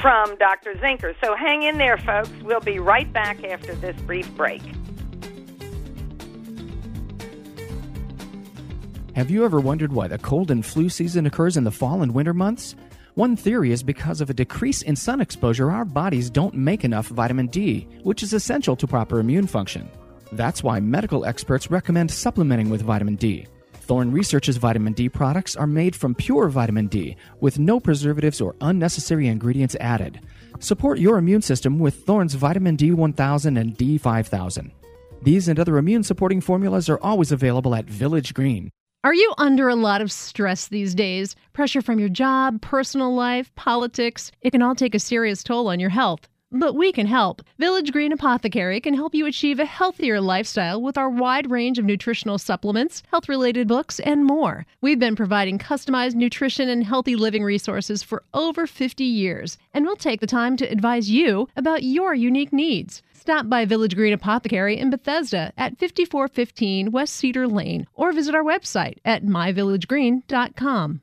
from 0.00 0.36
Dr. 0.36 0.74
Zenker. 0.74 1.14
So 1.22 1.34
hang 1.34 1.62
in 1.62 1.78
there, 1.78 1.98
folks. 1.98 2.30
We'll 2.42 2.60
be 2.60 2.78
right 2.78 3.12
back 3.12 3.42
after 3.44 3.74
this 3.74 4.00
brief 4.02 4.30
break. 4.36 4.62
Have 9.14 9.30
you 9.30 9.44
ever 9.44 9.58
wondered 9.58 9.92
why 9.92 10.06
the 10.06 10.18
cold 10.18 10.50
and 10.50 10.64
flu 10.64 10.88
season 10.88 11.26
occurs 11.26 11.56
in 11.56 11.64
the 11.64 11.72
fall 11.72 12.02
and 12.02 12.14
winter 12.14 12.32
months? 12.32 12.76
One 13.14 13.34
theory 13.34 13.72
is 13.72 13.82
because 13.82 14.20
of 14.20 14.30
a 14.30 14.34
decrease 14.34 14.82
in 14.82 14.94
sun 14.94 15.20
exposure, 15.20 15.72
our 15.72 15.84
bodies 15.84 16.30
don't 16.30 16.54
make 16.54 16.84
enough 16.84 17.08
vitamin 17.08 17.48
D, 17.48 17.88
which 18.04 18.22
is 18.22 18.32
essential 18.32 18.76
to 18.76 18.86
proper 18.86 19.18
immune 19.18 19.48
function. 19.48 19.90
That's 20.32 20.62
why 20.62 20.80
medical 20.80 21.24
experts 21.24 21.70
recommend 21.70 22.10
supplementing 22.10 22.70
with 22.70 22.82
vitamin 22.82 23.16
D. 23.16 23.46
Thorne 23.72 24.12
Research's 24.12 24.58
vitamin 24.58 24.92
D 24.92 25.08
products 25.08 25.56
are 25.56 25.66
made 25.66 25.96
from 25.96 26.14
pure 26.14 26.48
vitamin 26.48 26.88
D 26.88 27.16
with 27.40 27.58
no 27.58 27.80
preservatives 27.80 28.40
or 28.40 28.54
unnecessary 28.60 29.28
ingredients 29.28 29.76
added. 29.80 30.20
Support 30.60 30.98
your 30.98 31.16
immune 31.16 31.40
system 31.40 31.78
with 31.78 32.04
Thorne's 32.04 32.34
vitamin 32.34 32.76
D1000 32.76 33.58
and 33.58 33.76
D5000. 33.78 34.70
These 35.22 35.48
and 35.48 35.58
other 35.58 35.78
immune 35.78 36.02
supporting 36.02 36.40
formulas 36.40 36.88
are 36.88 37.00
always 37.02 37.32
available 37.32 37.74
at 37.74 37.86
Village 37.86 38.34
Green. 38.34 38.70
Are 39.04 39.14
you 39.14 39.32
under 39.38 39.68
a 39.68 39.74
lot 39.74 40.02
of 40.02 40.12
stress 40.12 40.68
these 40.68 40.94
days? 40.94 41.34
Pressure 41.52 41.80
from 41.80 41.98
your 41.98 42.08
job, 42.08 42.60
personal 42.60 43.14
life, 43.14 43.54
politics? 43.54 44.32
It 44.42 44.50
can 44.50 44.60
all 44.60 44.74
take 44.74 44.94
a 44.94 44.98
serious 44.98 45.42
toll 45.42 45.68
on 45.68 45.80
your 45.80 45.90
health. 45.90 46.28
But 46.50 46.74
we 46.74 46.92
can 46.92 47.06
help. 47.06 47.42
Village 47.58 47.92
Green 47.92 48.10
Apothecary 48.10 48.80
can 48.80 48.94
help 48.94 49.14
you 49.14 49.26
achieve 49.26 49.60
a 49.60 49.66
healthier 49.66 50.18
lifestyle 50.18 50.80
with 50.80 50.96
our 50.96 51.10
wide 51.10 51.50
range 51.50 51.78
of 51.78 51.84
nutritional 51.84 52.38
supplements, 52.38 53.02
health 53.10 53.28
related 53.28 53.68
books, 53.68 54.00
and 54.00 54.24
more. 54.24 54.64
We've 54.80 54.98
been 54.98 55.14
providing 55.14 55.58
customized 55.58 56.14
nutrition 56.14 56.70
and 56.70 56.84
healthy 56.84 57.16
living 57.16 57.44
resources 57.44 58.02
for 58.02 58.24
over 58.32 58.66
50 58.66 59.04
years, 59.04 59.58
and 59.74 59.84
we'll 59.84 59.96
take 59.96 60.20
the 60.20 60.26
time 60.26 60.56
to 60.56 60.64
advise 60.64 61.10
you 61.10 61.48
about 61.54 61.82
your 61.82 62.14
unique 62.14 62.52
needs. 62.52 63.02
Stop 63.12 63.50
by 63.50 63.66
Village 63.66 63.94
Green 63.94 64.14
Apothecary 64.14 64.78
in 64.78 64.88
Bethesda 64.88 65.52
at 65.58 65.76
5415 65.78 66.90
West 66.90 67.14
Cedar 67.14 67.46
Lane 67.46 67.86
or 67.92 68.10
visit 68.10 68.34
our 68.34 68.44
website 68.44 68.96
at 69.04 69.22
myvillagegreen.com. 69.22 71.02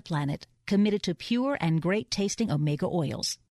planet, 0.01 0.47
committed 0.65 1.03
to 1.03 1.15
pure 1.15 1.57
and 1.61 1.81
great 1.81 2.11
tasting 2.11 2.51
omega 2.51 2.85
oils. 2.85 3.37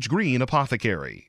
Village 0.00 0.08
Green 0.08 0.40
Apothecary. 0.40 1.28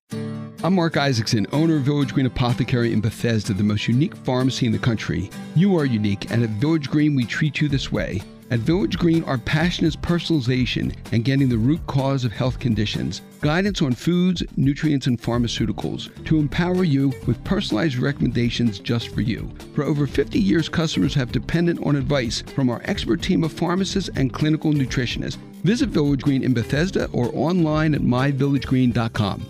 I'm 0.63 0.75
Mark 0.75 0.95
Isaacson, 0.95 1.45
owner 1.51 1.75
of 1.75 1.81
Village 1.81 2.13
Green 2.13 2.25
Apothecary 2.25 2.93
in 2.93 3.01
Bethesda, 3.01 3.53
the 3.53 3.63
most 3.63 3.85
unique 3.85 4.15
pharmacy 4.15 4.65
in 4.65 4.71
the 4.71 4.79
country. 4.79 5.29
You 5.57 5.77
are 5.77 5.83
unique, 5.83 6.31
and 6.31 6.41
at 6.41 6.51
Village 6.51 6.89
Green, 6.89 7.13
we 7.13 7.25
treat 7.25 7.59
you 7.59 7.67
this 7.67 7.91
way. 7.91 8.21
At 8.51 8.59
Village 8.59 8.97
Green, 8.97 9.23
our 9.23 9.37
passion 9.37 9.85
is 9.85 9.95
personalization 9.95 10.93
and 11.13 11.23
getting 11.23 11.47
the 11.47 11.57
root 11.57 11.79
cause 11.87 12.25
of 12.25 12.33
health 12.33 12.59
conditions. 12.59 13.21
Guidance 13.39 13.81
on 13.81 13.93
foods, 13.93 14.43
nutrients, 14.57 15.07
and 15.07 15.17
pharmaceuticals 15.17 16.09
to 16.25 16.37
empower 16.37 16.83
you 16.83 17.13
with 17.25 17.41
personalized 17.45 17.95
recommendations 17.95 18.77
just 18.77 19.15
for 19.15 19.21
you. 19.21 19.49
For 19.73 19.85
over 19.85 20.05
50 20.05 20.37
years, 20.37 20.67
customers 20.67 21.13
have 21.13 21.31
depended 21.31 21.79
on 21.81 21.95
advice 21.95 22.41
from 22.41 22.69
our 22.69 22.81
expert 22.83 23.21
team 23.21 23.45
of 23.45 23.53
pharmacists 23.53 24.09
and 24.17 24.33
clinical 24.33 24.73
nutritionists. 24.73 25.37
Visit 25.63 25.87
Village 25.87 26.21
Green 26.21 26.43
in 26.43 26.53
Bethesda 26.53 27.07
or 27.13 27.31
online 27.33 27.95
at 27.95 28.01
myvillagegreen.com. 28.01 29.45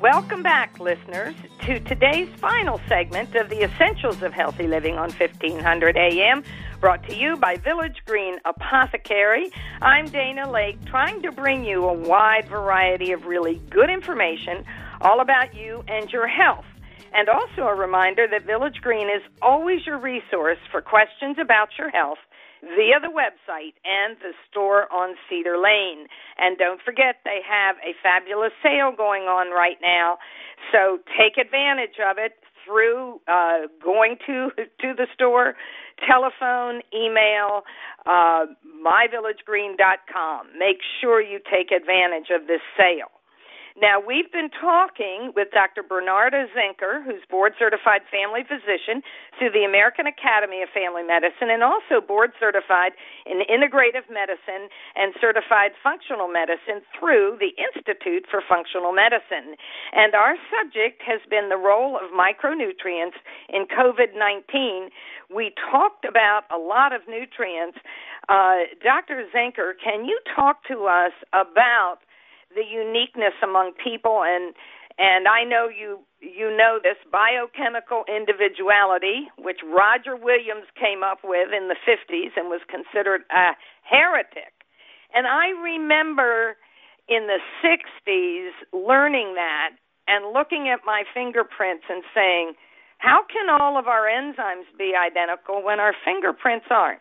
Welcome 0.00 0.42
back, 0.42 0.80
listeners, 0.80 1.34
to 1.66 1.78
today's 1.78 2.30
final 2.38 2.80
segment 2.88 3.34
of 3.34 3.50
the 3.50 3.64
Essentials 3.64 4.22
of 4.22 4.32
Healthy 4.32 4.66
Living 4.66 4.94
on 4.94 5.10
1500 5.10 5.94
AM, 5.94 6.42
brought 6.80 7.06
to 7.06 7.14
you 7.14 7.36
by 7.36 7.56
Village 7.56 7.98
Green 8.06 8.38
Apothecary. 8.46 9.52
I'm 9.82 10.06
Dana 10.06 10.46
Laake, 10.46 10.82
trying 10.86 11.20
to 11.20 11.30
bring 11.30 11.66
you 11.66 11.84
a 11.84 11.92
wide 11.92 12.48
variety 12.48 13.12
of 13.12 13.26
really 13.26 13.60
good 13.68 13.90
information 13.90 14.64
all 15.02 15.20
about 15.20 15.54
you 15.54 15.84
and 15.86 16.10
your 16.10 16.26
health. 16.26 16.64
And 17.12 17.28
also 17.28 17.64
a 17.68 17.74
reminder 17.74 18.26
that 18.26 18.46
Village 18.46 18.80
Green 18.80 19.08
is 19.10 19.20
always 19.42 19.84
your 19.84 19.98
resource 19.98 20.58
for 20.70 20.80
questions 20.80 21.36
about 21.38 21.68
your 21.78 21.90
health 21.90 22.18
via 22.62 23.00
the 23.00 23.12
website 23.12 23.74
and 23.84 24.16
the 24.20 24.32
store 24.50 24.92
on 24.92 25.16
Cedar 25.28 25.58
Lane. 25.58 26.06
And 26.38 26.58
don't 26.58 26.80
forget, 26.82 27.16
they 27.24 27.40
have 27.48 27.76
a 27.84 27.94
fabulous 28.02 28.52
sale 28.62 28.92
going 28.96 29.24
on 29.24 29.50
right 29.50 29.78
now. 29.82 30.18
So 30.72 30.98
take 31.16 31.38
advantage 31.38 31.98
of 31.98 32.16
it 32.18 32.32
through 32.64 33.20
uh, 33.26 33.66
going 33.82 34.16
to 34.26 34.50
to 34.56 34.94
the 34.94 35.06
store, 35.14 35.54
telephone, 36.06 36.82
email, 36.94 37.62
uh, 38.06 38.46
myvillagegreen.com. 38.84 40.46
Make 40.58 40.78
sure 41.00 41.20
you 41.20 41.40
take 41.50 41.72
advantage 41.72 42.30
of 42.34 42.46
this 42.46 42.60
sale. 42.76 43.19
Now, 43.80 43.96
we've 43.96 44.28
been 44.28 44.52
talking 44.52 45.32
with 45.32 45.48
Dr. 45.56 45.80
Bernarda 45.80 46.52
Zenker, 46.52 47.00
who's 47.00 47.24
board 47.32 47.56
certified 47.58 48.04
family 48.12 48.44
physician 48.44 49.00
through 49.40 49.56
the 49.56 49.64
American 49.64 50.04
Academy 50.04 50.60
of 50.60 50.68
Family 50.68 51.00
Medicine 51.00 51.48
and 51.48 51.64
also 51.64 52.04
board 52.04 52.36
certified 52.36 52.92
in 53.24 53.40
integrative 53.48 54.04
medicine 54.12 54.68
and 55.00 55.16
certified 55.16 55.72
functional 55.80 56.28
medicine 56.28 56.84
through 56.92 57.40
the 57.40 57.56
Institute 57.56 58.28
for 58.28 58.44
Functional 58.44 58.92
Medicine. 58.92 59.56
And 59.96 60.12
our 60.12 60.36
subject 60.52 61.00
has 61.08 61.24
been 61.32 61.48
the 61.48 61.56
role 61.56 61.96
of 61.96 62.12
micronutrients 62.12 63.16
in 63.48 63.64
COVID 63.64 64.12
19. 64.12 64.92
We 65.32 65.56
talked 65.56 66.04
about 66.04 66.44
a 66.52 66.60
lot 66.60 66.92
of 66.92 67.08
nutrients. 67.08 67.80
Uh, 68.28 68.68
Dr. 68.84 69.24
Zenker, 69.32 69.72
can 69.80 70.04
you 70.04 70.20
talk 70.36 70.68
to 70.68 70.84
us 70.84 71.16
about 71.32 72.04
the 72.54 72.64
uniqueness 72.66 73.34
among 73.42 73.72
people 73.82 74.22
and 74.24 74.54
and 74.98 75.26
I 75.26 75.44
know 75.44 75.68
you 75.68 76.04
you 76.20 76.52
know 76.52 76.78
this 76.82 77.00
biochemical 77.10 78.04
individuality, 78.04 79.32
which 79.40 79.64
Roger 79.64 80.14
Williams 80.14 80.68
came 80.76 81.02
up 81.02 81.24
with 81.24 81.48
in 81.56 81.72
the 81.72 81.80
50s 81.88 82.36
and 82.36 82.52
was 82.52 82.60
considered 82.68 83.22
a 83.32 83.56
heretic. 83.88 84.52
And 85.14 85.26
I 85.26 85.56
remember 85.56 86.56
in 87.08 87.26
the 87.26 87.40
60s 87.64 88.52
learning 88.76 89.34
that 89.34 89.70
and 90.06 90.32
looking 90.34 90.68
at 90.68 90.80
my 90.84 91.04
fingerprints 91.14 91.84
and 91.88 92.04
saying, 92.14 92.52
how 92.98 93.24
can 93.24 93.48
all 93.48 93.78
of 93.78 93.88
our 93.88 94.04
enzymes 94.04 94.68
be 94.76 94.92
identical 94.92 95.64
when 95.64 95.80
our 95.80 95.94
fingerprints 96.04 96.66
aren't? 96.70 97.00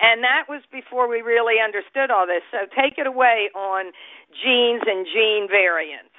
And 0.00 0.22
that 0.22 0.46
was 0.48 0.62
before 0.70 1.08
we 1.08 1.22
really 1.22 1.58
understood 1.58 2.10
all 2.10 2.26
this. 2.26 2.42
So 2.54 2.70
take 2.70 2.98
it 2.98 3.06
away 3.06 3.50
on 3.54 3.90
genes 4.30 4.82
and 4.86 5.06
gene 5.06 5.48
variants. 5.50 6.14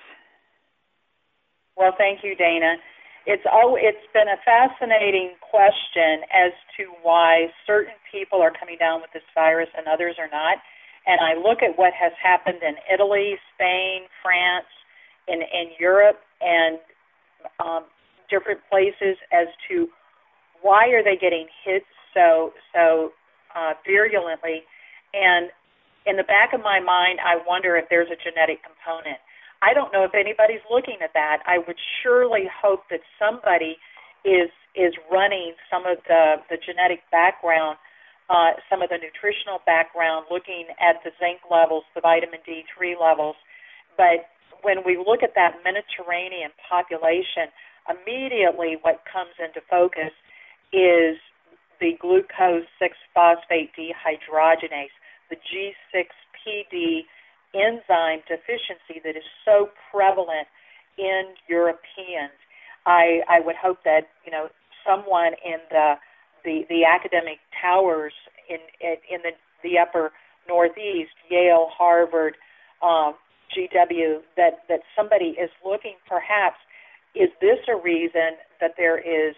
Well, 1.78 1.96
thank 1.98 2.24
you, 2.24 2.36
Dana. 2.36 2.76
It's 3.26 3.44
all, 3.48 3.78
it's 3.80 4.04
been 4.12 4.28
a 4.28 4.40
fascinating 4.44 5.36
question 5.40 6.28
as 6.34 6.52
to 6.76 6.92
why 7.04 7.48
certain 7.68 7.96
people 8.12 8.42
are 8.42 8.52
coming 8.52 8.78
down 8.80 9.02
with 9.02 9.12
this 9.14 9.24
virus 9.34 9.70
and 9.78 9.88
others 9.88 10.16
are 10.20 10.32
not. 10.32 10.60
And 11.08 11.20
I 11.24 11.40
look 11.40 11.64
at 11.64 11.78
what 11.78 11.94
has 11.94 12.12
happened 12.22 12.60
in 12.62 12.76
Italy, 12.92 13.36
Spain, 13.56 14.12
France, 14.22 14.68
in 15.28 15.42
in 15.42 15.72
Europe, 15.80 16.20
and 16.42 16.80
um, 17.64 17.86
different 18.30 18.60
places 18.70 19.16
as 19.32 19.48
to 19.70 19.88
why 20.62 20.90
are 20.90 21.04
they 21.04 21.16
getting 21.16 21.48
hit 21.64 21.84
so 22.14 22.52
so 22.74 23.12
uh, 23.60 23.74
virulently. 23.86 24.64
And 25.14 25.52
in 26.06 26.16
the 26.16 26.24
back 26.24 26.54
of 26.54 26.62
my 26.62 26.80
mind, 26.80 27.20
I 27.20 27.44
wonder 27.44 27.76
if 27.76 27.86
there's 27.90 28.08
a 28.08 28.16
genetic 28.16 28.64
component. 28.64 29.20
I 29.62 29.76
don't 29.76 29.92
know 29.92 30.08
if 30.08 30.16
anybody's 30.16 30.64
looking 30.72 31.04
at 31.04 31.12
that. 31.14 31.44
I 31.44 31.60
would 31.60 31.76
surely 32.02 32.48
hope 32.48 32.88
that 32.90 33.02
somebody 33.20 33.76
is 34.24 34.48
is 34.76 34.94
running 35.12 35.54
some 35.68 35.84
of 35.86 36.00
the 36.08 36.40
the 36.50 36.56
genetic 36.56 37.04
background, 37.12 37.76
uh, 38.30 38.56
some 38.72 38.82
of 38.82 38.88
the 38.88 38.96
nutritional 38.96 39.60
background, 39.66 40.32
looking 40.32 40.72
at 40.80 41.04
the 41.04 41.12
zinc 41.20 41.44
levels, 41.52 41.84
the 41.96 42.02
vitamin 42.02 42.40
D3 42.48 42.96
levels. 42.96 43.36
But 43.98 44.32
when 44.64 44.88
we 44.88 44.96
look 44.96 45.24
at 45.24 45.36
that 45.36 45.60
Mediterranean 45.64 46.52
population, 46.64 47.52
immediately 47.92 48.80
what 48.80 49.04
comes 49.12 49.36
into 49.40 49.60
focus 49.68 50.16
is 50.72 51.20
the 51.80 51.94
glucose 52.00 52.68
6 52.80 52.98
phosphate 53.14 53.72
dehydrogenase, 53.78 54.94
the 55.30 55.38
G6PD 55.38 57.06
enzyme 57.54 58.22
deficiency 58.28 59.02
that 59.04 59.16
is 59.16 59.24
so 59.46 59.70
prevalent 59.92 60.48
in 60.98 61.34
Europeans. 61.48 62.36
I, 62.86 63.22
I 63.30 63.40
would 63.40 63.56
hope 63.56 63.80
that 63.86 64.10
you 64.26 64.32
know 64.32 64.50
someone 64.86 65.34
in 65.46 65.60
the 65.70 65.94
the, 66.44 66.64
the 66.70 66.86
academic 66.86 67.40
towers 67.62 68.14
in 68.50 68.58
in 68.82 69.22
the 69.24 69.32
the 69.64 69.78
upper 69.78 70.12
northeast, 70.48 71.12
Yale, 71.30 71.68
Harvard, 71.72 72.36
um, 72.82 73.14
GW, 73.56 74.20
that 74.38 74.60
that 74.68 74.82
somebody 74.96 75.36
is 75.40 75.50
looking 75.66 75.96
perhaps 76.08 76.58
is 77.16 77.30
this 77.42 77.58
a 77.68 77.76
reason 77.76 78.38
that 78.62 78.76
there 78.78 78.98
is 78.98 79.36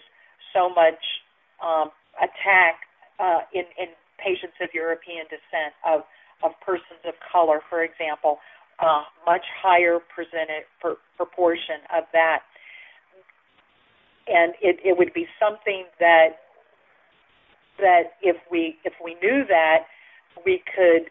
so 0.54 0.70
much 0.70 1.00
um, 1.64 1.90
attack 2.18 2.84
uh, 3.20 3.42
in, 3.54 3.64
in 3.80 3.94
patients 4.18 4.56
of 4.62 4.70
European 4.74 5.26
descent, 5.26 5.74
of, 5.86 6.02
of 6.44 6.52
persons 6.66 7.02
of 7.06 7.14
color, 7.32 7.62
for 7.70 7.84
example, 7.84 8.40
uh, 8.80 9.04
much 9.26 9.46
higher 9.62 10.00
percentage 10.00 10.66
per, 10.82 10.98
proportion 11.18 11.86
of 11.96 12.04
that. 12.14 12.42
And 14.28 14.54
it, 14.62 14.78
it 14.84 14.98
would 14.98 15.14
be 15.14 15.28
something 15.40 15.86
that 16.00 16.42
that 17.80 18.14
if 18.22 18.38
we 18.52 18.78
if 18.86 18.94
we 19.04 19.16
knew 19.16 19.44
that, 19.50 19.90
we 20.46 20.62
could 20.76 21.10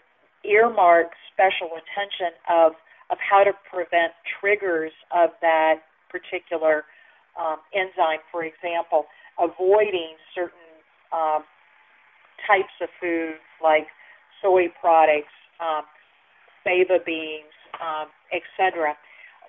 earmark 0.48 1.10
special 1.32 1.74
attention 1.74 2.32
of 2.48 2.72
of 3.10 3.18
how 3.18 3.42
to 3.42 3.50
prevent 3.68 4.12
triggers 4.40 4.92
of 5.10 5.30
that 5.42 5.82
particular 6.08 6.84
um, 7.38 7.58
enzyme, 7.74 8.22
for 8.30 8.44
example, 8.44 9.06
avoiding 9.38 10.14
certain 10.34 10.69
um, 11.12 11.44
types 12.46 12.72
of 12.80 12.88
foods 13.00 13.42
like 13.62 13.86
soy 14.42 14.68
products, 14.80 15.34
um, 15.60 15.84
fava 16.64 16.98
beans, 17.04 17.52
um, 17.80 18.08
etc. 18.32 18.96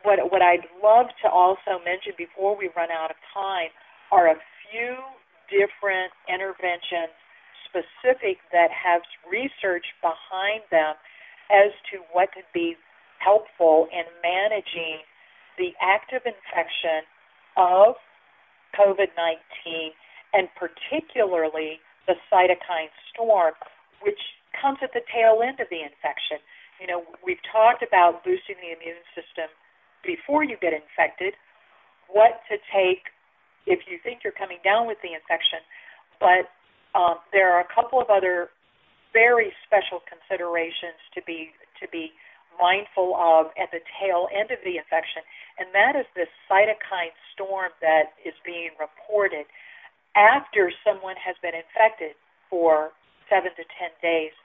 What 0.04 0.32
what 0.32 0.42
I'd 0.42 0.66
love 0.84 1.08
to 1.24 1.30
also 1.30 1.80
mention 1.86 2.14
before 2.18 2.58
we 2.58 2.70
run 2.76 2.90
out 2.92 3.12
of 3.12 3.18
time 3.34 3.70
are 4.12 4.28
a 4.28 4.38
few 4.70 4.98
different 5.50 6.12
interventions 6.28 7.14
specific 7.68 8.40
that 8.52 8.68
have 8.72 9.02
research 9.24 9.86
behind 10.02 10.64
them 10.72 10.96
as 11.52 11.72
to 11.92 12.04
what 12.12 12.32
could 12.34 12.48
be 12.54 12.76
helpful 13.20 13.88
in 13.92 14.04
managing 14.24 15.04
the 15.58 15.72
active 15.80 16.24
infection 16.26 17.04
of 17.56 17.96
COVID 18.76 19.12
19 19.16 19.92
and 20.34 20.48
particularly 20.56 21.80
the 22.08 22.16
cytokine 22.32 22.92
storm, 23.14 23.54
which 24.02 24.20
comes 24.60 24.80
at 24.82 24.92
the 24.94 25.02
tail 25.14 25.42
end 25.44 25.60
of 25.60 25.68
the 25.70 25.82
infection. 25.82 26.40
You 26.80 26.88
know, 26.88 27.04
we've 27.24 27.42
talked 27.52 27.84
about 27.84 28.24
boosting 28.24 28.58
the 28.60 28.74
immune 28.74 29.04
system 29.14 29.48
before 30.04 30.44
you 30.44 30.58
get 30.58 30.74
infected, 30.74 31.34
what 32.10 32.42
to 32.50 32.58
take 32.74 33.12
if 33.68 33.86
you 33.86 34.00
think 34.04 34.24
you're 34.24 34.34
coming 34.34 34.58
down 34.64 34.88
with 34.88 34.98
the 35.04 35.14
infection, 35.14 35.60
but 36.20 36.50
Um, 36.92 37.24
there 37.32 37.56
are 37.56 37.64
a 37.64 37.72
couple 37.72 38.04
of 38.04 38.10
other 38.12 38.52
very 39.16 39.56
special 39.64 40.04
considerations 40.04 41.00
to 41.16 41.22
be 41.24 41.56
to 41.80 41.88
be 41.88 42.12
mindful 42.60 43.16
of 43.16 43.48
at 43.56 43.72
the 43.72 43.80
tail 43.96 44.28
end 44.36 44.52
of 44.52 44.60
the 44.68 44.76
infection, 44.76 45.24
and 45.58 45.72
that 45.72 45.96
is 45.96 46.04
this 46.20 46.28
cytokine 46.52 47.16
storm 47.32 47.72
that 47.80 48.12
is 48.28 48.36
being 48.44 48.72
reported 48.76 49.46
after 50.16 50.72
someone 50.84 51.16
has 51.20 51.36
been 51.42 51.56
infected 51.56 52.16
for 52.50 52.92
seven 53.30 53.52
to 53.56 53.64
ten 53.80 53.92
days. 54.02 54.36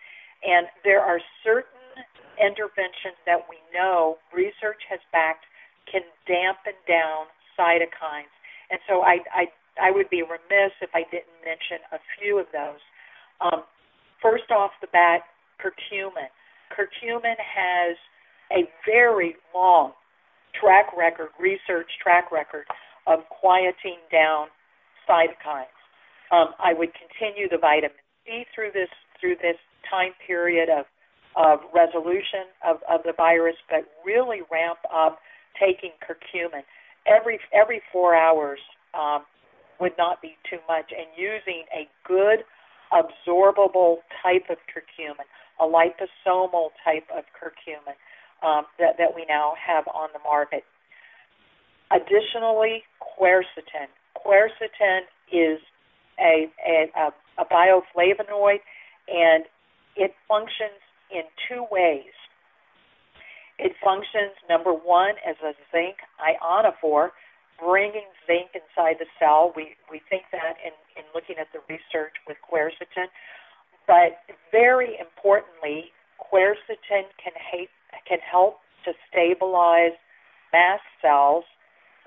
And 0.45 0.67
there 0.85 1.01
are 1.01 1.19
certain 1.43 2.05
interventions 2.39 3.17
that 3.25 3.49
we 3.49 3.57
know 3.73 4.19
research 4.33 4.85
has 4.89 5.01
backed 5.13 5.45
can 5.91 6.03
dampen 6.27 6.77
down 6.87 7.27
cytokines. 7.59 8.33
And 8.71 8.81
so 8.89 9.03
I, 9.03 9.19
I, 9.33 9.45
I 9.81 9.91
would 9.91 10.11
be 10.11 10.23
remiss 10.23 10.75
if 10.83 10.91
I 10.95 11.03
didn't 11.11 11.41
mention 11.45 11.79
a 11.93 11.99
few 12.19 12.39
of 12.39 12.47
those. 12.53 12.83
Um, 13.41 13.63
first 14.21 14.51
off 14.51 14.73
the 14.81 14.89
bat, 14.93 15.23
curcumin. 15.63 16.31
Curcumin 16.71 17.39
has 17.39 17.97
a 18.53 18.69
very 18.85 19.37
long 19.55 19.93
track 20.59 20.87
record, 20.97 21.29
research 21.39 21.89
track 22.03 22.31
record 22.33 22.67
of 23.07 23.21
quieting 23.31 24.03
down 24.11 24.49
cytokines. 25.09 25.73
Um, 26.31 26.55
I 26.59 26.75
would 26.75 26.91
continue 26.95 27.49
the 27.49 27.59
vitamin 27.59 27.97
C 28.27 28.45
through 28.55 28.73
this 28.75 28.91
through 29.21 29.37
this 29.43 29.57
time 29.89 30.13
period 30.27 30.69
of 30.69 30.87
of 31.37 31.61
resolution 31.75 32.49
of, 32.67 32.79
of 32.89 33.03
the 33.05 33.13
virus, 33.17 33.57
but 33.69 33.85
really 34.05 34.41
ramp 34.51 34.79
up 34.93 35.19
taking 35.61 35.93
curcumin 36.03 36.63
every 37.07 37.39
every 37.55 37.81
four 37.93 38.15
hours 38.15 38.59
um, 38.95 39.25
would 39.81 39.93
not 39.99 40.21
be 40.23 40.37
too 40.49 40.59
much, 40.69 40.91
and 40.91 41.07
using 41.17 41.65
a 41.75 41.89
good 42.07 42.45
absorbable 42.93 43.99
type 44.23 44.49
of 44.51 44.59
curcumin, 44.71 45.27
a 45.61 45.65
liposomal 45.65 46.71
type 46.85 47.07
of 47.17 47.25
curcumin 47.35 47.97
um, 48.47 48.65
that 48.79 48.97
that 48.99 49.15
we 49.15 49.25
now 49.29 49.55
have 49.55 49.87
on 49.89 50.09
the 50.13 50.21
market. 50.21 50.65
Additionally, 51.91 52.83
quercetin. 53.01 53.89
Quercetin 54.27 55.03
is 55.33 55.61
a, 56.19 56.51
a, 56.67 57.13
a, 57.39 57.45
bioflavonoid, 57.45 58.59
and 59.09 59.45
it 59.95 60.15
functions 60.27 60.83
in 61.11 61.23
two 61.49 61.65
ways. 61.71 62.13
It 63.59 63.73
functions, 63.83 64.35
number 64.49 64.73
one, 64.73 65.15
as 65.27 65.37
a 65.43 65.53
zinc 65.73 65.97
ionophore, 66.21 67.11
bringing 67.63 68.05
zinc 68.27 68.51
inside 68.53 68.97
the 68.99 69.07
cell. 69.19 69.53
We, 69.57 69.77
we 69.91 70.01
think 70.11 70.25
that 70.33 70.57
in, 70.65 70.73
in 70.97 71.05
looking 71.15 71.37
at 71.41 71.49
the 71.53 71.61
research 71.69 72.13
with 72.27 72.37
quercetin. 72.45 73.09
But 73.87 74.19
very 74.51 74.99
importantly, 74.99 75.93
quercetin 76.21 77.09
can, 77.23 77.33
hate, 77.39 77.71
can 78.07 78.19
help 78.19 78.59
to 78.85 78.93
stabilize 79.09 79.97
mast 80.53 80.85
cells. 81.01 81.45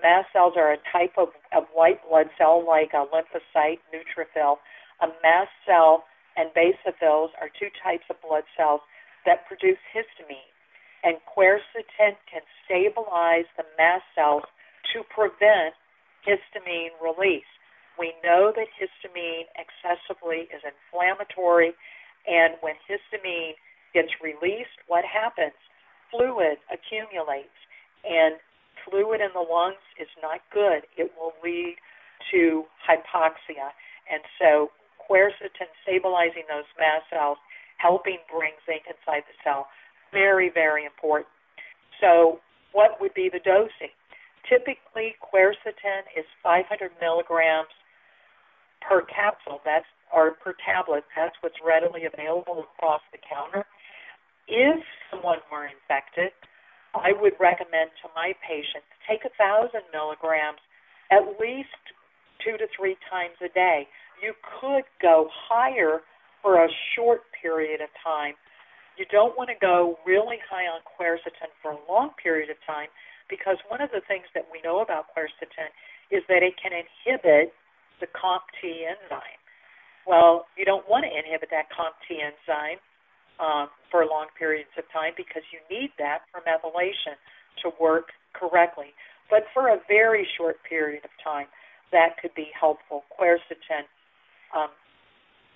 Mast 0.01 0.27
cells 0.31 0.53
are 0.55 0.71
a 0.71 0.77
type 0.91 1.13
of, 1.17 1.29
of 1.55 1.63
white 1.73 1.99
blood 2.07 2.27
cell 2.37 2.63
like 2.65 2.91
a 2.93 3.05
lymphocyte, 3.09 3.79
neutrophil. 3.91 4.57
A 5.01 5.07
mast 5.23 5.51
cell 5.65 6.03
and 6.37 6.49
basophils 6.55 7.29
are 7.41 7.49
two 7.59 7.69
types 7.83 8.05
of 8.09 8.15
blood 8.21 8.43
cells 8.55 8.81
that 9.25 9.45
produce 9.47 9.79
histamine 9.93 10.49
and 11.03 11.17
quercetin 11.23 12.15
can 12.27 12.43
stabilize 12.65 13.47
the 13.55 13.63
mast 13.77 14.03
cells 14.15 14.43
to 14.93 15.03
prevent 15.07 15.75
histamine 16.27 16.95
release. 16.99 17.47
We 17.97 18.13
know 18.23 18.51
that 18.55 18.67
histamine 18.75 19.47
excessively 19.55 20.47
is 20.51 20.63
inflammatory, 20.63 21.71
and 22.27 22.55
when 22.61 22.75
histamine 22.87 23.55
gets 23.93 24.11
released, 24.21 24.79
what 24.87 25.03
happens? 25.05 25.55
Fluid 26.11 26.57
accumulates, 26.71 27.55
and 28.03 28.35
fluid 28.85 29.21
in 29.21 29.29
the 29.33 29.43
lungs 29.43 29.81
is 29.99 30.09
not 30.21 30.41
good. 30.53 30.85
It 30.97 31.11
will 31.17 31.33
lead 31.43 31.77
to 32.31 32.65
hypoxia. 32.83 33.73
And 34.11 34.21
so, 34.39 34.71
quercetin 35.09 35.69
stabilizing 35.83 36.43
those 36.49 36.67
mast 36.77 37.09
cells, 37.09 37.37
helping 37.77 38.19
bring 38.31 38.53
zinc 38.65 38.83
inside 38.85 39.23
the 39.25 39.37
cell, 39.43 39.67
very, 40.11 40.49
very 40.49 40.85
important. 40.85 41.29
So, 42.01 42.39
what 42.71 43.01
would 43.01 43.13
be 43.13 43.29
the 43.31 43.39
dosing? 43.39 43.93
Typically, 44.47 45.15
quercetin 45.21 46.05
is 46.15 46.25
500 46.43 46.91
milligrams 47.01 47.73
per 48.81 49.01
capsule. 49.01 49.61
That's 49.65 49.85
or 50.13 50.31
per 50.31 50.53
tablet. 50.65 51.03
That's 51.15 51.35
what's 51.41 51.57
readily 51.65 52.05
available 52.05 52.65
across 52.65 53.01
the 53.11 53.19
counter. 53.21 53.65
If 54.47 54.81
someone 55.11 55.37
were 55.51 55.69
infected, 55.69 56.33
I 56.95 57.13
would 57.13 57.33
recommend 57.39 57.91
to 58.01 58.09
my 58.15 58.33
patients 58.45 58.87
take 59.07 59.25
a 59.25 59.33
thousand 59.37 59.85
milligrams 59.93 60.59
at 61.11 61.39
least 61.39 61.81
two 62.43 62.57
to 62.57 62.65
three 62.75 62.97
times 63.09 63.35
a 63.41 63.49
day. 63.53 63.87
You 64.21 64.33
could 64.59 64.85
go 65.01 65.29
higher 65.49 66.01
for 66.41 66.63
a 66.63 66.67
short 66.95 67.21
period 67.41 67.81
of 67.81 67.89
time 68.03 68.33
you 68.99 69.07
don't 69.07 69.31
want 69.39 69.47
to 69.47 69.55
go 69.55 69.95
really 70.03 70.43
high 70.43 70.67
on 70.67 70.83
quercetin 70.83 71.47
for 71.63 71.71
a 71.71 71.79
long 71.87 72.11
period 72.19 72.51
of 72.51 72.59
time 72.67 72.91
because 73.31 73.55
one 73.71 73.79
of 73.79 73.87
the 73.95 74.03
things 74.11 74.27
that 74.35 74.43
we 74.51 74.59
know 74.59 74.83
about 74.83 75.07
quercetin 75.15 75.71
is 76.11 76.19
that 76.27 76.43
it 76.43 76.59
can 76.59 76.75
inhibit 76.75 77.55
the 78.03 78.11
COMT 78.11 78.59
enzyme. 78.59 79.39
Well, 80.03 80.51
you 80.59 80.67
don't 80.67 80.83
want 80.91 81.07
to 81.07 81.11
inhibit 81.15 81.47
that 81.55 81.71
COMT 81.71 82.11
enzyme 82.11 82.83
um, 83.39 83.69
for 83.89 84.05
long 84.05 84.27
periods 84.37 84.69
of 84.77 84.83
time 84.91 85.13
because 85.15 85.43
you 85.51 85.59
need 85.71 85.91
that 85.97 86.27
for 86.31 86.41
methylation 86.43 87.15
to 87.63 87.71
work 87.79 88.11
correctly. 88.33 88.93
But 89.29 89.45
for 89.53 89.69
a 89.69 89.77
very 89.87 90.27
short 90.37 90.57
period 90.67 91.03
of 91.05 91.11
time, 91.23 91.47
that 91.91 92.17
could 92.21 92.33
be 92.35 92.51
helpful. 92.53 93.03
Quercetin, 93.09 93.87
um, 94.55 94.69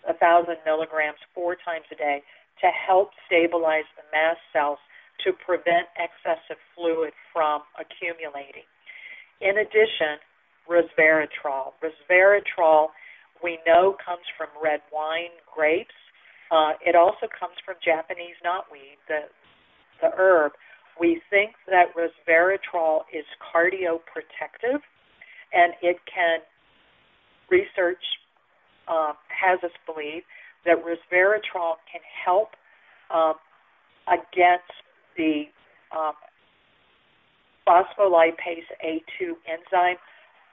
1,000 0.05 0.57
milligrams 0.65 1.17
four 1.33 1.55
times 1.55 1.85
a 1.91 1.95
day 1.95 2.23
to 2.61 2.67
help 2.69 3.11
stabilize 3.25 3.87
the 3.95 4.03
mast 4.11 4.39
cells 4.51 4.79
to 5.23 5.31
prevent 5.45 5.87
excessive 5.97 6.59
fluid 6.75 7.13
from 7.31 7.61
accumulating. 7.79 8.67
In 9.41 9.57
addition, 9.57 10.19
resveratrol. 10.69 11.73
Resveratrol, 11.81 12.87
we 13.43 13.59
know, 13.65 13.95
comes 14.03 14.23
from 14.37 14.47
red 14.61 14.81
wine, 14.91 15.33
grapes. 15.53 15.95
Uh, 16.51 16.73
it 16.85 16.95
also 16.95 17.27
comes 17.27 17.55
from 17.65 17.75
Japanese 17.83 18.35
knotweed, 18.45 18.99
the, 19.07 19.21
the 20.01 20.09
herb. 20.17 20.51
We 20.99 21.21
think 21.29 21.53
that 21.67 21.95
resveratrol 21.95 23.01
is 23.13 23.25
cardioprotective, 23.41 24.79
and 25.53 25.73
it 25.81 25.97
can, 26.05 26.39
research 27.49 28.03
uh, 28.87 29.13
has 29.29 29.59
us 29.63 29.71
believe 29.85 30.23
that 30.65 30.77
resveratrol 30.83 31.75
can 31.91 32.01
help 32.25 32.49
um, 33.13 33.33
against 34.07 34.71
the 35.17 35.45
um, 35.95 36.13
phospholipase 37.67 38.67
A2 38.83 39.33
enzyme 39.47 39.97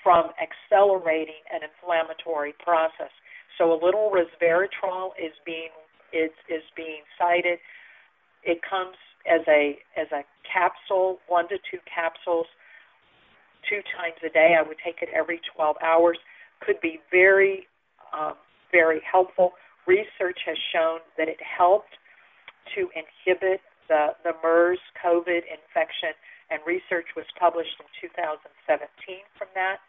from 0.03 0.31
accelerating 0.41 1.43
an 1.53 1.61
inflammatory 1.63 2.55
process. 2.63 3.11
So 3.59 3.73
a 3.73 3.79
little 3.85 4.11
resveratrol 4.11 5.11
is 5.19 5.33
being 5.45 5.69
is, 6.13 6.31
is 6.49 6.63
being 6.77 7.03
cited. 7.19 7.59
It 8.43 8.61
comes 8.63 8.97
as 9.29 9.41
a 9.49 9.79
as 9.97 10.07
a 10.13 10.25
capsule, 10.49 11.19
one 11.29 11.49
to 11.49 11.57
two 11.71 11.79
capsules, 11.85 12.47
two 13.69 13.81
times 13.97 14.17
a 14.25 14.31
day. 14.31 14.57
I 14.59 14.67
would 14.67 14.79
take 14.85 15.03
it 15.03 15.11
every 15.15 15.41
12 15.55 15.77
hours. 15.85 16.19
Could 16.61 16.81
be 16.81 17.01
very 17.11 17.67
um, 18.13 18.35
very 18.73 19.01
helpful 19.05 19.53
research 19.87 20.39
has 20.47 20.57
shown 20.73 21.01
that 21.17 21.29
it 21.29 21.41
helped 21.41 21.99
to 22.75 22.89
inhibit 22.95 23.61
the, 23.89 24.15
the 24.23 24.33
MERS 24.43 24.79
COVID 25.03 25.43
infection, 25.51 26.15
and 26.51 26.61
research 26.67 27.11
was 27.17 27.27
published 27.39 27.75
in 27.83 27.87
2017 27.99 29.27
from 29.35 29.49
that. 29.55 29.83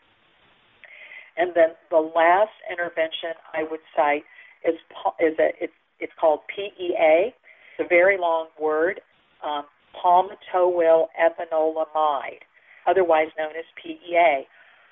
And 1.38 1.54
then 1.54 1.78
the 1.90 2.02
last 2.02 2.54
intervention 2.66 3.38
I 3.54 3.64
would 3.64 3.84
cite 3.96 4.26
is 4.66 4.76
is 5.22 5.34
a 5.40 5.50
it's 5.58 5.81
it's 6.02 6.14
called 6.20 6.40
PEA. 6.54 7.32
It's 7.32 7.80
a 7.80 7.88
very 7.88 8.18
long 8.18 8.48
word, 8.60 9.00
um, 9.46 9.64
palmitoyl 9.96 11.08
ethanolamide, 11.16 12.42
otherwise 12.88 13.28
known 13.38 13.52
as 13.58 13.66
PEA. 13.82 14.48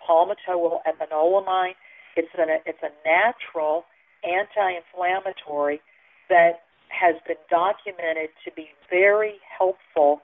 Palmitoyl 0.07 0.79
ethanolamide. 0.87 1.75
It's 2.15 2.29
a 2.37 2.45
it's 2.65 2.83
a 2.83 2.91
natural 3.07 3.85
anti-inflammatory 4.23 5.81
that 6.29 6.61
has 6.89 7.15
been 7.27 7.37
documented 7.49 8.29
to 8.45 8.51
be 8.55 8.69
very 8.89 9.35
helpful 9.57 10.21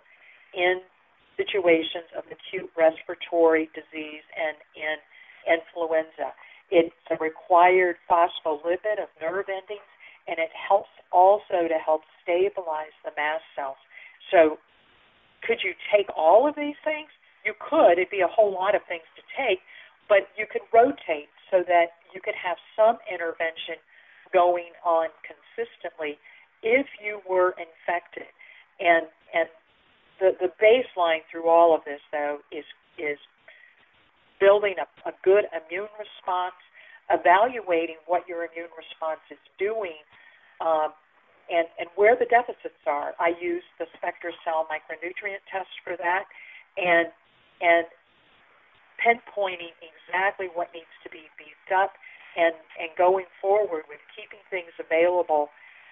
in 0.53 0.81
situations 1.38 2.09
of 2.17 2.23
acute 2.31 2.69
respiratory 2.77 3.69
disease 3.75 4.23
and 4.36 4.57
in 4.75 4.97
influenza. 5.45 6.33
It's 6.71 6.95
a 7.11 7.15
required 7.21 7.97
phospholipid 8.09 8.97
of 8.97 9.09
nerve 9.21 9.45
endings, 9.49 9.86
and 10.28 10.39
it 10.39 10.49
helps 10.53 10.89
also 11.11 11.67
to 11.67 11.78
help 11.84 12.01
stabilize 12.21 12.95
the 13.03 13.11
mast 13.15 13.43
cells. 13.55 13.78
So, 14.32 14.57
could 15.45 15.61
you 15.63 15.73
take 15.93 16.07
all 16.17 16.47
of 16.49 16.55
these 16.55 16.78
things? 16.84 17.09
You 17.45 17.53
could. 17.61 18.01
It'd 18.01 18.09
be 18.09 18.26
a 18.26 18.28
whole 18.28 18.51
lot 18.51 18.73
of 18.73 18.82
things 18.89 19.05
to 19.15 19.21
take, 19.38 19.61
but 20.09 20.34
you 20.34 20.45
could 20.49 20.65
rotate 20.73 21.30
so 21.51 21.61
that 21.67 22.01
you 22.13 22.21
could 22.21 22.34
have 22.34 22.57
some 22.73 22.97
intervention 23.05 23.78
going 24.34 24.73
on 24.84 25.13
consistently 25.21 26.17
if 26.63 26.88
you 26.97 27.21
were 27.30 27.53
infected. 27.61 28.28
And 28.82 29.05
and 29.34 29.47
the 30.19 30.34
the 30.41 30.49
baseline 30.57 31.21
through 31.30 31.47
all 31.47 31.76
of 31.76 31.86
this 31.86 32.01
though 32.11 32.39
is 32.51 32.65
is 32.97 33.19
building 34.39 34.76
a, 34.82 34.88
a 35.07 35.13
good 35.23 35.45
immune 35.53 35.91
response, 35.95 36.57
evaluating 37.10 38.01
what 38.08 38.26
your 38.28 38.45
immune 38.45 38.72
response 38.74 39.22
is 39.30 39.41
doing, 39.60 40.01
um, 40.62 40.93
and, 41.49 41.70
and 41.78 41.88
where 41.93 42.18
the 42.18 42.26
deficits 42.26 42.82
are. 42.89 43.14
I 43.22 43.38
use 43.38 43.64
the 43.78 43.86
SpectraCell 43.97 44.66
micronutrient 44.66 45.45
test 45.51 45.70
for 45.84 45.97
that, 45.97 46.26
and 46.78 47.10
and 47.62 47.86
pinpointing 48.99 49.76
exactly 49.84 50.47
what 50.53 50.74
needs 50.74 50.91
to 51.03 51.10
be 51.10 51.30
beefed 51.38 51.72
up, 51.76 51.93
and 52.36 52.56
and 52.82 52.89
going 52.97 53.30
forward 53.41 53.86
with 53.88 54.01
keeping 54.18 54.41
things 54.49 54.74
available 54.82 55.49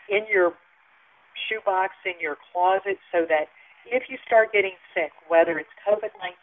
in 0.09 0.25
your 0.25 0.57
shoebox, 1.49 1.93
in 2.05 2.17
your 2.19 2.37
closet, 2.51 2.97
so 3.13 3.25
that 3.29 3.53
if 3.85 4.09
you 4.09 4.17
start 4.25 4.51
getting 4.51 4.75
sick, 4.95 5.11
whether 5.29 5.59
it's 5.59 5.73
COVID 5.85 6.15
19 6.17 6.33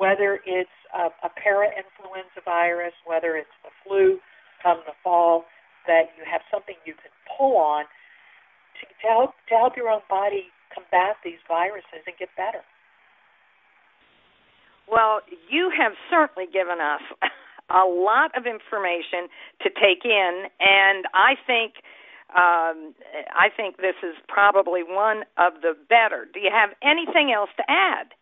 whether 0.00 0.40
it's 0.48 0.72
a, 0.96 1.12
a 1.20 1.28
para-influenza 1.36 2.40
virus, 2.42 2.96
whether 3.04 3.36
it's 3.36 3.52
the 3.60 3.68
flu 3.84 4.16
come 4.64 4.80
the 4.88 4.96
fall, 5.04 5.44
that 5.86 6.08
you 6.16 6.24
have 6.24 6.40
something 6.48 6.74
you 6.88 6.96
can 6.96 7.12
pull 7.36 7.60
on 7.60 7.84
to, 8.80 8.88
to 8.88 9.04
help 9.04 9.36
to 9.52 9.54
help 9.60 9.69
your 9.80 9.88
own 9.88 10.04
body 10.10 10.52
combat 10.74 11.16
these 11.24 11.40
viruses 11.48 12.04
and 12.04 12.14
get 12.18 12.28
better. 12.36 12.60
Well, 14.84 15.20
you 15.48 15.72
have 15.72 15.92
certainly 16.10 16.44
given 16.52 16.80
us 16.80 17.00
a 17.70 17.88
lot 17.88 18.36
of 18.36 18.44
information 18.44 19.32
to 19.62 19.70
take 19.70 20.04
in, 20.04 20.44
and 20.60 21.08
I 21.14 21.40
think 21.46 21.80
um, 22.30 22.94
I 23.34 23.48
think 23.56 23.78
this 23.78 23.96
is 24.04 24.14
probably 24.28 24.82
one 24.84 25.24
of 25.36 25.62
the 25.62 25.74
better. 25.88 26.28
Do 26.32 26.38
you 26.38 26.50
have 26.52 26.70
anything 26.82 27.32
else 27.34 27.50
to 27.56 27.64
add? 27.66 28.14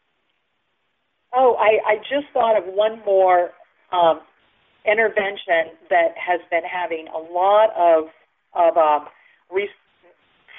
Oh, 1.34 1.56
I, 1.60 1.76
I 1.84 1.96
just 1.98 2.32
thought 2.32 2.56
of 2.56 2.64
one 2.72 3.02
more 3.04 3.50
um, 3.92 4.20
intervention 4.86 5.76
that 5.90 6.16
has 6.16 6.40
been 6.50 6.64
having 6.64 7.08
a 7.08 7.18
lot 7.18 7.68
of 7.76 8.08
of 8.54 8.76
um, 8.78 9.08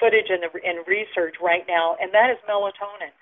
footage 0.00 0.32
in, 0.32 0.40
the, 0.40 0.50
in 0.64 0.82
research 0.88 1.36
right 1.42 1.64
now, 1.68 1.96
and 2.00 2.10
that 2.12 2.32
is 2.32 2.40
melatonin. 2.48 3.12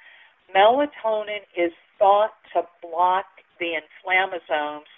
Melatonin 0.54 1.44
is 1.58 1.72
thought 1.98 2.32
to 2.54 2.62
block 2.80 3.26
the 3.58 3.74
inflammasomes 3.74 4.88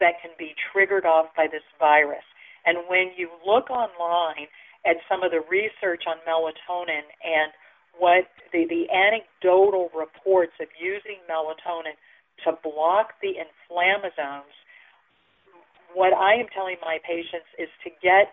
that 0.00 0.20
can 0.20 0.30
be 0.38 0.54
triggered 0.72 1.06
off 1.06 1.26
by 1.36 1.46
this 1.50 1.64
virus. 1.78 2.24
And 2.66 2.78
when 2.88 3.12
you 3.16 3.30
look 3.46 3.70
online 3.70 4.50
at 4.84 4.96
some 5.08 5.22
of 5.22 5.30
the 5.30 5.40
research 5.48 6.04
on 6.06 6.18
melatonin 6.28 7.06
and 7.22 7.52
what 7.98 8.26
the, 8.52 8.66
the 8.68 8.86
anecdotal 8.90 9.90
reports 9.96 10.52
of 10.60 10.68
using 10.78 11.18
melatonin 11.30 11.96
to 12.44 12.52
block 12.62 13.14
the 13.22 13.34
inflammasomes, 13.38 14.54
what 15.94 16.12
I 16.12 16.34
am 16.34 16.46
telling 16.54 16.76
my 16.82 16.98
patients 17.06 17.48
is 17.58 17.68
to 17.84 17.90
get 18.02 18.30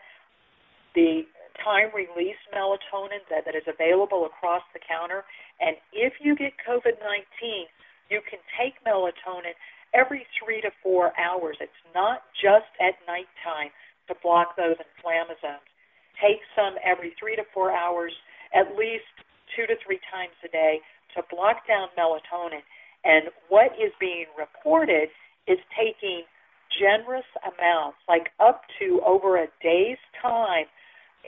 the 0.93 1.23
time 1.65 1.89
release 1.97 2.37
melatonin 2.53 3.25
that, 3.33 3.43
that 3.49 3.57
is 3.57 3.65
available 3.65 4.29
across 4.29 4.61
the 4.71 4.79
counter. 4.79 5.25
And 5.59 5.75
if 5.91 6.13
you 6.21 6.37
get 6.37 6.53
COVID 6.61 7.01
19, 7.01 7.65
you 8.13 8.21
can 8.29 8.39
take 8.53 8.77
melatonin 8.85 9.57
every 9.93 10.27
three 10.37 10.61
to 10.61 10.69
four 10.83 11.11
hours. 11.17 11.57
It's 11.59 11.81
not 11.93 12.21
just 12.37 12.69
at 12.77 12.93
nighttime 13.09 13.73
to 14.07 14.13
block 14.21 14.55
those 14.55 14.77
inflammasomes. 14.77 15.65
Take 16.21 16.45
some 16.55 16.77
every 16.85 17.17
three 17.19 17.35
to 17.35 17.43
four 17.53 17.73
hours, 17.73 18.13
at 18.53 18.77
least 18.77 19.09
two 19.55 19.65
to 19.65 19.75
three 19.83 19.99
times 20.13 20.37
a 20.45 20.49
day 20.49 20.79
to 21.15 21.23
block 21.33 21.67
down 21.67 21.89
melatonin. 21.97 22.61
And 23.03 23.33
what 23.49 23.71
is 23.73 23.91
being 23.99 24.25
reported 24.37 25.09
is 25.47 25.57
taking 25.77 26.23
generous 26.79 27.25
amounts, 27.45 27.97
like 28.07 28.29
up 28.39 28.61
to 28.79 29.01
over 29.05 29.37
a 29.37 29.47
day's 29.61 30.01
time, 30.21 30.65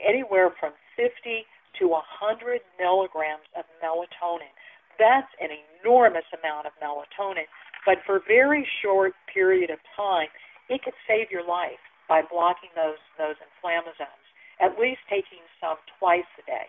anywhere 0.02 0.50
from 0.58 0.72
50 0.96 1.46
to 1.78 1.88
100 1.88 2.60
milligrams 2.78 3.46
of 3.56 3.64
melatonin. 3.82 4.52
That's 4.98 5.30
an 5.40 5.50
enormous 5.54 6.26
amount 6.34 6.66
of 6.66 6.74
melatonin, 6.82 7.46
but 7.86 7.98
for 8.04 8.16
a 8.16 8.24
very 8.26 8.66
short 8.82 9.14
period 9.32 9.70
of 9.70 9.78
time, 9.94 10.28
it 10.68 10.82
could 10.82 10.96
save 11.06 11.30
your 11.30 11.46
life 11.46 11.80
by 12.08 12.22
blocking 12.22 12.70
those 12.74 12.98
those 13.16 13.36
inflammasomes. 13.38 14.26
At 14.60 14.78
least 14.78 15.00
taking 15.08 15.44
some 15.60 15.78
twice 15.98 16.26
a 16.38 16.44
day. 16.44 16.66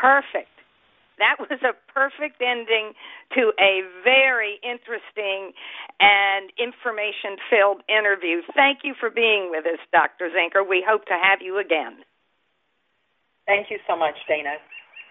Perfect. 0.00 0.57
That 1.18 1.36
was 1.42 1.60
a 1.62 1.74
perfect 1.92 2.40
ending 2.40 2.94
to 3.34 3.52
a 3.58 3.82
very 4.02 4.58
interesting 4.62 5.52
and 6.00 6.50
information 6.58 7.36
filled 7.50 7.82
interview. 7.90 8.42
Thank 8.54 8.80
you 8.82 8.94
for 8.98 9.10
being 9.10 9.50
with 9.50 9.66
us, 9.66 9.82
Dr. 9.92 10.30
Zenker. 10.30 10.62
We 10.62 10.84
hope 10.86 11.06
to 11.06 11.18
have 11.18 11.42
you 11.42 11.58
again. 11.58 12.02
Thank 13.46 13.70
you 13.70 13.78
so 13.88 13.96
much, 13.96 14.14
Dana. 14.28 14.60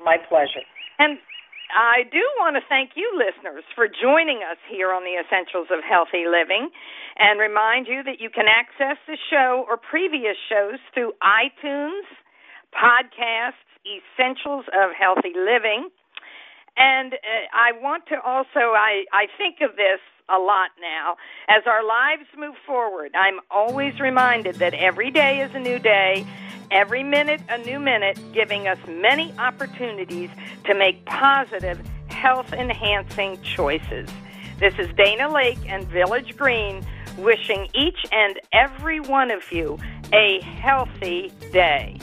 My 0.03 0.17
pleasure. 0.29 0.61
And 0.99 1.17
I 1.73 2.07
do 2.07 2.23
want 2.39 2.55
to 2.55 2.63
thank 2.69 2.95
you, 2.95 3.11
listeners, 3.17 3.63
for 3.75 3.87
joining 3.89 4.39
us 4.39 4.57
here 4.71 4.93
on 4.93 5.03
the 5.03 5.19
Essentials 5.19 5.67
of 5.67 5.83
Healthy 5.83 6.23
Living 6.29 6.69
and 7.19 7.39
remind 7.39 7.87
you 7.87 8.03
that 8.03 8.21
you 8.21 8.29
can 8.29 8.45
access 8.47 8.95
the 9.07 9.17
show 9.29 9.65
or 9.67 9.75
previous 9.75 10.37
shows 10.47 10.79
through 10.93 11.11
iTunes, 11.19 12.07
podcasts, 12.74 13.53
Essentials 13.86 14.65
of 14.74 14.91
Healthy 14.97 15.34
Living. 15.36 15.89
And 16.78 17.13
uh, 17.13 17.18
I 17.53 17.72
want 17.82 18.05
to 18.07 18.22
also, 18.22 18.76
I, 18.76 19.05
I 19.11 19.28
think 19.38 19.57
of 19.61 19.76
this 19.76 19.99
a 20.30 20.38
lot 20.38 20.72
now. 20.80 21.15
As 21.47 21.63
our 21.65 21.84
lives 21.86 22.26
move 22.38 22.55
forward, 22.65 23.11
I'm 23.15 23.39
always 23.49 23.99
reminded 23.99 24.55
that 24.55 24.74
every 24.74 25.09
day 25.09 25.41
is 25.41 25.53
a 25.55 25.59
new 25.59 25.80
day, 25.80 26.26
every 26.70 27.03
minute 27.03 27.41
a 27.49 27.57
new 27.59 27.80
minute, 27.80 28.20
giving 28.34 28.68
us 28.68 28.78
many 28.88 29.34
opportunities 29.39 30.30
to 30.65 30.76
make 30.76 31.05
positive, 31.05 31.80
health 32.09 32.51
enhancing 32.53 33.41
choices. 33.41 34.09
This 34.59 34.74
is 34.78 34.88
Dana 34.95 35.30
Laake 35.30 35.65
and 35.68 35.88
Village 35.88 36.36
Green 36.36 36.86
wishing 37.18 37.68
each 37.74 38.05
and 38.11 38.39
every 38.53 38.99
one 38.99 39.32
of 39.32 39.51
you 39.51 39.80
a 40.13 40.41
healthy 40.41 41.32
day. 41.51 41.97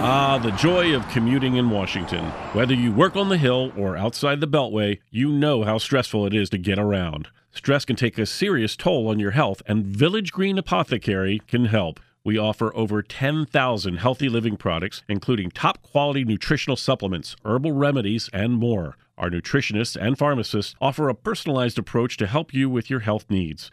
Ah, 0.00 0.38
the 0.38 0.52
joy 0.52 0.94
of 0.94 1.08
commuting 1.08 1.56
in 1.56 1.70
Washington. 1.70 2.24
Whether 2.52 2.72
you 2.72 2.92
work 2.92 3.16
on 3.16 3.30
the 3.30 3.36
Hill 3.36 3.72
or 3.76 3.96
outside 3.96 4.40
the 4.40 4.46
Beltway, 4.46 5.00
you 5.10 5.28
know 5.28 5.64
how 5.64 5.78
stressful 5.78 6.24
it 6.24 6.32
is 6.32 6.48
to 6.50 6.58
get 6.58 6.78
around. 6.78 7.26
Stress 7.50 7.84
can 7.84 7.96
take 7.96 8.16
a 8.16 8.24
serious 8.24 8.76
toll 8.76 9.08
on 9.08 9.18
your 9.18 9.32
health, 9.32 9.60
and 9.66 9.84
Village 9.84 10.30
Green 10.30 10.56
Apothecary 10.56 11.40
can 11.48 11.64
help. 11.64 11.98
We 12.22 12.38
offer 12.38 12.72
over 12.76 13.02
10,000 13.02 13.96
healthy 13.96 14.28
living 14.28 14.56
products, 14.56 15.02
including 15.08 15.50
top 15.50 15.82
quality 15.82 16.24
nutritional 16.24 16.76
supplements, 16.76 17.34
herbal 17.44 17.72
remedies, 17.72 18.30
and 18.32 18.52
more. 18.52 18.96
Our 19.16 19.30
nutritionists 19.30 20.00
and 20.00 20.16
pharmacists 20.16 20.76
offer 20.80 21.08
a 21.08 21.14
personalized 21.14 21.76
approach 21.76 22.16
to 22.18 22.28
help 22.28 22.54
you 22.54 22.70
with 22.70 22.88
your 22.88 23.00
health 23.00 23.26
needs. 23.28 23.72